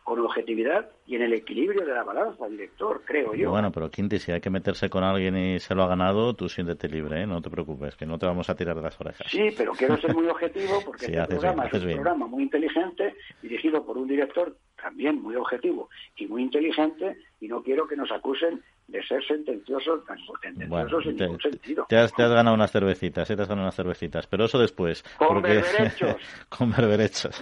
con 0.07 0.21
objetividad 0.21 0.89
y 1.05 1.15
en 1.17 1.23
el 1.23 1.33
equilibrio 1.33 1.85
de 1.85 1.93
la 1.93 2.01
balanza, 2.01 2.47
director, 2.47 3.01
creo 3.03 3.35
yo. 3.35 3.49
Bueno, 3.49 3.73
pero 3.73 3.91
Quinti, 3.91 4.19
si 4.19 4.31
hay 4.31 4.39
que 4.39 4.49
meterse 4.49 4.89
con 4.89 5.03
alguien 5.03 5.35
y 5.35 5.59
se 5.59 5.75
lo 5.75 5.83
ha 5.83 5.87
ganado, 5.87 6.33
tú 6.33 6.47
siéntete 6.47 6.87
libre, 6.87 7.23
¿eh? 7.23 7.27
no 7.27 7.41
te 7.41 7.49
preocupes, 7.49 7.97
que 7.97 8.05
no 8.05 8.17
te 8.17 8.25
vamos 8.25 8.49
a 8.49 8.55
tirar 8.55 8.77
de 8.77 8.83
las 8.83 8.97
orejas. 9.01 9.27
Sí, 9.29 9.49
pero 9.57 9.73
quiero 9.73 9.97
ser 9.97 10.15
muy 10.15 10.25
objetivo 10.27 10.79
porque 10.85 11.07
este 11.11 11.25
programa 11.27 11.65
es 11.65 11.73
un 11.73 11.91
programa 11.91 12.25
muy 12.25 12.43
inteligente, 12.43 13.15
dirigido 13.41 13.85
por 13.85 13.97
un 13.97 14.07
director 14.07 14.55
también 14.81 15.21
muy 15.21 15.35
objetivo 15.35 15.89
y 16.15 16.25
muy 16.25 16.41
inteligente, 16.41 17.17
y 17.41 17.49
no 17.49 17.61
quiero 17.61 17.85
que 17.85 17.97
nos 17.97 18.09
acusen 18.09 18.63
de 18.87 19.03
ser 19.03 19.23
sentenciosos, 19.25 20.01
sentenciosos 20.41 21.05
en 21.05 21.15
ningún 21.17 21.41
sentido. 21.41 21.85
Te 21.89 21.97
has, 21.97 22.13
ganado 22.15 22.53
unas 22.53 22.71
cervecitas, 22.71 23.29
¿eh? 23.29 23.35
te 23.35 23.41
has 23.41 23.47
ganado 23.47 23.65
unas 23.65 23.75
cervecitas, 23.75 24.27
pero 24.27 24.45
eso 24.45 24.57
después. 24.57 25.03
Con 25.17 25.41
berberechos. 25.41 26.15
con 26.49 26.71
berberechos. 26.71 27.39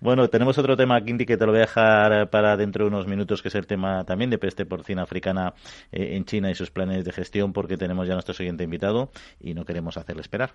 bueno, 0.00 0.28
tenemos 0.28 0.56
otro 0.58 0.76
tema, 0.76 1.00
Quinti, 1.02 1.26
que 1.26 1.36
te 1.36 1.44
lo 1.44 1.52
voy 1.52 1.58
a 1.58 1.66
dejar 1.66 2.30
para 2.30 2.56
dentro 2.56 2.84
de 2.84 2.88
unos 2.88 3.06
minutos, 3.06 3.42
que 3.42 3.48
es 3.48 3.54
el 3.54 3.66
tema 3.66 4.04
también 4.04 4.30
de 4.30 4.38
peste 4.38 4.64
porcina 4.64 5.02
africana 5.02 5.52
eh, 5.92 6.16
en 6.16 6.24
China 6.24 6.50
y 6.50 6.54
sus 6.54 6.70
planes 6.70 7.04
de 7.04 7.12
gestión, 7.12 7.52
porque 7.52 7.76
tenemos 7.76 8.08
ya 8.08 8.14
nuestro 8.14 8.34
siguiente 8.34 8.64
invitado 8.64 9.10
y 9.38 9.54
no 9.54 9.64
queremos 9.64 9.96
hacerle 9.98 10.22
esperar. 10.22 10.54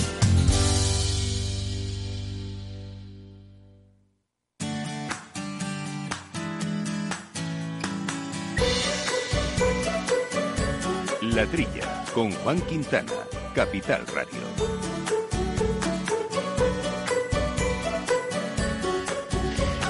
Trilla, 11.51 12.05
con 12.13 12.31
Juan 12.31 12.61
Quintana, 12.61 13.11
Capital 13.53 14.07
Radio. 14.07 14.39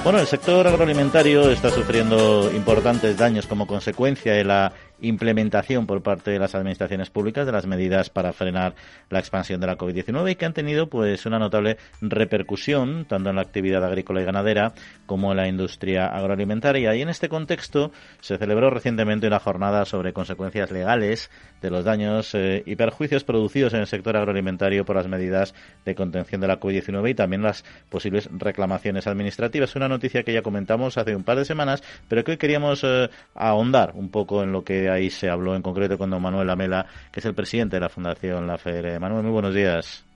Bueno, 0.02 0.18
el 0.18 0.26
sector 0.26 0.66
agroalimentario 0.66 1.52
está 1.52 1.70
sufriendo 1.70 2.50
importantes 2.52 3.16
daños 3.16 3.46
como 3.46 3.68
consecuencia 3.68 4.32
de 4.32 4.42
la 4.42 4.72
implementación 5.02 5.86
por 5.86 6.02
parte 6.02 6.30
de 6.30 6.38
las 6.38 6.54
administraciones 6.54 7.10
públicas 7.10 7.44
de 7.44 7.52
las 7.52 7.66
medidas 7.66 8.08
para 8.08 8.32
frenar 8.32 8.74
la 9.10 9.18
expansión 9.18 9.60
de 9.60 9.66
la 9.66 9.76
COVID-19 9.76 10.30
y 10.30 10.34
que 10.36 10.46
han 10.46 10.54
tenido 10.54 10.88
pues 10.88 11.26
una 11.26 11.38
notable 11.38 11.76
repercusión 12.00 13.04
tanto 13.04 13.30
en 13.30 13.36
la 13.36 13.42
actividad 13.42 13.84
agrícola 13.84 14.22
y 14.22 14.24
ganadera 14.24 14.72
como 15.06 15.32
en 15.32 15.36
la 15.36 15.48
industria 15.48 16.06
agroalimentaria. 16.06 16.94
Y 16.94 17.02
en 17.02 17.08
este 17.08 17.28
contexto 17.28 17.92
se 18.20 18.38
celebró 18.38 18.70
recientemente 18.70 19.26
una 19.26 19.40
jornada 19.40 19.84
sobre 19.84 20.12
consecuencias 20.12 20.70
legales 20.70 21.30
de 21.60 21.70
los 21.70 21.84
daños 21.84 22.34
eh, 22.34 22.62
y 22.66 22.76
perjuicios 22.76 23.24
producidos 23.24 23.74
en 23.74 23.80
el 23.80 23.86
sector 23.86 24.16
agroalimentario 24.16 24.84
por 24.84 24.96
las 24.96 25.08
medidas 25.08 25.54
de 25.84 25.94
contención 25.94 26.40
de 26.40 26.48
la 26.48 26.60
COVID-19 26.60 27.10
y 27.10 27.14
también 27.14 27.42
las 27.42 27.64
posibles 27.88 28.28
reclamaciones 28.32 29.06
administrativas. 29.06 29.76
Una 29.76 29.88
noticia 29.88 30.22
que 30.22 30.32
ya 30.32 30.42
comentamos 30.42 30.98
hace 30.98 31.14
un 31.16 31.24
par 31.24 31.38
de 31.38 31.44
semanas, 31.44 31.82
pero 32.08 32.24
que 32.24 32.32
hoy 32.32 32.36
queríamos 32.36 32.82
eh, 32.84 33.08
ahondar 33.34 33.92
un 33.94 34.10
poco 34.10 34.42
en 34.42 34.52
lo 34.52 34.64
que 34.64 34.91
ahí 34.92 35.10
se 35.10 35.28
habló 35.28 35.54
en 35.54 35.62
concreto 35.62 35.98
con 35.98 36.10
don 36.10 36.22
Manuel 36.22 36.46
Lamela, 36.46 36.86
que 37.10 37.20
es 37.20 37.26
el 37.26 37.34
presidente 37.34 37.76
de 37.76 37.80
la 37.80 37.88
Fundación 37.88 38.46
La 38.46 38.58
Federe. 38.58 38.98
Manuel, 38.98 39.22
muy 39.24 39.32
buenos 39.32 39.54
días. 39.54 40.11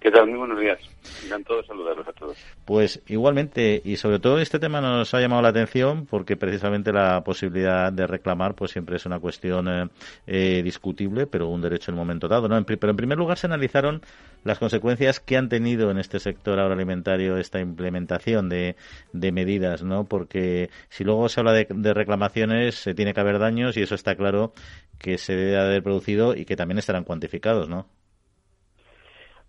¿Qué 0.00 0.10
tal? 0.10 0.28
Muy 0.28 0.38
buenos 0.38 0.58
días. 0.58 0.80
Encantado 1.26 1.60
de 1.60 1.66
saludarlos 1.66 2.08
a 2.08 2.12
todos. 2.14 2.38
Pues 2.64 3.02
igualmente, 3.08 3.82
y 3.84 3.96
sobre 3.96 4.18
todo 4.18 4.38
este 4.38 4.58
tema 4.58 4.80
nos 4.80 5.12
ha 5.12 5.20
llamado 5.20 5.42
la 5.42 5.50
atención 5.50 6.06
porque 6.06 6.38
precisamente 6.38 6.90
la 6.90 7.22
posibilidad 7.22 7.92
de 7.92 8.06
reclamar 8.06 8.54
pues 8.54 8.70
siempre 8.70 8.96
es 8.96 9.04
una 9.04 9.20
cuestión 9.20 9.68
eh, 9.68 9.88
eh, 10.26 10.62
discutible, 10.64 11.26
pero 11.26 11.48
un 11.48 11.60
derecho 11.60 11.90
en 11.90 11.96
un 11.96 11.98
momento 11.98 12.28
dado. 12.28 12.48
¿no? 12.48 12.64
pero 12.64 12.90
en 12.90 12.96
primer 12.96 13.18
lugar 13.18 13.36
se 13.36 13.46
analizaron 13.46 14.00
las 14.42 14.58
consecuencias 14.58 15.20
que 15.20 15.36
han 15.36 15.50
tenido 15.50 15.90
en 15.90 15.98
este 15.98 16.18
sector 16.18 16.58
agroalimentario 16.58 17.36
esta 17.36 17.60
implementación 17.60 18.48
de, 18.48 18.76
de 19.12 19.32
medidas, 19.32 19.82
¿no? 19.82 20.04
porque 20.04 20.70
si 20.88 21.04
luego 21.04 21.28
se 21.28 21.40
habla 21.40 21.52
de, 21.52 21.66
de 21.68 21.92
reclamaciones 21.92 22.74
se 22.74 22.94
tiene 22.94 23.12
que 23.12 23.20
haber 23.20 23.38
daños 23.38 23.76
y 23.76 23.82
eso 23.82 23.96
está 23.96 24.14
claro 24.14 24.54
que 24.98 25.18
se 25.18 25.36
debe 25.36 25.58
haber 25.58 25.82
producido 25.82 26.34
y 26.34 26.46
que 26.46 26.56
también 26.56 26.78
estarán 26.78 27.04
cuantificados, 27.04 27.68
¿no? 27.68 27.86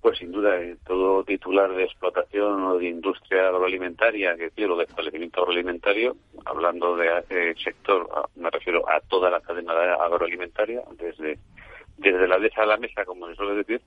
Pues 0.01 0.17
sin 0.17 0.31
duda, 0.31 0.59
eh, 0.59 0.77
todo 0.85 1.23
titular 1.23 1.71
de 1.73 1.83
explotación 1.83 2.63
o 2.63 2.77
de 2.79 2.87
industria 2.89 3.49
agroalimentaria, 3.49 4.35
que 4.35 4.49
quiero 4.49 4.75
de 4.75 4.85
establecimiento 4.85 5.41
agroalimentario, 5.41 6.17
hablando 6.45 6.95
de 6.97 7.23
eh, 7.29 7.53
sector, 7.63 8.09
me 8.35 8.49
refiero 8.49 8.89
a 8.89 8.99
toda 9.01 9.29
la 9.29 9.41
cadena 9.41 9.73
agroalimentaria, 9.93 10.81
desde, 10.97 11.37
desde 11.97 12.27
la 12.27 12.39
mesa 12.39 12.63
a 12.63 12.65
la 12.65 12.77
mesa, 12.77 13.05
como 13.05 13.27
se 13.27 13.35
suele 13.35 13.55
decir, 13.55 13.81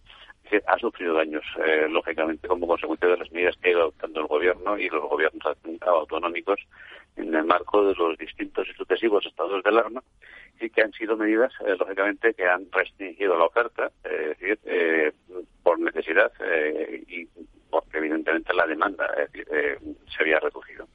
ha 0.67 0.79
sufrido 0.79 1.15
daños, 1.15 1.45
eh, 1.67 1.87
lógicamente, 1.91 2.49
como 2.49 2.67
consecuencia 2.67 3.09
de 3.09 3.17
las 3.17 3.33
medidas 3.33 3.57
que 3.57 3.69
ha 3.69 3.73
ido 3.73 3.81
adoptando 3.81 4.21
el 4.21 4.27
gobierno 4.27 4.79
y 4.79 4.89
los 4.89 5.03
gobiernos 5.09 5.57
autonómicos 5.81 6.61
en 7.17 7.35
el 7.35 7.45
marco 7.45 7.85
de 7.85 7.95
los 7.95 8.19
distintos 8.19 8.69
y 8.69 8.73
sucesivos 8.75 9.25
estados 9.27 9.63
de 9.63 9.71
alarma 9.71 10.03
y 10.61 10.71
que 10.71 10.83
han 10.83 10.93
sido 10.93 11.17
medidas, 11.17 11.53
eh, 11.67 11.75
lógicamente, 11.79 12.35
que 12.35 12.47
han 12.47 12.71
restringido 12.71 13.37
la 13.37 13.47
oferta, 13.47 13.91
eh, 14.05 14.37
es 14.39 14.39
decir, 14.39 15.14
eh, 16.41 17.03
y 17.09 17.29
porque 17.71 17.99
evidentemente 17.99 18.55
la 18.55 18.67
demanda 18.67 19.13
se 19.33 20.23
había 20.23 20.39
reducido. 20.39 20.87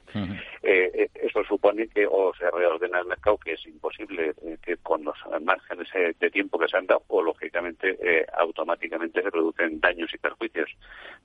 eso 0.62 1.44
supone 1.44 1.88
que 1.88 2.06
o 2.06 2.32
se 2.34 2.50
reordena 2.50 3.00
el 3.00 3.06
mercado, 3.06 3.36
que 3.36 3.52
es 3.52 3.66
imposible 3.66 4.32
que 4.62 4.78
con 4.78 5.04
los 5.04 5.16
márgenes 5.42 5.88
de 6.18 6.30
tiempo 6.30 6.58
que 6.58 6.68
se 6.68 6.78
han 6.78 6.86
dado, 6.86 7.02
o 7.08 7.22
lógicamente 7.22 8.26
automáticamente 8.38 9.22
se 9.22 9.30
producen 9.30 9.78
daños 9.78 10.10
y 10.14 10.16
perjuicios. 10.16 10.70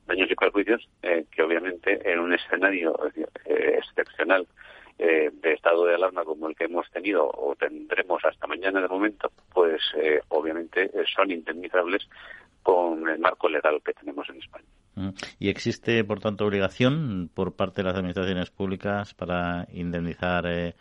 Daños 0.06 0.30
y 0.30 0.36
perjuicios 0.36 0.90
que 1.02 1.42
obviamente 1.42 2.02
en 2.12 2.20
un 2.20 2.34
escenario 2.34 2.94
excepcional 3.46 4.46
eh, 4.98 5.30
de 5.42 5.52
estado 5.52 5.86
de 5.86 5.96
alarma 5.96 6.24
como 6.24 6.48
el 6.48 6.56
que 6.56 6.64
hemos 6.64 6.90
tenido 6.90 7.30
o 7.30 7.54
tendremos 7.56 8.24
hasta 8.24 8.48
mañana 8.48 8.80
de 8.80 8.88
momento, 8.88 9.30
pues 9.54 9.82
eh, 9.98 10.22
obviamente 10.30 10.84
eh, 10.86 11.04
son 11.14 11.32
indemnizables 11.32 12.08
con 12.66 13.08
el 13.08 13.20
marco 13.20 13.48
legal 13.48 13.80
que 13.86 13.94
tenemos 13.94 14.28
en 14.30 14.38
España. 14.38 14.66
Mm. 14.96 15.10
¿Y 15.40 15.50
existe, 15.50 16.04
por 16.04 16.20
tanto, 16.20 16.46
obligación 16.46 17.30
por 17.32 17.56
parte 17.56 17.82
de 17.82 17.90
las 17.90 17.96
administraciones 17.96 18.50
públicas 18.50 19.14
para 19.14 19.68
indemnizar 19.72 20.74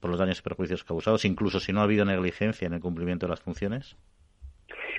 por 0.00 0.10
los 0.10 0.18
daños 0.18 0.40
y 0.40 0.42
perjuicios 0.42 0.82
causados, 0.82 1.24
incluso 1.24 1.60
si 1.60 1.72
no 1.72 1.80
ha 1.80 1.84
habido 1.84 2.04
negligencia 2.04 2.66
en 2.66 2.74
el 2.74 2.80
cumplimiento 2.80 3.26
de 3.26 3.30
las 3.30 3.40
funciones? 3.40 3.96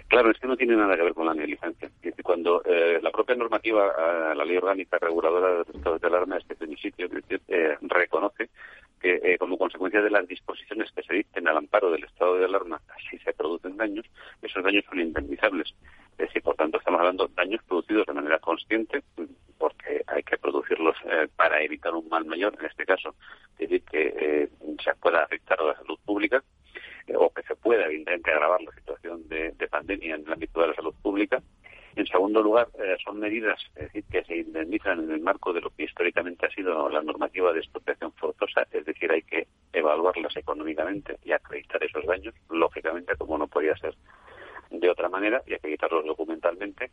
Claro, 0.07 0.29
es 0.29 0.39
que 0.39 0.47
no 0.47 0.55
tiene 0.55 0.75
nada 0.75 0.95
que 0.95 1.03
ver 1.03 1.13
con 1.13 1.25
la 1.25 1.33
negligencia. 1.33 1.89
Cuando 2.23 2.61
eh, 2.63 2.99
la 3.01 3.11
propia 3.11 3.35
normativa, 3.35 3.87
eh, 3.87 4.35
la 4.35 4.45
ley 4.45 4.57
orgánica 4.57 4.97
reguladora 4.99 5.49
de 5.49 5.57
los 5.59 5.69
estados 5.69 5.99
de 5.99 6.07
alarma, 6.07 6.37
este 6.37 6.55
principio, 6.55 7.07
eh, 7.47 7.77
reconoce 7.81 8.49
que 9.01 9.19
eh, 9.23 9.37
como 9.37 9.57
consecuencia 9.57 10.01
de 10.01 10.09
las 10.09 10.27
disposiciones 10.27 10.91
que 10.91 11.03
se 11.03 11.13
dicten 11.13 11.47
al 11.47 11.57
amparo 11.57 11.91
del 11.91 12.03
estado 12.03 12.37
de 12.37 12.45
alarma, 12.45 12.81
producen 13.45 13.77
daños, 13.77 14.05
esos 14.41 14.63
daños 14.63 14.83
son 14.89 14.99
indemnizables. 14.99 15.73
Es 16.17 16.27
decir, 16.27 16.41
por 16.41 16.55
tanto, 16.55 16.77
estamos 16.77 16.99
hablando 16.99 17.27
de 17.27 17.33
daños 17.35 17.61
producidos 17.67 18.07
de 18.07 18.13
manera 18.13 18.39
consciente, 18.39 19.03
porque 19.57 20.03
hay 20.07 20.23
que 20.23 20.37
producirlos 20.37 20.95
para 21.35 21.61
evitar 21.61 21.93
un 21.93 22.07
mal 22.09 22.25
mayor, 22.25 22.55
en 22.59 22.65
este 22.65 22.85
caso, 22.85 23.15
es 23.57 23.69
decir, 23.69 23.83
que 23.83 24.49
se 24.83 24.95
pueda 24.95 25.23
afectar 25.23 25.59
a 25.59 25.65
la 25.65 25.75
salud 25.75 25.97
pública, 26.05 26.43
o 27.13 27.29
que 27.29 27.43
se 27.43 27.55
pueda 27.55 27.85
evidentemente 27.85 28.31
agravar 28.31 28.61
la 28.61 28.71
situación 28.71 29.27
de, 29.27 29.53
pandemia 29.69 30.15
en 30.15 30.25
el 30.25 30.33
ámbito 30.33 30.61
de 30.61 30.67
la 30.67 30.75
salud 30.75 30.93
pública. 31.01 31.41
En 31.95 32.05
segundo 32.07 32.41
lugar, 32.41 32.67
eh, 32.77 32.97
son 33.03 33.19
medidas 33.19 33.59
que 34.11 34.23
se 34.25 34.37
indemnizan 34.37 35.03
en 35.03 35.11
el 35.11 35.21
marco 35.21 35.53
de 35.53 35.61
lo 35.61 35.69
que 35.69 35.83
históricamente 35.83 36.45
ha 36.45 36.49
sido 36.49 36.89
la 36.89 37.01
normativa 37.01 37.53
de 37.53 37.59
expropiación 37.59 38.11
forzosa, 38.13 38.67
es 38.71 38.85
decir, 38.85 39.09
hay 39.11 39.21
que 39.21 39.47
evaluarlas 39.71 40.35
económicamente 40.35 41.17
y 41.23 41.31
acreditar 41.31 41.81
esos 41.83 42.05
daños, 42.05 42.33
lógicamente, 42.49 43.15
como 43.15 43.37
no 43.37 43.47
podía 43.47 43.77
ser 43.77 43.95
de 44.71 44.89
otra 44.89 45.09
manera, 45.09 45.41
y 45.47 45.53
acreditarlos 45.53 46.05
documentalmente. 46.05 46.91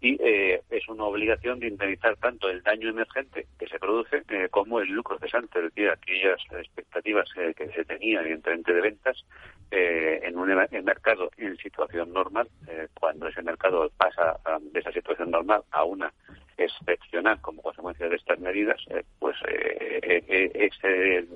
Y 0.00 0.16
eh, 0.22 0.62
es 0.70 0.88
una 0.88 1.04
obligación 1.04 1.60
de 1.60 1.68
indemnizar 1.68 2.16
tanto 2.16 2.48
el 2.48 2.62
daño 2.62 2.88
emergente 2.88 3.46
que 3.58 3.68
se 3.68 3.78
produce 3.78 4.22
eh, 4.30 4.48
como 4.50 4.80
el 4.80 4.88
lucro 4.88 5.18
cesante, 5.18 5.58
es 5.58 5.64
decir, 5.66 5.90
aquellas 5.90 6.40
expectativas 6.52 7.28
eh, 7.36 7.52
que 7.54 7.68
se 7.70 7.84
tenían 7.84 8.22
evidentemente 8.22 8.72
de 8.72 8.80
ventas 8.80 9.24
en 9.70 10.36
un 10.36 10.48
mercado 10.84 11.30
en 11.36 11.56
situación 11.56 12.12
normal, 12.12 12.48
cuando 12.94 13.28
ese 13.28 13.42
mercado 13.42 13.90
pasa 13.96 14.38
de 14.60 14.80
esa 14.80 14.92
situación 14.92 15.30
normal 15.30 15.62
a 15.70 15.84
una 15.84 16.12
excepcional 16.56 17.40
como 17.40 17.62
consecuencia 17.62 18.08
de 18.08 18.16
estas 18.16 18.38
medidas, 18.40 18.80
pues 19.18 19.36
ese 19.46 21.26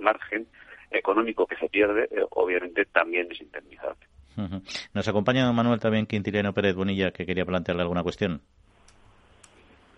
margen 0.00 0.46
económico 0.90 1.46
que 1.46 1.56
se 1.56 1.68
pierde 1.68 2.08
obviamente 2.30 2.84
también 2.86 3.30
es 3.30 3.40
indemnizable. 3.40 4.06
Nos 4.94 5.08
acompaña 5.08 5.50
Manuel 5.50 5.80
también 5.80 6.06
Quintiliano 6.06 6.54
Pérez 6.54 6.76
Bonilla, 6.76 7.10
que 7.10 7.26
quería 7.26 7.44
plantearle 7.44 7.82
alguna 7.82 8.04
cuestión. 8.04 8.40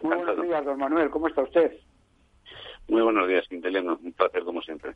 Muy 0.03 0.17
buenos 0.17 0.43
días, 0.43 0.65
don 0.65 0.79
Manuel. 0.79 1.11
¿Cómo 1.11 1.29
está 1.29 1.43
usted? 1.43 1.73
Muy 2.89 3.03
buenos 3.03 3.29
días, 3.29 3.47
Quintiliano. 3.49 4.01
Un 4.03 4.13
placer, 4.13 4.43
como 4.45 4.63
siempre. 4.63 4.95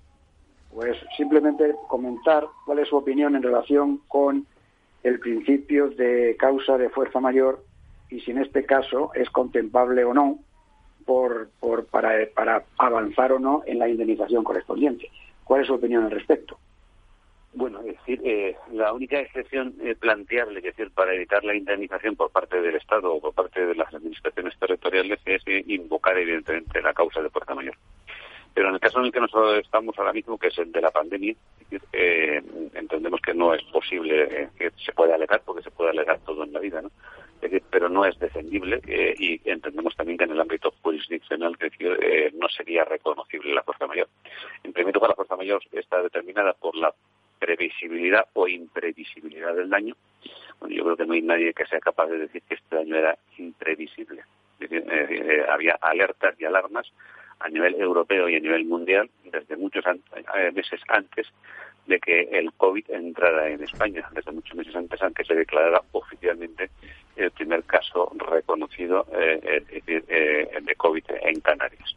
Pues 0.74 0.96
simplemente 1.16 1.72
comentar 1.88 2.46
cuál 2.66 2.80
es 2.80 2.88
su 2.88 2.96
opinión 2.96 3.36
en 3.36 3.42
relación 3.42 3.98
con 4.08 4.44
el 5.04 5.20
principio 5.20 5.88
de 5.90 6.34
causa 6.36 6.76
de 6.76 6.88
fuerza 6.88 7.20
mayor 7.20 7.62
y 8.10 8.20
si 8.20 8.32
en 8.32 8.38
este 8.38 8.66
caso 8.66 9.12
es 9.14 9.30
contemplable 9.30 10.04
o 10.04 10.12
no 10.12 10.40
por, 11.06 11.48
por, 11.60 11.86
para, 11.86 12.26
para 12.34 12.64
avanzar 12.78 13.32
o 13.32 13.38
no 13.38 13.62
en 13.66 13.78
la 13.78 13.88
indemnización 13.88 14.42
correspondiente. 14.42 15.10
¿Cuál 15.44 15.60
es 15.60 15.68
su 15.68 15.74
opinión 15.74 16.04
al 16.04 16.10
respecto? 16.10 16.58
Bueno, 17.52 17.78
es 17.80 17.96
decir, 17.98 18.20
eh, 18.24 18.56
la 18.72 18.92
única 18.92 19.20
excepción 19.20 19.74
eh, 19.80 19.94
planteable, 19.94 20.58
es 20.58 20.64
decir, 20.64 20.90
para 20.90 21.14
evitar 21.14 21.44
la 21.44 21.54
indemnización 21.54 22.16
por 22.16 22.30
parte 22.30 22.60
del 22.60 22.74
Estado 22.74 23.14
o 23.14 23.20
por 23.20 23.32
parte 23.32 23.64
de 23.64 23.76
las 23.76 23.94
administraciones 23.94 24.58
territoriales 24.58 25.20
es 25.24 25.42
eh, 25.46 25.62
invocar, 25.68 26.18
evidentemente, 26.18 26.82
la 26.82 26.92
causa 26.92 27.22
de 27.22 27.30
fuerza 27.30 27.54
mayor. 27.54 27.76
Pero 28.54 28.68
en 28.68 28.74
el 28.74 28.80
caso 28.80 29.00
en 29.00 29.06
el 29.06 29.12
que 29.12 29.20
nosotros 29.20 29.58
estamos 29.58 29.98
ahora 29.98 30.12
mismo, 30.12 30.38
que 30.38 30.48
es 30.48 30.58
el 30.58 30.70
de 30.70 30.80
la 30.80 30.90
pandemia, 30.90 31.34
entendemos 32.72 33.20
que 33.20 33.34
no 33.34 33.52
es 33.52 33.62
posible 33.64 34.48
que 34.56 34.70
se 34.84 34.92
pueda 34.92 35.16
alegar, 35.16 35.42
porque 35.44 35.62
se 35.62 35.70
puede 35.70 35.90
alegar 35.90 36.20
todo 36.20 36.44
en 36.44 36.52
la 36.52 36.60
vida, 36.60 36.80
¿no? 36.80 36.90
pero 37.70 37.90
no 37.90 38.06
es 38.06 38.18
defendible 38.18 38.80
y 39.18 39.38
entendemos 39.44 39.94
también 39.96 40.16
que 40.16 40.24
en 40.24 40.30
el 40.30 40.40
ámbito 40.40 40.72
jurisdiccional 40.82 41.58
que 41.58 42.32
no 42.34 42.48
sería 42.48 42.84
reconocible 42.84 43.52
la 43.52 43.62
fuerza 43.62 43.86
mayor. 43.86 44.08
En 44.62 44.72
primer 44.72 44.94
lugar, 44.94 45.10
la 45.10 45.16
fuerza 45.16 45.36
mayor 45.36 45.62
está 45.72 46.00
determinada 46.00 46.54
por 46.54 46.74
la 46.74 46.94
previsibilidad 47.38 48.26
o 48.32 48.48
imprevisibilidad 48.48 49.54
del 49.54 49.68
daño. 49.68 49.94
Bueno, 50.60 50.74
yo 50.74 50.84
creo 50.84 50.96
que 50.96 51.06
no 51.06 51.12
hay 51.12 51.22
nadie 51.22 51.52
que 51.52 51.66
sea 51.66 51.80
capaz 51.80 52.06
de 52.06 52.18
decir 52.18 52.42
que 52.48 52.54
este 52.54 52.76
daño 52.76 52.96
era 52.96 53.18
imprevisible. 53.36 54.22
Eh, 54.60 54.68
eh, 54.70 55.44
había 55.48 55.76
alertas 55.80 56.34
y 56.38 56.44
alarmas 56.44 56.86
a 57.44 57.48
nivel 57.48 57.74
europeo 57.74 58.28
y 58.28 58.36
a 58.36 58.40
nivel 58.40 58.64
mundial 58.64 59.10
desde 59.24 59.56
muchos 59.56 59.84
eh, 59.86 60.52
meses 60.52 60.80
antes 60.88 61.26
de 61.86 62.00
que 62.00 62.22
el 62.32 62.52
COVID 62.54 62.90
entrara 62.90 63.50
en 63.50 63.62
España, 63.62 64.08
desde 64.12 64.32
muchos 64.32 64.56
meses 64.56 64.74
antes, 64.74 65.02
aunque 65.02 65.24
se 65.24 65.34
declarara 65.34 65.82
oficialmente 65.92 66.70
el 67.16 67.30
primer 67.32 67.62
caso 67.64 68.10
reconocido 68.16 69.06
de 69.12 70.74
COVID 70.78 71.04
en 71.22 71.40
Canarias. 71.40 71.94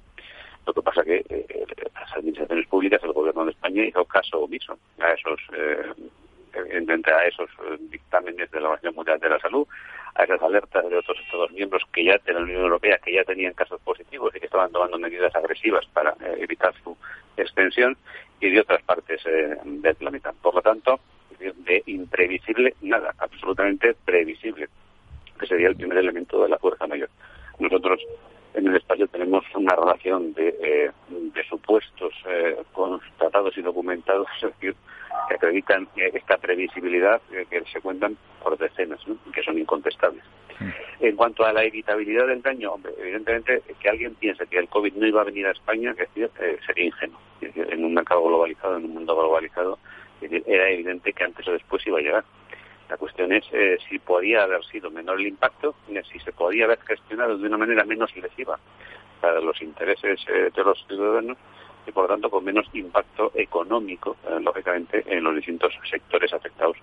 Lo 0.68 0.74
que 0.74 0.82
pasa 0.82 1.02
que 1.04 1.26
eh, 1.30 1.66
las 1.96 2.12
administraciones 2.12 2.68
públicas, 2.68 3.02
el 3.02 3.14
gobierno 3.14 3.46
de 3.46 3.52
España 3.52 3.86
hizo 3.86 4.04
caso 4.04 4.42
omiso 4.42 4.78
a 5.00 5.14
esos 5.14 5.40
eh, 5.54 5.94
a 6.58 7.26
esos 7.26 7.50
eh, 7.50 7.78
dictámenes 7.90 8.52
de 8.52 8.60
la 8.60 8.70
Organización 8.70 8.96
Mundial 8.96 9.20
de 9.20 9.30
la 9.30 9.40
Salud, 9.40 9.66
a 10.16 10.24
esas 10.24 10.42
alertas 10.42 10.90
de 10.90 10.98
otros 10.98 11.18
Estados 11.20 11.52
miembros 11.52 11.84
que 11.94 12.04
ya 12.04 12.18
de 12.18 12.34
la 12.34 12.42
Unión 12.42 12.64
Europea 12.64 12.98
que 12.98 13.14
ya 13.14 13.24
tenían 13.24 13.54
casos 13.54 13.80
positivos 13.82 14.07
estaban 14.58 14.72
tomando 14.72 14.98
medidas 14.98 15.36
agresivas 15.36 15.86
para 15.94 16.12
eh, 16.12 16.38
evitar 16.40 16.74
su 16.84 16.98
extensión 17.36 17.96
y 18.40 18.50
de 18.50 18.62
otras 18.62 18.82
partes 18.84 19.22
del 19.24 19.96
planeta. 19.96 20.34
Por 20.42 20.56
lo 20.56 20.62
tanto, 20.62 21.00
de 21.40 21.84
imprevisible 21.86 22.74
nada, 22.82 23.14
absolutamente 23.20 23.96
previsible, 24.06 24.68
que 25.40 25.48
sería 25.48 25.68
el 25.68 25.76
primer 25.76 26.00
elemento 26.00 26.42
de 26.42 26.50
la 26.50 26.58
fuerza 26.58 26.88
mayor. 26.88 27.10
Nosotros 27.60 28.00
en 28.54 28.68
el 28.68 28.76
espacio 28.76 29.08
tenemos 29.08 29.44
una 29.54 29.76
relación 29.76 30.34
de, 30.34 30.56
eh, 30.62 30.92
supuestos 31.48 32.14
eh, 32.28 32.58
constatados 32.74 33.56
y 33.58 33.62
documentados, 33.62 34.28
que 34.60 34.74
acreditan 35.30 35.88
esta 35.96 36.38
previsibilidad 36.38 37.22
que 37.30 37.64
se 37.72 37.82
cuentan 37.82 38.18
por 38.44 38.58
decenas, 38.58 39.00
que 39.34 39.44
son 39.44 39.58
incontestables. 39.58 40.24
En 41.00 41.16
cuanto 41.16 41.46
a 41.46 41.54
la 41.54 41.64
evitabilidad 41.64 42.28
del 42.28 42.42
daño, 42.42 42.74
hombre, 42.74 42.92
evidentemente 43.00 43.62
que 43.80 43.90
alguien 43.90 44.16
piense 44.16 44.48
que 44.48 44.58
el 44.58 44.68
COVID 44.68 44.94
no 44.94 45.06
iba 45.06 45.22
a 45.22 45.26
venir 45.26 45.46
a 45.46 45.52
España, 45.52 45.94
eh, 46.16 46.58
sería 46.66 46.86
ingenuo. 46.86 47.20
en 47.42 47.86
un 47.86 47.94
mercado 47.94 48.24
globalizado, 48.24 48.78
en 48.78 48.86
un 48.86 48.94
mundo 48.96 49.16
globalizado, 49.16 49.78
era 50.22 50.70
evidente 50.70 51.14
que 51.14 51.24
antes 51.24 51.48
o 51.48 51.52
después 51.52 51.86
iba 51.86 52.00
a 52.00 52.02
llegar. 52.02 52.24
La 52.90 52.98
cuestión 52.98 53.34
es 53.34 53.44
eh, 53.52 53.78
si 53.90 54.00
podía 54.00 54.44
haber 54.44 54.64
sido 54.66 54.90
menor 54.90 55.20
el 55.20 55.28
impacto, 55.28 55.76
si 56.12 56.20
se 56.20 56.32
podía 56.32 56.66
haber 56.66 56.80
gestionado 56.80 57.38
de 57.38 57.48
una 57.48 57.58
manera 57.58 57.84
menos 57.84 58.16
lesiva 58.16 58.58
para 59.20 59.42
los 59.42 59.62
intereses 59.62 60.20
eh, 60.30 60.50
de 60.56 60.64
los 60.64 60.84
ciudadanos 60.88 61.38
y 61.86 61.92
por 61.92 62.04
lo 62.04 62.10
tanto 62.10 62.30
con 62.30 62.46
menos 62.46 62.66
impacto 62.74 63.32
económico, 63.36 64.16
eh, 64.30 64.40
lógicamente, 64.42 65.04
en 65.06 65.24
los 65.24 65.36
distintos 65.36 65.74
sectores 65.90 66.32
afectados 66.34 66.78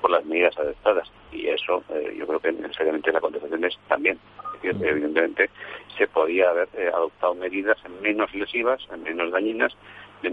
por 0.00 0.10
las 0.10 0.24
medidas 0.24 0.56
adoptadas. 0.58 1.10
Y 1.32 1.48
eso 1.48 1.82
yo 2.16 2.26
creo 2.26 2.40
que 2.40 2.52
necesariamente 2.52 3.12
la 3.12 3.20
contestación 3.20 3.64
es 3.64 3.78
también. 3.88 4.18
evidentemente 4.62 5.50
se 5.96 6.06
podía 6.06 6.50
haber 6.50 6.68
adoptado 6.94 7.34
medidas 7.34 7.78
menos 8.00 8.32
lesivas, 8.34 8.80
menos 9.04 9.32
dañinas, 9.32 9.76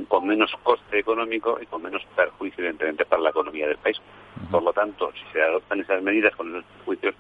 con 0.08 0.28
menos 0.28 0.52
coste 0.64 1.00
económico 1.00 1.60
y 1.62 1.66
con 1.66 1.82
menos 1.82 2.04
perjuicio, 2.16 2.64
evidentemente, 2.64 3.06
para 3.06 3.22
la 3.22 3.30
economía 3.30 3.68
del 3.68 3.78
país. 3.78 3.98
Por 4.52 4.64
lo 4.64 4.74
tanto, 4.74 5.12
si 5.14 5.24
se 5.32 5.42
adoptan 5.42 5.80
esas 5.80 6.02
medidas 6.02 6.36
con 6.36 6.50
esos 6.50 6.66
perjuicios, 6.78 7.16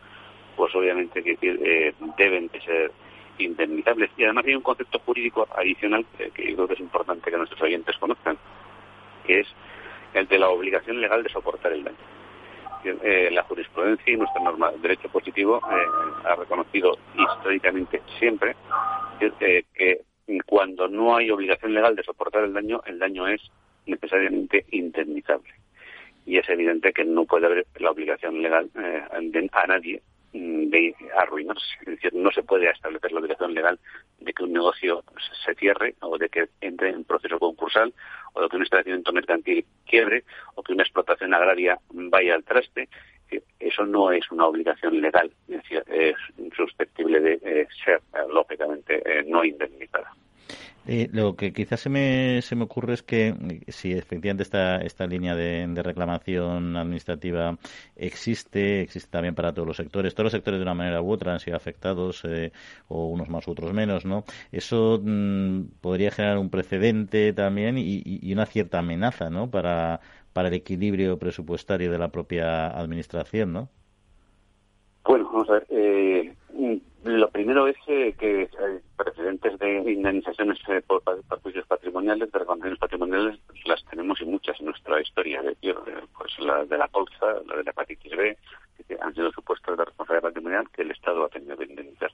pues 0.55 0.73
obviamente 0.75 1.21
que 1.23 1.37
eh, 1.41 1.93
deben 2.17 2.47
de 2.47 2.61
ser 2.61 2.91
indemnizables. 3.37 4.09
Y 4.17 4.23
además 4.23 4.45
hay 4.45 4.55
un 4.55 4.61
concepto 4.61 4.99
jurídico 4.99 5.47
adicional 5.55 6.05
que, 6.17 6.49
yo 6.49 6.55
creo 6.55 6.67
que 6.67 6.73
es 6.73 6.79
importante 6.79 7.29
que 7.29 7.37
nuestros 7.37 7.61
oyentes 7.61 7.97
conozcan, 7.97 8.37
que 9.25 9.41
es 9.41 9.47
el 10.13 10.27
de 10.27 10.39
la 10.39 10.49
obligación 10.49 11.01
legal 11.01 11.23
de 11.23 11.29
soportar 11.29 11.73
el 11.73 11.83
daño. 11.83 11.97
Eh, 12.83 13.29
la 13.31 13.43
jurisprudencia 13.43 14.13
y 14.13 14.17
nuestra 14.17 14.41
norma 14.41 14.71
de 14.71 14.77
derecho 14.79 15.09
positivo 15.09 15.57
eh, 15.57 16.25
ha 16.25 16.35
reconocido 16.35 16.97
históricamente 17.15 18.01
siempre 18.19 18.55
que 19.19 20.01
cuando 20.45 20.87
no 20.87 21.15
hay 21.15 21.29
obligación 21.31 21.73
legal 21.73 21.95
de 21.95 22.03
soportar 22.03 22.43
el 22.43 22.53
daño, 22.53 22.81
el 22.85 22.99
daño 22.99 23.27
es 23.27 23.41
necesariamente 23.85 24.65
indemnizable. 24.71 25.53
Y 26.25 26.37
es 26.37 26.49
evidente 26.49 26.91
que 26.91 27.05
no 27.05 27.25
puede 27.25 27.45
haber 27.45 27.67
la 27.77 27.91
obligación 27.91 28.41
legal 28.41 28.69
eh, 28.75 29.03
a 29.51 29.67
nadie 29.67 30.01
de 30.35 30.95
arruinarse. 31.15 31.65
Es 31.81 31.85
decir, 31.85 32.13
no 32.13 32.31
se 32.31 32.43
puede 32.43 32.69
establecer 32.69 33.11
la 33.11 33.19
obligación 33.19 33.53
legal 33.53 33.79
de 34.19 34.33
que 34.33 34.43
un 34.43 34.53
negocio 34.53 35.03
se 35.45 35.55
cierre 35.55 35.95
o 36.01 36.17
de 36.17 36.29
que 36.29 36.49
entre 36.61 36.89
en 36.89 37.03
proceso 37.03 37.39
concursal 37.39 37.93
o 38.33 38.41
de 38.41 38.49
que 38.49 38.55
un 38.57 38.63
establecimiento 38.63 39.13
mercantil 39.13 39.65
quiebre 39.85 40.23
o 40.55 40.63
que 40.63 40.73
una 40.73 40.83
explotación 40.83 41.33
agraria 41.33 41.79
vaya 41.89 42.35
al 42.35 42.43
traste. 42.43 42.89
Eso 43.59 43.85
no 43.85 44.11
es 44.11 44.29
una 44.31 44.45
obligación 44.45 45.01
legal, 45.01 45.31
es, 45.47 46.15
susceptible 46.55 47.19
de 47.19 47.39
eh, 47.43 47.67
ser, 47.83 48.01
eh, 48.13 48.19
lógicamente, 48.31 49.01
no 49.25 49.43
indemnizada. 49.43 50.13
Eh, 50.87 51.09
lo 51.11 51.35
que 51.35 51.51
quizás 51.51 51.79
se 51.79 51.89
me, 51.89 52.41
se 52.43 52.55
me 52.55 52.63
ocurre 52.63 52.93
es 52.93 53.01
que 53.01 53.29
eh, 53.29 53.71
si 53.71 53.93
efectivamente 53.93 54.43
esta, 54.43 54.77
esta 54.81 55.07
línea 55.07 55.35
de, 55.35 55.67
reclamación 55.83 56.77
administrativa 56.77 57.57
existe, 57.95 58.81
existe 58.81 59.09
también 59.09 59.33
para 59.33 59.51
todos 59.53 59.67
los 59.67 59.77
sectores, 59.77 60.13
todos 60.13 60.25
los 60.25 60.31
sectores 60.33 60.59
de 60.59 60.63
una 60.63 60.75
manera 60.75 61.01
u 61.01 61.11
otra 61.11 61.33
han 61.33 61.39
sido 61.39 61.57
afectados, 61.57 62.23
eh, 62.25 62.51
o 62.87 63.07
unos 63.07 63.29
más 63.29 63.47
otros 63.47 63.73
menos, 63.73 64.05
¿no? 64.05 64.25
Eso 64.51 65.01
mm, 65.03 65.63
podría 65.81 66.11
generar 66.11 66.37
un 66.37 66.49
precedente 66.51 67.33
también 67.33 67.77
y, 67.79 68.03
y, 68.05 68.31
una 68.33 68.45
cierta 68.45 68.79
amenaza, 68.79 69.29
¿no? 69.31 69.49
Para, 69.49 70.01
para 70.33 70.49
el 70.49 70.53
equilibrio 70.53 71.17
presupuestario 71.17 71.91
de 71.91 71.97
la 71.97 72.09
propia 72.09 72.67
administración, 72.67 73.53
¿no? 73.53 73.69
Bueno, 75.05 75.25
vamos 75.31 75.49
a 75.49 75.53
ver. 75.53 75.67
Eh, 75.69 76.34
lo 77.05 77.29
primero 77.29 77.67
es 77.67 77.77
que, 77.85 78.15
hay 78.19 78.41
eh, 78.41 78.81
precedentes 78.97 79.59
de 79.59 79.91
indemnizaciones 79.91 80.57
eh, 80.67 80.81
por 80.87 81.03
perjuicios 81.03 81.67
patrimoniales, 81.67 82.31
de 82.31 82.39
reconocimientos 82.39 82.79
patrimoniales, 82.79 83.39
pues, 83.45 83.59
las 83.67 83.85
tenemos 83.85 84.19
y 84.21 84.25
muchas 84.25 84.59
en 84.59 84.65
nuestra 84.65 84.99
historia. 84.99 85.39
Es 85.41 85.55
eh, 85.61 85.75
pues 86.17 86.39
la 86.39 86.65
de 86.65 86.75
la 86.79 86.87
colza, 86.87 87.27
la 87.45 87.57
de 87.57 87.63
la 87.63 87.69
hepatitis 87.69 88.11
B, 88.11 88.35
que 88.87 88.97
han 88.99 89.13
sido 89.13 89.31
supuestos 89.31 89.77
de 89.77 89.85
responsabilidad 89.85 90.29
patrimonial 90.29 90.67
que 90.71 90.81
el 90.81 90.89
Estado 90.89 91.23
ha 91.25 91.29
tenido 91.29 91.55
que 91.55 91.65
indemnizar. 91.65 92.11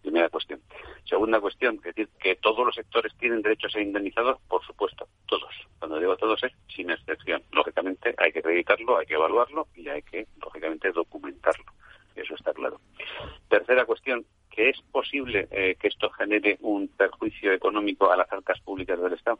Primera 0.00 0.30
cuestión. 0.30 0.62
Segunda 1.04 1.38
cuestión, 1.38 1.74
es 1.84 1.94
decir, 1.94 2.08
que 2.18 2.36
todos 2.36 2.64
los 2.64 2.74
sectores 2.74 3.12
tienen 3.18 3.42
derecho 3.42 3.66
a 3.66 3.70
ser 3.70 3.82
indemnizados, 3.82 4.40
por 4.48 4.64
supuesto, 4.64 5.08
todos. 5.26 5.52
Cuando 5.78 5.98
digo 5.98 6.16
todos 6.16 6.42
es 6.42 6.52
sin 6.74 6.90
excepción. 6.90 7.42
Lógicamente 7.52 8.14
hay 8.16 8.32
que 8.32 8.38
acreditarlo, 8.38 8.96
hay 8.96 9.04
que 9.04 9.14
evaluarlo 9.14 9.68
y 9.76 9.90
hay 9.90 10.00
que, 10.00 10.26
lógicamente, 10.40 10.90
documentarlo. 10.90 11.66
Eso 12.16 12.34
está 12.34 12.52
claro. 12.52 12.80
Tercera 13.48 13.84
cuestión, 13.84 14.24
que 14.50 14.70
es 14.70 14.80
posible 14.90 15.48
eh, 15.50 15.76
que 15.80 15.88
esto 15.88 16.10
genere 16.10 16.58
un 16.60 16.88
perjuicio 16.88 17.52
económico 17.52 18.10
a 18.10 18.16
las 18.16 18.30
arcas 18.32 18.60
públicas 18.60 19.00
del 19.00 19.14
Estado. 19.14 19.38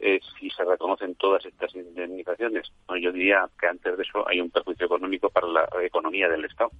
Eh, 0.00 0.20
si 0.38 0.50
se 0.50 0.64
reconocen 0.64 1.14
todas 1.14 1.46
estas 1.46 1.74
indemnizaciones, 1.76 2.72
yo 3.00 3.12
diría 3.12 3.48
que 3.58 3.68
antes 3.68 3.96
de 3.96 4.02
eso 4.02 4.28
hay 4.28 4.40
un 4.40 4.50
perjuicio 4.50 4.86
económico 4.86 5.30
para 5.30 5.46
la 5.46 5.68
economía 5.80 6.28
del 6.28 6.44
Estado 6.44 6.70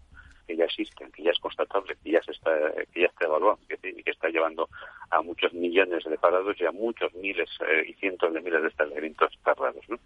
que 0.47 0.57
ya 0.57 0.65
existen, 0.65 1.11
que 1.13 1.23
ya 1.23 1.31
es 1.31 1.39
constatable, 1.39 1.97
que 2.03 2.11
ya 2.11 2.23
se 2.23 2.33
está, 2.33 2.51
que 2.93 3.01
ya 3.01 3.07
está 3.07 3.27
evaluado, 3.27 3.59
que, 3.69 3.77
que 3.79 4.11
está 4.11 4.29
llevando 4.29 4.69
a 5.11 5.23
muchos 5.23 5.53
millones 5.53 6.05
de 6.05 6.19
parados 6.19 6.61
y 6.61 6.65
a 6.65 6.73
muchos 6.73 7.15
miles 7.15 7.49
eh, 7.69 7.85
y 7.89 7.93
cientos 7.95 8.33
de 8.33 8.41
miles 8.41 8.63
de 8.63 8.69
establecimientos 8.69 9.33
cerrados. 9.45 9.89
¿no? 9.89 9.99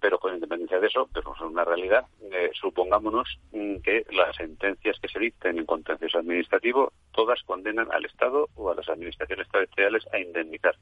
Pero 0.00 0.18
con 0.18 0.34
independencia 0.34 0.78
de 0.78 0.86
eso, 0.86 1.08
pero 1.12 1.34
es 1.34 1.40
una 1.40 1.64
realidad, 1.64 2.06
eh, 2.30 2.50
supongámonos 2.54 3.38
mm, 3.52 3.78
que 3.78 4.06
las 4.12 4.36
sentencias 4.36 4.98
que 5.00 5.08
se 5.08 5.18
dicten 5.18 5.58
en 5.58 5.66
contencioso 5.66 6.18
administrativo 6.18 6.92
todas 7.12 7.42
condenan 7.42 7.88
al 7.90 8.04
Estado 8.04 8.48
o 8.54 8.70
a 8.70 8.74
las 8.74 8.88
administraciones 8.88 9.48
territoriales 9.48 10.06
a 10.12 10.18
indemnizar. 10.18 10.76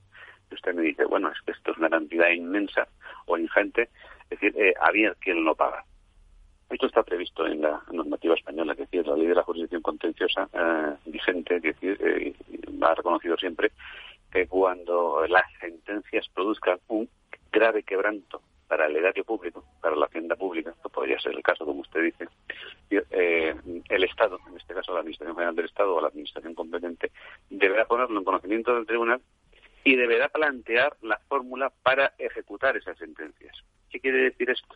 Y 0.51 0.55
usted 0.55 0.75
me 0.75 0.83
dice, 0.83 1.05
bueno, 1.07 1.31
es 1.31 1.41
que 1.43 1.53
esto 1.53 1.73
es 1.73 1.79
una 1.79 1.89
cantidad 1.89 2.29
inmensa 2.29 2.87
o 3.27 3.39
ingente, 3.39 3.89
es 4.25 4.41
decir, 4.41 4.55
eh, 4.57 4.75
había 4.81 5.15
quien 5.15 5.45
lo 5.45 5.55
paga. 5.55 5.85
Esto 6.69 6.87
está 6.87 7.03
previsto 7.05 7.47
en 7.47 7.63
la 7.63 7.81
normativa 7.93 8.35
española, 8.35 8.75
es 8.77 9.07
la 9.07 9.17
ley 9.17 9.29
de 9.29 9.35
la 9.37 9.45
jurisdicción 9.45 9.83
contenciosa 9.83 10.49
eh, 10.53 10.95
vigente, 11.07 11.61
que 11.61 11.75
eh, 11.83 12.35
ha 12.83 12.95
reconocido 12.95 13.37
siempre 13.37 13.71
que 14.33 14.49
cuando 14.49 15.25
las 15.29 15.45
sentencias 15.61 16.29
produzcan 16.35 16.79
un 16.89 17.09
grave 17.53 17.85
quebranto 17.85 18.43
para 19.81 19.97
la 19.97 20.07
hacienda 20.07 20.37
pública, 20.37 20.75
que 20.83 20.89
podría 20.89 21.19
ser 21.21 21.33
el 21.33 21.43
caso, 21.43 21.65
como 21.65 21.81
usted 21.81 22.03
dice, 22.03 22.29
eh, 22.91 23.55
el 23.89 24.05
Estado, 24.05 24.39
en 24.49 24.57
este 24.57 24.75
caso 24.75 24.93
la 24.93 25.01
Administración 25.01 25.37
General 25.37 25.55
del 25.55 25.67
Estado 25.67 25.95
o 25.95 26.01
la 26.01 26.09
Administración 26.09 26.55
competente, 26.55 27.11
deberá 27.51 27.87
ponerlo 27.87 28.19
en 28.19 28.25
conocimiento 28.25 28.75
del 28.75 28.87
tribunal 28.87 29.21
y 29.85 29.95
deberá 29.97 30.29
plantear 30.29 30.97
la 31.03 31.19
fórmula 31.29 31.73
para 31.83 32.15
ejecutar 32.19 32.77
esas 32.77 32.99
sentencias. 32.99 33.57
¿Qué 33.91 34.01
quiere 34.01 34.19
decir 34.19 34.51
esto? 34.51 34.75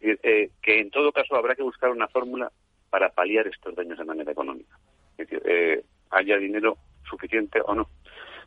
Eh, 0.00 0.50
que 0.60 0.80
en 0.80 0.90
todo 0.90 1.10
caso 1.10 1.36
habrá 1.36 1.54
que 1.54 1.62
buscar 1.62 1.90
una 1.90 2.06
fórmula 2.08 2.52
para 2.90 3.08
paliar 3.08 3.46
estos 3.46 3.74
daños 3.74 3.98
de 3.98 4.04
manera 4.04 4.30
económica. 4.30 4.78
Es 5.16 5.28
decir, 5.28 5.42
eh, 5.46 5.84
haya 6.10 6.36
dinero 6.36 6.76
suficiente 7.08 7.60
o 7.64 7.74
no. 7.74 7.88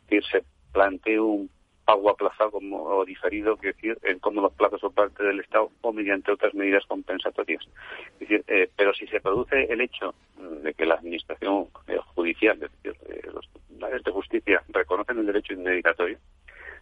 Es 0.02 0.10
decir, 0.10 0.24
se 0.30 0.44
plantee 0.72 1.18
un 1.18 1.49
pago 1.90 2.10
aplazado 2.10 2.52
como, 2.52 2.84
o 2.84 3.04
diferido, 3.04 3.56
que 3.56 3.68
decir, 3.68 3.98
en 4.04 4.20
cómodos 4.20 4.52
plazos 4.52 4.80
por 4.80 4.94
parte 4.94 5.24
del 5.24 5.40
Estado 5.40 5.72
o 5.80 5.92
mediante 5.92 6.30
otras 6.30 6.54
medidas 6.54 6.86
compensatorias. 6.86 7.66
Es 8.20 8.28
eh, 8.30 8.70
pero 8.76 8.94
si 8.94 9.08
se 9.08 9.20
produce 9.20 9.64
el 9.64 9.80
hecho 9.80 10.14
de 10.62 10.72
que 10.72 10.86
la 10.86 10.94
Administración 10.94 11.66
judicial, 12.14 12.62
es 12.62 12.70
decir, 12.82 13.32
los 13.34 13.48
tribunales 13.50 14.04
de 14.04 14.12
justicia 14.12 14.62
reconocen 14.68 15.18
el 15.18 15.26
derecho 15.26 15.54
indemnizatorio, 15.54 16.18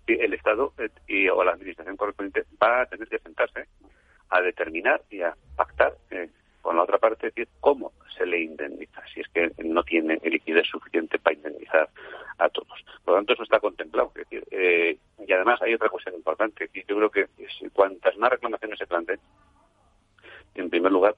el 0.07 0.35
Estado 0.35 0.75
y, 1.07 1.29
o 1.29 1.43
la 1.43 1.53
Administración 1.53 1.97
correspondiente 1.97 2.45
va 2.63 2.83
a 2.83 2.87
tener 2.87 3.09
que 3.09 3.19
sentarse 3.19 3.67
a 4.29 4.43
determinar 4.43 5.01
y 5.11 5.23
a 5.23 5.35
pactar 5.57 5.95
eh, 6.11 6.29
con 6.61 6.77
la 6.77 6.83
otra 6.83 6.99
parte 6.99 7.29
decir 7.29 7.49
cómo 7.61 7.93
se 8.15 8.27
le 8.27 8.43
indemniza, 8.43 9.03
si 9.15 9.21
es 9.21 9.29
que 9.29 9.51
no 9.65 9.83
tiene 9.85 10.19
liquidez 10.23 10.67
suficiente 10.67 11.19
para 11.19 11.37
indemnizar 11.37 11.89
a 12.39 12.49
todos. 12.49 12.85
Por 13.05 13.15
lo 13.15 13.19
tanto, 13.19 13.33
eso 13.35 13.43
está 13.43 13.61
contemplado. 13.61 14.13
decir, 14.15 14.45
eh, 14.51 14.99
y 15.27 15.33
además 15.33 15.61
hay 15.63 15.75
otra 15.75 15.89
cuestión 15.89 16.15
importante. 16.15 16.71
yo 16.73 16.97
creo 16.97 17.11
que 17.11 17.27
cuantas 17.73 18.17
más 18.17 18.31
reclamaciones 18.31 18.79
se 18.79 18.87
planteen, 18.87 19.21
en 20.55 20.71
primer 20.71 20.93
lugar, 20.93 21.15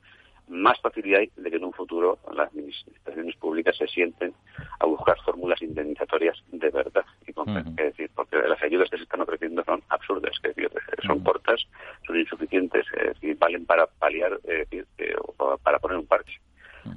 más 0.48 0.80
facilidad 0.80 1.20
hay 1.20 1.30
de 1.36 1.50
que 1.50 1.56
en 1.56 1.64
un 1.64 1.72
futuro 1.72 2.18
las 2.34 2.48
administraciones 2.48 3.36
públicas 3.36 3.76
se 3.76 3.86
sienten 3.86 4.34
a 4.80 4.86
buscar 4.86 5.16
fórmulas 5.24 5.62
indemnizatorias 5.62 6.42
de 6.50 6.70
verdad. 6.70 7.04
Y 7.26 7.30
Es 7.30 7.76
decir, 7.76 8.10
porque 8.14 8.36
las 8.36 8.60
ayudas 8.62 8.90
que 8.90 8.96
se 8.96 9.04
están 9.04 9.20
ofreciendo 9.20 9.62
son 9.64 9.82
absurdas, 9.88 10.32
es 10.42 10.54
decir, 10.54 10.70
son 11.06 11.20
cortas, 11.20 11.64
son 12.06 12.18
insuficientes, 12.18 12.84
y 13.22 13.32
valen 13.34 13.64
para 13.64 13.86
paliar, 13.86 14.40
decir, 14.42 14.86
o 15.28 15.56
para 15.58 15.78
poner 15.78 15.98
un 15.98 16.06
parche. 16.06 16.40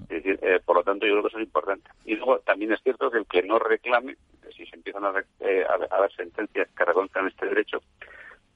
Es 0.10 0.24
decir, 0.24 0.40
eh, 0.42 0.60
por 0.64 0.78
lo 0.78 0.84
tanto, 0.84 1.06
yo 1.06 1.14
creo 1.14 1.24
que 1.24 1.30
eso 1.30 1.40
es 1.40 1.46
importante. 1.46 1.90
Y 2.06 2.16
luego 2.16 2.40
también 2.40 2.74
es 2.74 2.82
cierto 2.84 3.10
que 3.12 3.20
el 3.20 3.26
que 3.26 3.44
no 3.44 3.60
reclame, 3.60 4.16
si 4.56 4.66
se 4.66 4.76
empiezan 4.76 5.06
a, 5.06 5.14
eh, 5.40 5.64
a, 5.64 5.74
a 5.74 6.00
dar 6.02 6.12
sentencias 6.14 6.70
que 6.76 6.86
reconozcan 6.86 7.28
este 7.28 7.48
derecho, 7.48 7.82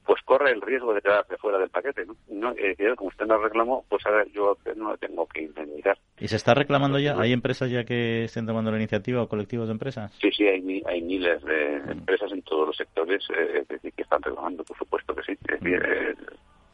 pues 0.08 0.22
corre 0.24 0.52
el 0.52 0.62
riesgo 0.62 0.94
de 0.94 1.02
quedarse 1.02 1.38
fuera 1.38 1.60
del 1.60 1.70
paquete. 1.70 2.06
¿no? 2.06 2.16
no 2.30 2.54
eh, 2.58 2.76
como 2.96 3.10
usted 3.10 3.26
no 3.26 3.38
reclamó, 3.38 3.86
pues 3.90 4.06
ahora 4.06 4.26
yo 4.34 4.58
no 4.78 4.92
lo 4.92 4.98
tengo 4.98 5.28
que 5.28 5.42
indemnizar. 5.42 5.98
¿Y 6.18 6.30
se 6.30 6.38
está 6.38 6.54
reclamando 6.54 6.98
ya? 6.98 7.20
¿Hay 7.20 7.34
empresas 7.34 7.70
ya 7.70 7.84
que 7.84 8.24
estén 8.24 8.48
tomando 8.48 8.72
la 8.72 8.78
iniciativa 8.78 9.22
o 9.22 9.28
colectivos 9.28 9.68
de 9.68 9.74
empresas? 9.74 10.14
Sí, 10.22 10.32
sí, 10.32 10.48
hay, 10.48 10.82
hay 10.88 11.02
miles 11.02 11.44
de 11.44 11.82
mm. 11.82 11.92
empresas 11.92 12.32
en 12.32 12.42
todos 12.44 12.68
los 12.68 12.78
sectores 12.78 13.22
eh, 13.38 13.66
decir, 13.68 13.92
que 13.92 14.02
están 14.04 14.22
reclamando, 14.22 14.64
por 14.64 14.78
supuesto 14.78 15.14
que 15.14 15.24
sí. 15.24 15.32
Es 15.34 15.60
decir, 15.60 15.84
eh, 15.86 16.16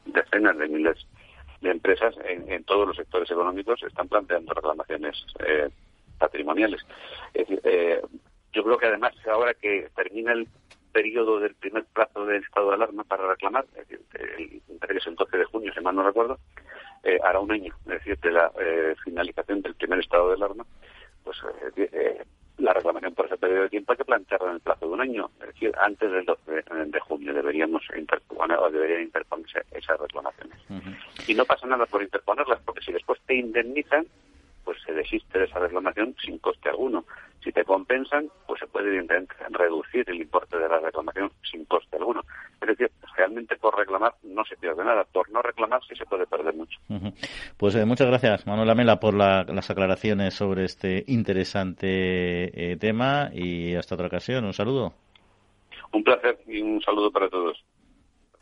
decenas 0.06 0.56
de 0.60 0.68
miles 0.68 1.08
de 1.64 1.72
empresas 1.72 2.14
en, 2.26 2.52
en, 2.52 2.64
todos 2.64 2.88
los 2.88 2.98
sectores 2.98 3.30
económicos 3.32 3.82
están 3.84 4.08
planteando 4.08 4.54
reclamaciones 4.54 5.26
eh, 5.40 5.70
patrimoniales. 6.20 6.82
Es 7.34 7.48
decir, 7.48 7.62
eh, 7.64 8.02
yo 8.52 8.64
creo 8.64 8.78
que 8.78 8.88
además 8.88 9.14
ahora 9.28 9.54
que 9.54 9.90
termina 9.96 10.34
el 10.34 10.48
periodo 10.92 11.40
del 11.40 11.56
primer 11.56 11.86
plazo 11.86 12.26
del 12.26 12.44
estado 12.44 12.70
de 12.70 12.76
alarma 12.76 13.04
para 13.04 13.28
reclamar, 13.28 13.66
es 13.76 13.88
decir, 13.88 14.02
el, 14.14 14.62
es 14.96 15.08
el 15.08 15.16
12 15.16 15.38
de 15.38 15.46
junio, 15.46 15.74
si 15.74 15.82
mal 15.82 15.96
no 15.96 16.04
recuerdo, 16.04 16.38
eh, 17.04 17.20
hará 17.24 17.40
un 17.40 17.52
año, 17.52 17.74
es 17.86 17.94
decir, 17.94 18.20
de 18.20 18.32
la 18.32 18.52
eh, 18.60 18.96
finalización 19.04 19.62
del 19.62 19.76
primer 19.76 20.00
estado 20.00 20.30
de 20.30 20.36
alarma, 20.36 20.66
pues 21.24 21.38
eh, 21.76 22.24
la 22.58 22.74
reclamación 22.74 23.14
por 23.14 23.26
ese 23.26 23.38
periodo 23.38 23.64
de 23.64 23.70
tiempo 23.70 23.92
hay 23.92 23.98
que 23.98 24.06
plantearla 24.06 24.50
en 24.50 24.56
el 24.56 24.62
plazo 24.62 24.88
de 24.88 24.94
un 24.94 25.02
año, 25.02 25.30
es 25.42 25.48
decir, 25.48 25.72
antes 25.82 26.12
del 26.12 26.26
12 26.26 26.52
de, 26.86 27.00
junio 27.00 27.34
deberíamos 27.34 27.84
interponer 27.98 28.58
o 28.58 28.70
deberían 28.70 29.02
interponerse 29.02 29.64
esas 29.72 30.00
reclamaciones. 30.00 30.58
Y 31.28 31.34
no 31.34 31.46
pasa 31.46 31.68
nada 31.68 31.86
por 31.86 32.04
interponerlas, 32.04 32.60
porque 32.64 32.82
si 32.82 32.92
después 32.92 33.20
te 33.26 33.36
indemnizan, 33.36 34.06
pues 34.64 34.78
se 34.86 34.94
desiste 34.94 35.40
de 35.40 35.46
esa 35.46 35.60
reclamación 35.60 36.16
sin 36.24 36.38
coste 36.40 36.70
alguno. 36.70 37.06
Si 37.44 37.52
te 37.52 37.66
compensan, 37.66 38.30
pues 38.48 38.60
se 38.60 38.68
puede 38.68 38.88
evidentemente 38.88 39.36
reducir 39.50 40.10
el 40.10 40.22
importe 40.22 40.58
de 40.58 40.70
la 40.70 40.80
reclamación 40.80 41.32
sin 41.50 41.66
coste 41.66 41.98
alguno. 41.98 42.22
Es 42.62 42.68
decir, 42.68 42.92
realmente 43.18 43.58
por 43.58 43.78
reclamar 43.78 44.14
no 44.24 44.46
se 44.46 44.56
pierde 44.56 44.84
nada, 44.84 45.04
por 45.04 45.30
no 45.30 45.42
reclamar 45.42 45.82
sí 45.88 45.96
se 45.96 46.06
puede 46.06 46.26
perder 46.26 46.54
mucho. 46.56 46.80
Pues 47.58 47.76
eh, 47.76 47.86
muchas 47.86 48.08
gracias, 48.08 48.48
Manuel 48.48 48.68
Lamela, 48.68 49.00
por 49.00 49.14
las 49.14 49.70
aclaraciones 49.70 50.34
sobre 50.34 50.64
este 50.66 51.04
interesante 51.08 52.72
eh, 52.72 52.78
tema 52.78 53.30
y 53.34 53.76
hasta 53.76 53.96
otra 53.96 54.08
ocasión. 54.08 54.46
Un 54.46 54.54
saludo. 54.54 54.94
Un 55.92 56.04
placer 56.04 56.40
y 56.48 56.62
un 56.62 56.82
saludo 56.82 57.12
para 57.12 57.30
todos. 57.30 57.64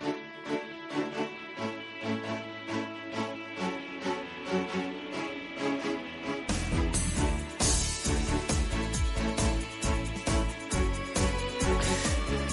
thank 0.00 0.16
you 0.16 0.29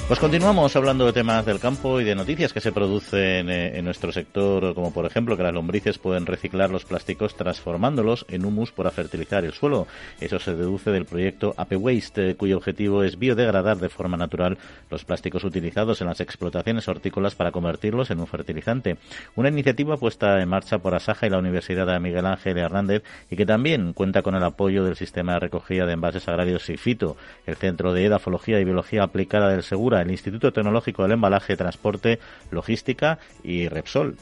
Pues 0.07 0.21
continuamos 0.21 0.73
hablando 0.77 1.05
de 1.05 1.11
temas 1.11 1.45
del 1.45 1.59
campo 1.59 1.99
y 1.99 2.05
de 2.05 2.15
noticias 2.15 2.53
que 2.53 2.61
se 2.61 2.71
producen 2.71 3.49
eh, 3.49 3.77
en 3.77 3.83
nuestro 3.83 4.13
sector, 4.13 4.73
como 4.73 4.93
por 4.93 5.05
ejemplo 5.05 5.35
que 5.35 5.43
las 5.43 5.53
lombrices 5.53 5.97
pueden 5.97 6.25
reciclar 6.25 6.69
los 6.69 6.85
plásticos 6.85 7.35
transformándolos 7.35 8.25
en 8.29 8.45
humus 8.45 8.71
para 8.71 8.91
fertilizar 8.91 9.43
el 9.43 9.51
suelo. 9.51 9.85
Eso 10.21 10.39
se 10.39 10.55
deduce 10.55 10.91
del 10.91 11.03
proyecto 11.03 11.53
Ape 11.57 11.75
Waste, 11.75 12.35
cuyo 12.35 12.55
objetivo 12.55 13.03
es 13.03 13.19
biodegradar 13.19 13.79
de 13.79 13.89
forma 13.89 14.15
natural 14.15 14.57
los 14.89 15.03
plásticos 15.03 15.43
utilizados 15.43 15.99
en 15.99 16.07
las 16.07 16.21
explotaciones 16.21 16.87
hortícolas 16.87 17.35
para 17.35 17.51
convertirlos 17.51 18.09
en 18.09 18.21
un 18.21 18.27
fertilizante. 18.27 18.95
Una 19.35 19.49
iniciativa 19.49 19.97
puesta 19.97 20.41
en 20.41 20.47
marcha 20.47 20.77
por 20.77 20.95
Asaja 20.95 21.27
y 21.27 21.31
la 21.31 21.39
Universidad 21.39 21.85
de 21.85 21.99
Miguel 21.99 22.27
Ángel 22.27 22.57
Hernández 22.57 23.03
y 23.29 23.35
que 23.35 23.45
también 23.45 23.91
cuenta 23.91 24.21
con 24.21 24.35
el 24.35 24.43
apoyo 24.45 24.85
del 24.85 24.95
sistema 24.95 25.33
de 25.33 25.41
recogida 25.41 25.85
de 25.85 25.91
envases 25.91 26.29
agrarios 26.29 26.63
SIFITO, 26.63 27.17
el 27.45 27.57
Centro 27.57 27.91
de 27.91 28.05
Edafología 28.05 28.61
y 28.61 28.63
Biología 28.63 29.03
Aplicada 29.03 29.49
del 29.49 29.63
Segura 29.63 29.96
el 30.01 30.11
Instituto 30.11 30.53
Tecnológico 30.53 31.03
del 31.03 31.13
Embalaje, 31.13 31.57
Transporte, 31.57 32.19
Logística 32.51 33.19
y 33.43 33.67
Repsol. 33.67 34.17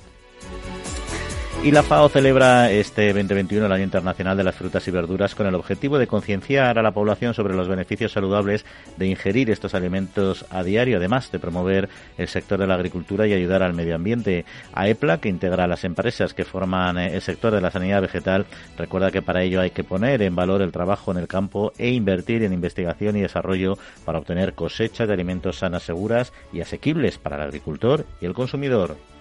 Y 1.64 1.72
la 1.72 1.82
FAO 1.82 2.10
celebra 2.10 2.70
este 2.70 3.08
2021 3.08 3.66
el 3.66 3.72
Año 3.72 3.84
Internacional 3.84 4.38
de 4.38 4.44
las 4.44 4.54
Frutas 4.54 4.88
y 4.88 4.92
Verduras 4.92 5.34
con 5.34 5.48
el 5.48 5.56
objetivo 5.56 5.98
de 5.98 6.06
concienciar 6.06 6.78
a 6.78 6.84
la 6.84 6.92
población 6.92 7.34
sobre 7.34 7.56
los 7.56 7.68
beneficios 7.68 8.12
saludables 8.12 8.66
de 8.98 9.08
ingerir 9.08 9.50
estos 9.50 9.74
alimentos 9.74 10.46
a 10.52 10.62
diario, 10.62 10.98
además 10.98 11.32
de 11.32 11.40
promover 11.40 11.90
el 12.20 12.28
sector 12.28 12.60
de 12.60 12.68
la 12.68 12.76
agricultura 12.76 13.26
y 13.26 13.34
ayudar 13.34 13.64
al 13.64 13.74
medio 13.74 13.96
ambiente. 13.96 14.46
AEPLA, 14.74 15.20
que 15.20 15.30
integra 15.30 15.64
a 15.64 15.68
las 15.68 15.86
empresas 15.86 16.36
que 16.36 16.46
forman 16.46 17.00
el 17.00 17.22
sector 17.22 17.52
de 17.52 17.62
la 17.62 17.72
sanidad 17.72 18.02
vegetal, 18.02 18.46
recuerda 18.78 19.10
que 19.10 19.24
para 19.24 19.42
ello 19.42 19.60
hay 19.60 19.72
que 19.72 19.84
poner 19.84 20.22
en 20.22 20.36
valor 20.36 20.62
el 20.62 20.72
trabajo 20.72 21.12
en 21.12 21.18
el 21.18 21.28
campo 21.28 21.74
e 21.80 21.90
invertir 21.90 22.44
en 22.44 22.54
investigación 22.54 23.16
y 23.16 23.22
desarrollo 23.22 23.80
para 24.06 24.20
obtener 24.20 24.54
cosechas 24.54 25.08
de 25.08 25.16
alimentos 25.16 25.58
sanas, 25.58 25.82
seguras 25.82 26.32
y 26.54 26.62
asequibles 26.62 27.18
para 27.18 27.38
el 27.38 27.42
agricultor 27.42 28.06
y 28.22 28.28
el 28.28 28.36
consumidor. 28.36 29.15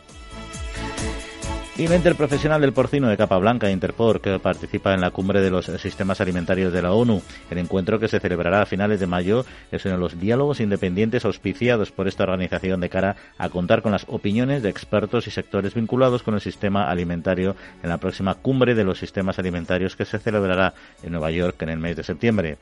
Y 1.76 1.88
la 1.88 1.96
interprofesional 1.96 2.60
del 2.60 2.72
porcino 2.72 3.08
de 3.08 3.16
capa 3.16 3.36
blanca, 3.36 3.68
Interpor, 3.68 4.20
que 4.20 4.38
participa 4.38 4.94
en 4.94 5.00
la 5.00 5.10
cumbre 5.10 5.40
de 5.40 5.50
los 5.50 5.66
sistemas 5.66 6.20
alimentarios 6.20 6.72
de 6.72 6.80
la 6.80 6.92
ONU. 6.92 7.20
El 7.50 7.58
encuentro 7.58 7.98
que 7.98 8.06
se 8.06 8.20
celebrará 8.20 8.62
a 8.62 8.66
finales 8.66 9.00
de 9.00 9.08
mayo 9.08 9.44
es 9.72 9.84
uno 9.84 9.94
de 9.94 10.00
los 10.00 10.20
diálogos 10.20 10.60
independientes 10.60 11.24
auspiciados 11.24 11.90
por 11.90 12.06
esta 12.06 12.22
organización 12.22 12.78
de 12.78 12.90
cara 12.90 13.16
a 13.38 13.48
contar 13.48 13.82
con 13.82 13.90
las 13.90 14.06
opiniones 14.08 14.62
de 14.62 14.68
expertos 14.68 15.26
y 15.26 15.32
sectores 15.32 15.74
vinculados 15.74 16.22
con 16.22 16.34
el 16.34 16.40
sistema 16.40 16.88
alimentario 16.88 17.56
en 17.82 17.88
la 17.88 17.98
próxima 17.98 18.36
cumbre 18.36 18.76
de 18.76 18.84
los 18.84 19.00
sistemas 19.00 19.40
alimentarios 19.40 19.96
que 19.96 20.04
se 20.04 20.20
celebrará 20.20 20.74
en 21.02 21.10
Nueva 21.10 21.32
York 21.32 21.60
en 21.62 21.70
el 21.70 21.78
mes 21.78 21.96
de 21.96 22.04
septiembre. 22.04 22.56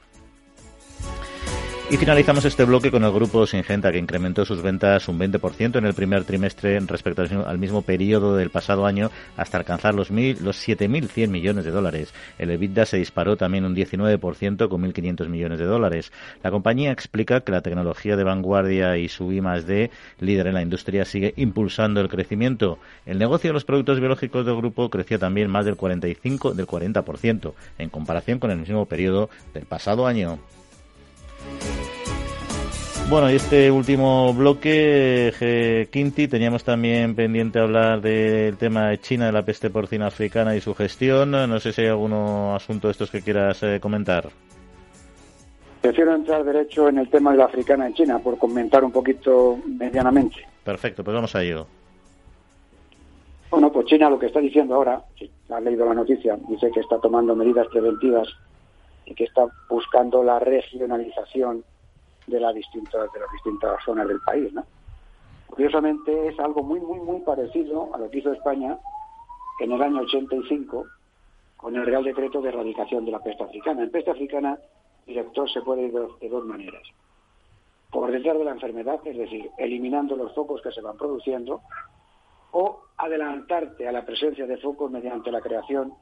Y 1.91 1.99
finalizamos 1.99 2.47
este 2.47 2.64
bloque 2.64 2.91
con 2.91 3.05
el 3.05 3.12
grupo 3.12 3.47
Singenta, 3.47 3.93
que 3.93 3.99
incrementó 3.99 4.47
sus 4.47 4.62
ventas 4.62 5.09
un 5.09 5.18
20% 5.18 5.76
en 5.76 5.85
el 5.85 5.93
primer 5.93 6.24
trimestre 6.24 6.80
respecto 6.80 7.22
al 7.47 7.59
mismo 7.59 7.83
periodo 7.83 8.35
del 8.35 8.49
pasado 8.49 8.87
año, 8.87 9.11
hasta 9.37 9.59
alcanzar 9.59 9.95
los, 9.95 10.11
los 10.11 10.66
7.100 10.66 11.28
millones 11.28 11.66
de 11.66 11.70
dólares. 11.70 12.14
El 12.39 12.51
EBITDA 12.51 12.87
se 12.87 12.97
disparó 12.97 13.37
también 13.37 13.66
un 13.66 13.76
19% 13.76 14.68
con 14.70 14.83
1.500 14.83 15.28
millones 15.28 15.59
de 15.59 15.66
dólares. 15.66 16.12
La 16.43 16.51
compañía 16.51 16.93
explica 16.93 17.43
que 17.43 17.53
la 17.53 17.61
tecnología 17.61 18.16
de 18.16 18.24
vanguardia 18.24 18.97
y 18.97 19.09
su 19.09 19.30
I+D, 19.30 19.91
líder 20.20 20.47
en 20.47 20.55
la 20.55 20.62
industria, 20.62 21.05
sigue 21.05 21.35
impulsando 21.37 22.01
el 22.01 22.09
crecimiento. 22.09 22.78
El 23.05 23.18
negocio 23.18 23.51
de 23.51 23.55
los 23.55 23.66
productos 23.66 24.01
biológicos 24.01 24.47
del 24.47 24.57
grupo 24.57 24.89
creció 24.89 25.18
también 25.18 25.51
más 25.51 25.66
del 25.66 25.76
45 25.76 26.55
del 26.55 26.66
40% 26.66 27.53
en 27.76 27.91
comparación 27.91 28.39
con 28.39 28.51
el 28.51 28.59
mismo 28.59 28.87
periodo 28.87 29.28
del 29.53 29.66
pasado 29.66 30.07
año. 30.07 30.39
Bueno, 33.12 33.30
y 33.30 33.34
este 33.34 33.70
último 33.70 34.32
bloque, 34.32 35.88
Quinti, 35.93 36.28
teníamos 36.28 36.64
también 36.64 37.14
pendiente 37.14 37.59
hablar 37.59 38.01
del 38.01 38.57
tema 38.57 38.88
de 38.88 39.01
China, 39.01 39.26
de 39.26 39.32
la 39.32 39.45
peste 39.45 39.68
porcina 39.68 40.07
africana 40.07 40.57
y 40.57 40.62
su 40.62 40.74
gestión. 40.74 41.32
No 41.32 41.61
sé 41.61 41.74
si 41.74 41.82
hay 41.82 41.88
algún 41.88 42.14
asunto 42.14 42.88
de 42.88 42.93
estos 42.93 43.11
que 43.11 43.20
quieras 43.20 43.62
eh, 43.64 43.80
comentar. 43.80 44.30
Prefiero 45.82 46.14
entrar 46.14 46.43
derecho 46.43 46.88
en 46.88 46.99
el 46.99 47.11
tema 47.11 47.32
de 47.32 47.38
la 47.38 47.45
africana 47.45 47.86
en 47.86 47.93
China, 47.93 48.18
por 48.18 48.38
comentar 48.38 48.82
un 48.82 48.93
poquito 48.93 49.59
medianamente. 49.66 50.36
Perfecto, 50.64 51.05
pues 51.05 51.14
vamos 51.14 51.34
a 51.36 51.43
ello. 51.43 51.66
Bueno, 53.51 53.70
pues 53.70 53.88
China 53.88 54.09
lo 54.09 54.18
que 54.18 54.26
está 54.26 54.40
diciendo 54.40 54.76
ahora, 54.76 55.03
si 55.18 55.30
has 55.51 55.62
leído 55.62 55.84
la 55.84 55.93
noticia, 55.93 56.38
dice 56.49 56.70
que 56.72 56.80
está 56.80 56.99
tomando 56.99 57.36
medidas 57.36 57.66
preventivas 57.66 58.26
y 59.12 59.14
que 59.14 59.24
está 59.24 59.46
buscando 59.68 60.24
la 60.24 60.38
regionalización 60.38 61.62
de, 62.26 62.40
la 62.40 62.52
distintas, 62.52 63.12
de 63.12 63.20
las 63.20 63.30
distintas 63.32 63.84
zonas 63.84 64.08
del 64.08 64.20
país. 64.20 64.52
¿no? 64.52 64.64
Curiosamente 65.48 66.28
es 66.28 66.40
algo 66.40 66.62
muy, 66.62 66.80
muy, 66.80 66.98
muy 67.00 67.20
parecido 67.20 67.94
a 67.94 67.98
lo 67.98 68.10
que 68.10 68.18
hizo 68.18 68.32
España 68.32 68.78
en 69.60 69.72
el 69.72 69.82
año 69.82 70.00
85 70.00 70.86
con 71.58 71.76
el 71.76 71.84
Real 71.84 72.02
Decreto 72.02 72.40
de 72.40 72.48
Erradicación 72.48 73.04
de 73.04 73.12
la 73.12 73.22
Peste 73.22 73.44
Africana. 73.44 73.82
En 73.82 73.90
peste 73.90 74.10
africana, 74.10 74.58
director, 75.06 75.48
se 75.50 75.60
puede 75.60 75.82
ir 75.82 75.92
de 75.92 76.28
dos 76.28 76.44
maneras. 76.44 76.82
Por 77.90 78.10
detrás 78.10 78.38
de 78.38 78.44
la 78.44 78.52
enfermedad, 78.52 78.98
es 79.04 79.16
decir, 79.16 79.50
eliminando 79.58 80.16
los 80.16 80.34
focos 80.34 80.62
que 80.62 80.72
se 80.72 80.80
van 80.80 80.96
produciendo, 80.96 81.60
o 82.50 82.80
adelantarte 82.96 83.86
a 83.86 83.92
la 83.92 84.04
presencia 84.04 84.46
de 84.46 84.56
focos 84.56 84.90
mediante 84.90 85.30
la 85.30 85.40
creación 85.40 85.92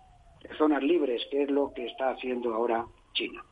de 0.42 0.54
zonas 0.56 0.82
libres, 0.82 1.22
que 1.30 1.42
es 1.42 1.50
lo 1.50 1.72
que 1.72 1.86
está 1.86 2.10
haciendo 2.10 2.54
ahora 2.54 2.86
China. 3.12 3.44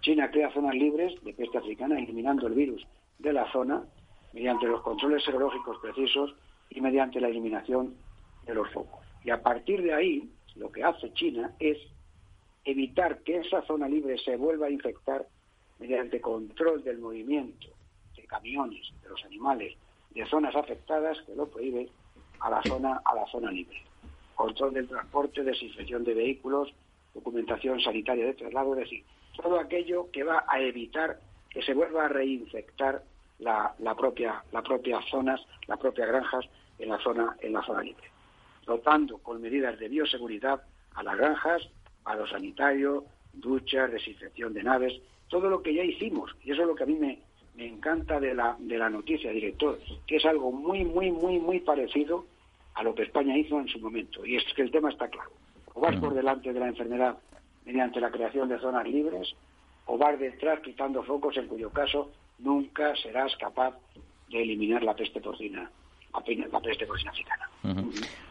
China 0.00 0.30
crea 0.30 0.52
zonas 0.52 0.74
libres 0.74 1.12
de 1.22 1.32
peste 1.32 1.58
africana, 1.58 1.98
eliminando 1.98 2.46
el 2.46 2.54
virus 2.54 2.86
de 3.18 3.32
la 3.32 3.50
zona 3.52 3.84
mediante 4.32 4.66
los 4.66 4.82
controles 4.82 5.22
serológicos 5.24 5.78
precisos 5.78 6.34
y 6.70 6.80
mediante 6.80 7.20
la 7.20 7.28
eliminación 7.28 7.94
de 8.46 8.54
los 8.54 8.70
focos. 8.70 9.04
Y 9.24 9.30
a 9.30 9.42
partir 9.42 9.82
de 9.82 9.94
ahí, 9.94 10.30
lo 10.56 10.72
que 10.72 10.82
hace 10.82 11.12
China 11.12 11.52
es 11.60 11.78
evitar 12.64 13.20
que 13.22 13.38
esa 13.38 13.62
zona 13.62 13.88
libre 13.88 14.18
se 14.18 14.36
vuelva 14.36 14.66
a 14.66 14.70
infectar 14.70 15.26
mediante 15.78 16.20
control 16.20 16.82
del 16.82 16.98
movimiento 16.98 17.68
de 18.16 18.24
camiones, 18.24 18.92
de 19.02 19.08
los 19.08 19.24
animales, 19.24 19.74
de 20.10 20.26
zonas 20.26 20.54
afectadas 20.54 21.18
que 21.26 21.34
lo 21.34 21.48
prohíbe 21.48 21.88
a 22.40 22.50
la 22.50 22.62
zona 22.62 23.00
a 23.04 23.14
la 23.14 23.26
zona 23.26 23.50
libre. 23.50 23.82
Control 24.34 24.74
del 24.74 24.88
transporte, 24.88 25.42
desinfección 25.42 26.04
de 26.04 26.14
vehículos, 26.14 26.72
documentación 27.14 27.80
sanitaria 27.80 28.26
de 28.26 28.34
traslado, 28.34 28.72
es 28.74 28.80
decir, 28.80 29.04
todo 29.40 29.58
aquello 29.58 30.10
que 30.10 30.24
va 30.24 30.44
a 30.48 30.60
evitar 30.60 31.18
que 31.50 31.62
se 31.62 31.74
vuelva 31.74 32.06
a 32.06 32.08
reinfectar 32.08 33.02
la, 33.38 33.74
propia, 33.96 34.42
la 34.52 34.62
propia 34.62 35.00
zonas, 35.10 35.40
las 35.66 35.78
propias 35.78 36.08
granjas 36.08 36.44
en 36.78 36.88
la 36.88 36.98
zona, 36.98 37.36
en 37.40 37.52
la 37.52 37.62
zona 37.62 37.82
libre, 37.82 38.10
dotando 38.64 39.18
con 39.18 39.40
medidas 39.40 39.78
de 39.78 39.88
bioseguridad 39.88 40.62
a 40.94 41.02
las 41.02 41.16
granjas, 41.16 41.68
a 42.04 42.14
los 42.16 42.30
sanitarios, 42.30 43.04
duchas, 43.32 43.90
desinfección 43.90 44.52
de 44.54 44.62
naves, 44.62 44.94
todo 45.28 45.48
lo 45.48 45.62
que 45.62 45.74
ya 45.74 45.82
hicimos, 45.82 46.34
y 46.42 46.52
eso 46.52 46.62
es 46.62 46.68
lo 46.68 46.74
que 46.74 46.84
a 46.84 46.86
mí 46.86 46.94
me, 46.94 47.20
me 47.54 47.66
encanta 47.66 48.20
de 48.20 48.34
la, 48.34 48.56
de 48.58 48.78
la 48.78 48.90
noticia, 48.90 49.30
director, 49.30 49.78
que 50.06 50.16
es 50.16 50.24
algo 50.24 50.52
muy, 50.52 50.84
muy, 50.84 51.10
muy, 51.10 51.38
muy 51.38 51.60
parecido 51.60 52.26
a 52.74 52.82
lo 52.82 52.94
que 52.94 53.02
España 53.02 53.36
hizo 53.36 53.58
en 53.60 53.68
su 53.68 53.78
momento. 53.78 54.24
Y 54.24 54.36
es 54.36 54.44
que 54.54 54.62
el 54.62 54.70
tema 54.70 54.90
está 54.90 55.08
claro. 55.08 55.30
O 55.74 55.80
vas 55.80 55.96
por 55.96 56.14
delante 56.14 56.52
de 56.52 56.60
la 56.60 56.68
enfermedad 56.68 57.18
mediante 57.64 58.00
la 58.00 58.10
creación 58.10 58.48
de 58.48 58.58
zonas 58.58 58.86
libres 58.86 59.34
o 59.86 59.98
vas 59.98 60.18
detrás 60.18 60.60
quitando 60.60 61.02
focos 61.02 61.36
en 61.36 61.48
cuyo 61.48 61.70
caso 61.70 62.12
nunca 62.38 62.94
serás 62.96 63.34
capaz 63.36 63.76
de 64.28 64.42
eliminar 64.42 64.82
la 64.82 64.94
peste 64.94 65.20
porcina 65.20 65.70
la 66.12 66.60
peste 66.60 66.84
africana. 66.84 67.48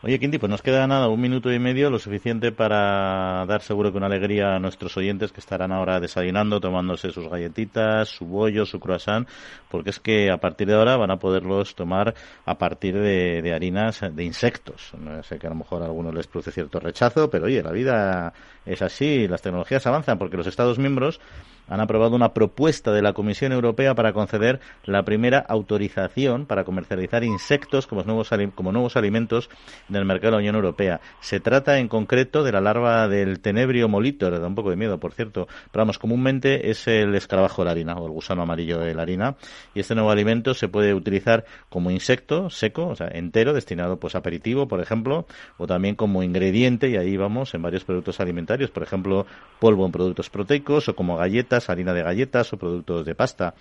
Oye, 0.03 0.19
Quinti, 0.19 0.37
pues 0.37 0.49
nos 0.49 0.61
queda 0.61 0.85
nada, 0.87 1.07
un 1.07 1.21
minuto 1.21 1.51
y 1.51 1.59
medio, 1.59 1.89
lo 1.89 1.99
suficiente 1.99 2.51
para 2.51 3.45
dar 3.45 3.61
seguro 3.61 3.91
que 3.91 3.97
una 3.97 4.07
alegría 4.07 4.55
a 4.55 4.59
nuestros 4.59 4.97
oyentes 4.97 5.31
que 5.31 5.39
estarán 5.39 5.71
ahora 5.71 5.99
desayunando, 5.99 6.59
tomándose 6.59 7.11
sus 7.11 7.27
galletitas, 7.27 8.09
su 8.09 8.25
bollo, 8.25 8.65
su 8.65 8.79
croissant, 8.79 9.27
porque 9.69 9.91
es 9.91 9.99
que 9.99 10.29
a 10.29 10.37
partir 10.37 10.67
de 10.67 10.75
ahora 10.75 10.97
van 10.97 11.11
a 11.11 11.17
poderlos 11.17 11.75
tomar 11.75 12.13
a 12.45 12.57
partir 12.57 12.95
de, 12.95 13.41
de 13.41 13.53
harinas 13.53 14.01
de 14.13 14.23
insectos. 14.23 14.91
No 14.97 15.23
sé 15.23 15.39
que 15.39 15.47
a 15.47 15.51
lo 15.51 15.55
mejor 15.55 15.81
a 15.81 15.85
algunos 15.85 16.13
les 16.13 16.27
produce 16.27 16.51
cierto 16.51 16.79
rechazo, 16.79 17.29
pero 17.29 17.45
oye, 17.45 17.63
la 17.63 17.71
vida 17.71 18.33
es 18.65 18.81
así, 18.81 19.27
las 19.27 19.41
tecnologías 19.41 19.85
avanzan 19.87 20.17
porque 20.17 20.37
los 20.37 20.47
Estados 20.47 20.77
miembros 20.77 21.19
han 21.67 21.79
aprobado 21.79 22.15
una 22.15 22.33
propuesta 22.33 22.91
de 22.91 23.01
la 23.01 23.13
Comisión 23.13 23.51
Europea 23.51 23.95
para 23.95 24.13
conceder 24.13 24.59
la 24.85 25.03
primera 25.03 25.39
autorización 25.39 26.45
para 26.45 26.63
comercializar 26.63 27.23
insectos 27.23 27.87
como 27.87 28.03
nuevos, 28.03 28.29
como 28.55 28.71
nuevos 28.71 28.95
alimentos 28.95 29.49
en 29.89 29.95
el 29.95 30.05
mercado 30.05 30.31
de 30.31 30.31
la 30.31 30.37
Unión 30.39 30.55
Europea. 30.55 31.01
Se 31.19 31.39
trata 31.39 31.79
en 31.79 31.87
concreto 31.87 32.43
de 32.43 32.51
la 32.51 32.61
larva 32.61 33.07
del 33.07 33.39
tenebrio 33.39 33.87
molitor, 33.87 34.39
da 34.39 34.47
un 34.47 34.55
poco 34.55 34.69
de 34.69 34.75
miedo, 34.75 34.99
por 34.99 35.13
cierto, 35.13 35.47
pero 35.71 35.81
vamos, 35.81 35.99
comúnmente 35.99 36.69
es 36.69 36.87
el 36.87 37.15
escarabajo 37.15 37.61
de 37.61 37.65
la 37.65 37.71
harina 37.71 37.95
o 37.95 38.05
el 38.05 38.11
gusano 38.11 38.41
amarillo 38.41 38.79
de 38.79 38.93
la 38.93 39.03
harina. 39.03 39.35
Y 39.73 39.79
este 39.79 39.95
nuevo 39.95 40.11
alimento 40.11 40.53
se 40.53 40.67
puede 40.67 40.93
utilizar 40.93 41.45
como 41.69 41.91
insecto 41.91 42.49
seco, 42.49 42.87
o 42.87 42.95
sea, 42.95 43.07
entero, 43.07 43.53
destinado 43.53 43.99
pues 43.99 44.15
aperitivo, 44.15 44.67
por 44.67 44.81
ejemplo, 44.81 45.25
o 45.57 45.67
también 45.67 45.95
como 45.95 46.23
ingrediente 46.23 46.89
y 46.89 46.97
ahí 46.97 47.17
vamos 47.17 47.53
en 47.53 47.61
varios 47.61 47.83
productos 47.83 48.19
alimentarios, 48.19 48.71
por 48.71 48.83
ejemplo, 48.83 49.25
polvo 49.59 49.85
en 49.85 49.91
productos 49.91 50.29
proteicos 50.29 50.89
o 50.89 50.95
como 50.95 51.17
galleta 51.17 51.50
harina 51.53 51.93
de 51.93 52.03
galletas 52.03 52.51
o 52.53 52.57
productos 52.57 53.05
de 53.05 53.15
pasta. 53.15 53.53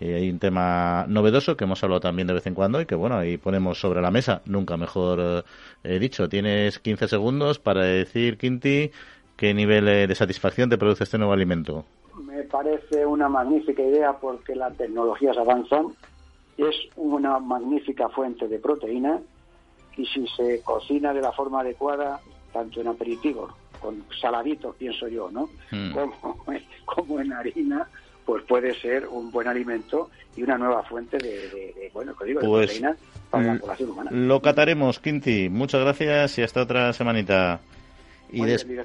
Eh, 0.00 0.14
hay 0.14 0.30
un 0.30 0.38
tema 0.38 1.06
novedoso 1.08 1.56
que 1.56 1.64
hemos 1.64 1.82
hablado 1.82 2.00
también 2.00 2.28
de 2.28 2.34
vez 2.34 2.46
en 2.46 2.54
cuando 2.54 2.80
y 2.80 2.86
que, 2.86 2.94
bueno, 2.94 3.16
ahí 3.16 3.36
ponemos 3.36 3.80
sobre 3.80 4.00
la 4.00 4.10
mesa. 4.10 4.42
Nunca 4.46 4.76
mejor 4.76 5.44
eh, 5.82 5.98
dicho. 5.98 6.28
Tienes 6.28 6.78
15 6.78 7.08
segundos 7.08 7.58
para 7.58 7.82
decir, 7.82 8.38
Quinti, 8.38 8.90
qué 9.36 9.54
nivel 9.54 9.86
de 9.86 10.14
satisfacción 10.14 10.70
te 10.70 10.78
produce 10.78 11.04
este 11.04 11.18
nuevo 11.18 11.32
alimento. 11.32 11.84
Me 12.24 12.42
parece 12.44 13.06
una 13.06 13.28
magnífica 13.28 13.82
idea 13.82 14.12
porque 14.12 14.54
las 14.54 14.76
tecnologías 14.76 15.36
avanzan. 15.36 15.88
Es 16.56 16.74
una 16.96 17.38
magnífica 17.38 18.08
fuente 18.08 18.48
de 18.48 18.58
proteína 18.58 19.20
y 19.98 20.06
si 20.06 20.26
se 20.28 20.62
cocina 20.62 21.12
de 21.12 21.20
la 21.20 21.32
forma 21.32 21.60
adecuada, 21.60 22.20
tanto 22.52 22.80
en 22.80 22.88
aperitivos, 22.88 23.52
con 23.78 24.04
saladitos, 24.20 24.74
pienso 24.76 25.08
yo, 25.08 25.30
¿no? 25.30 25.48
Mm. 25.70 25.92
Como, 26.84 27.20
en 27.20 27.32
harina, 27.32 27.86
pues 28.24 28.42
puede 28.44 28.74
ser 28.80 29.06
un 29.06 29.30
buen 29.30 29.46
alimento 29.48 30.10
y 30.36 30.42
una 30.42 30.56
nueva 30.58 30.82
fuente 30.84 31.18
de, 31.18 31.90
bueno, 31.92 32.14
digo, 32.24 32.40
de 32.40 32.46
Pues, 32.46 32.66
proteína 32.66 32.96
para 33.30 33.44
la 33.44 33.54
mm, 33.54 33.58
población 33.60 33.90
humana. 33.90 34.10
Lo 34.12 34.40
cataremos, 34.40 34.98
Quinti. 35.00 35.48
Muchas 35.48 35.80
gracias 35.82 36.38
y 36.38 36.42
hasta 36.42 36.62
otra 36.62 36.92
semanita. 36.92 37.60
Y 38.30 38.44
des- 38.44 38.66
bien, 38.68 38.84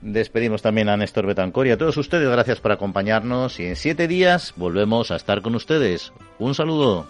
despedimos 0.00 0.60
también 0.62 0.88
a 0.88 0.96
Néstor 0.96 1.26
Betancor 1.26 1.66
y 1.68 1.70
a 1.70 1.78
todos 1.78 1.96
ustedes. 1.96 2.28
Gracias 2.28 2.60
por 2.60 2.72
acompañarnos 2.72 3.60
y 3.60 3.66
en 3.66 3.76
siete 3.76 4.08
días 4.08 4.54
volvemos 4.56 5.10
a 5.12 5.16
estar 5.16 5.40
con 5.42 5.54
ustedes. 5.54 6.12
Un 6.40 6.54
saludo. 6.54 7.06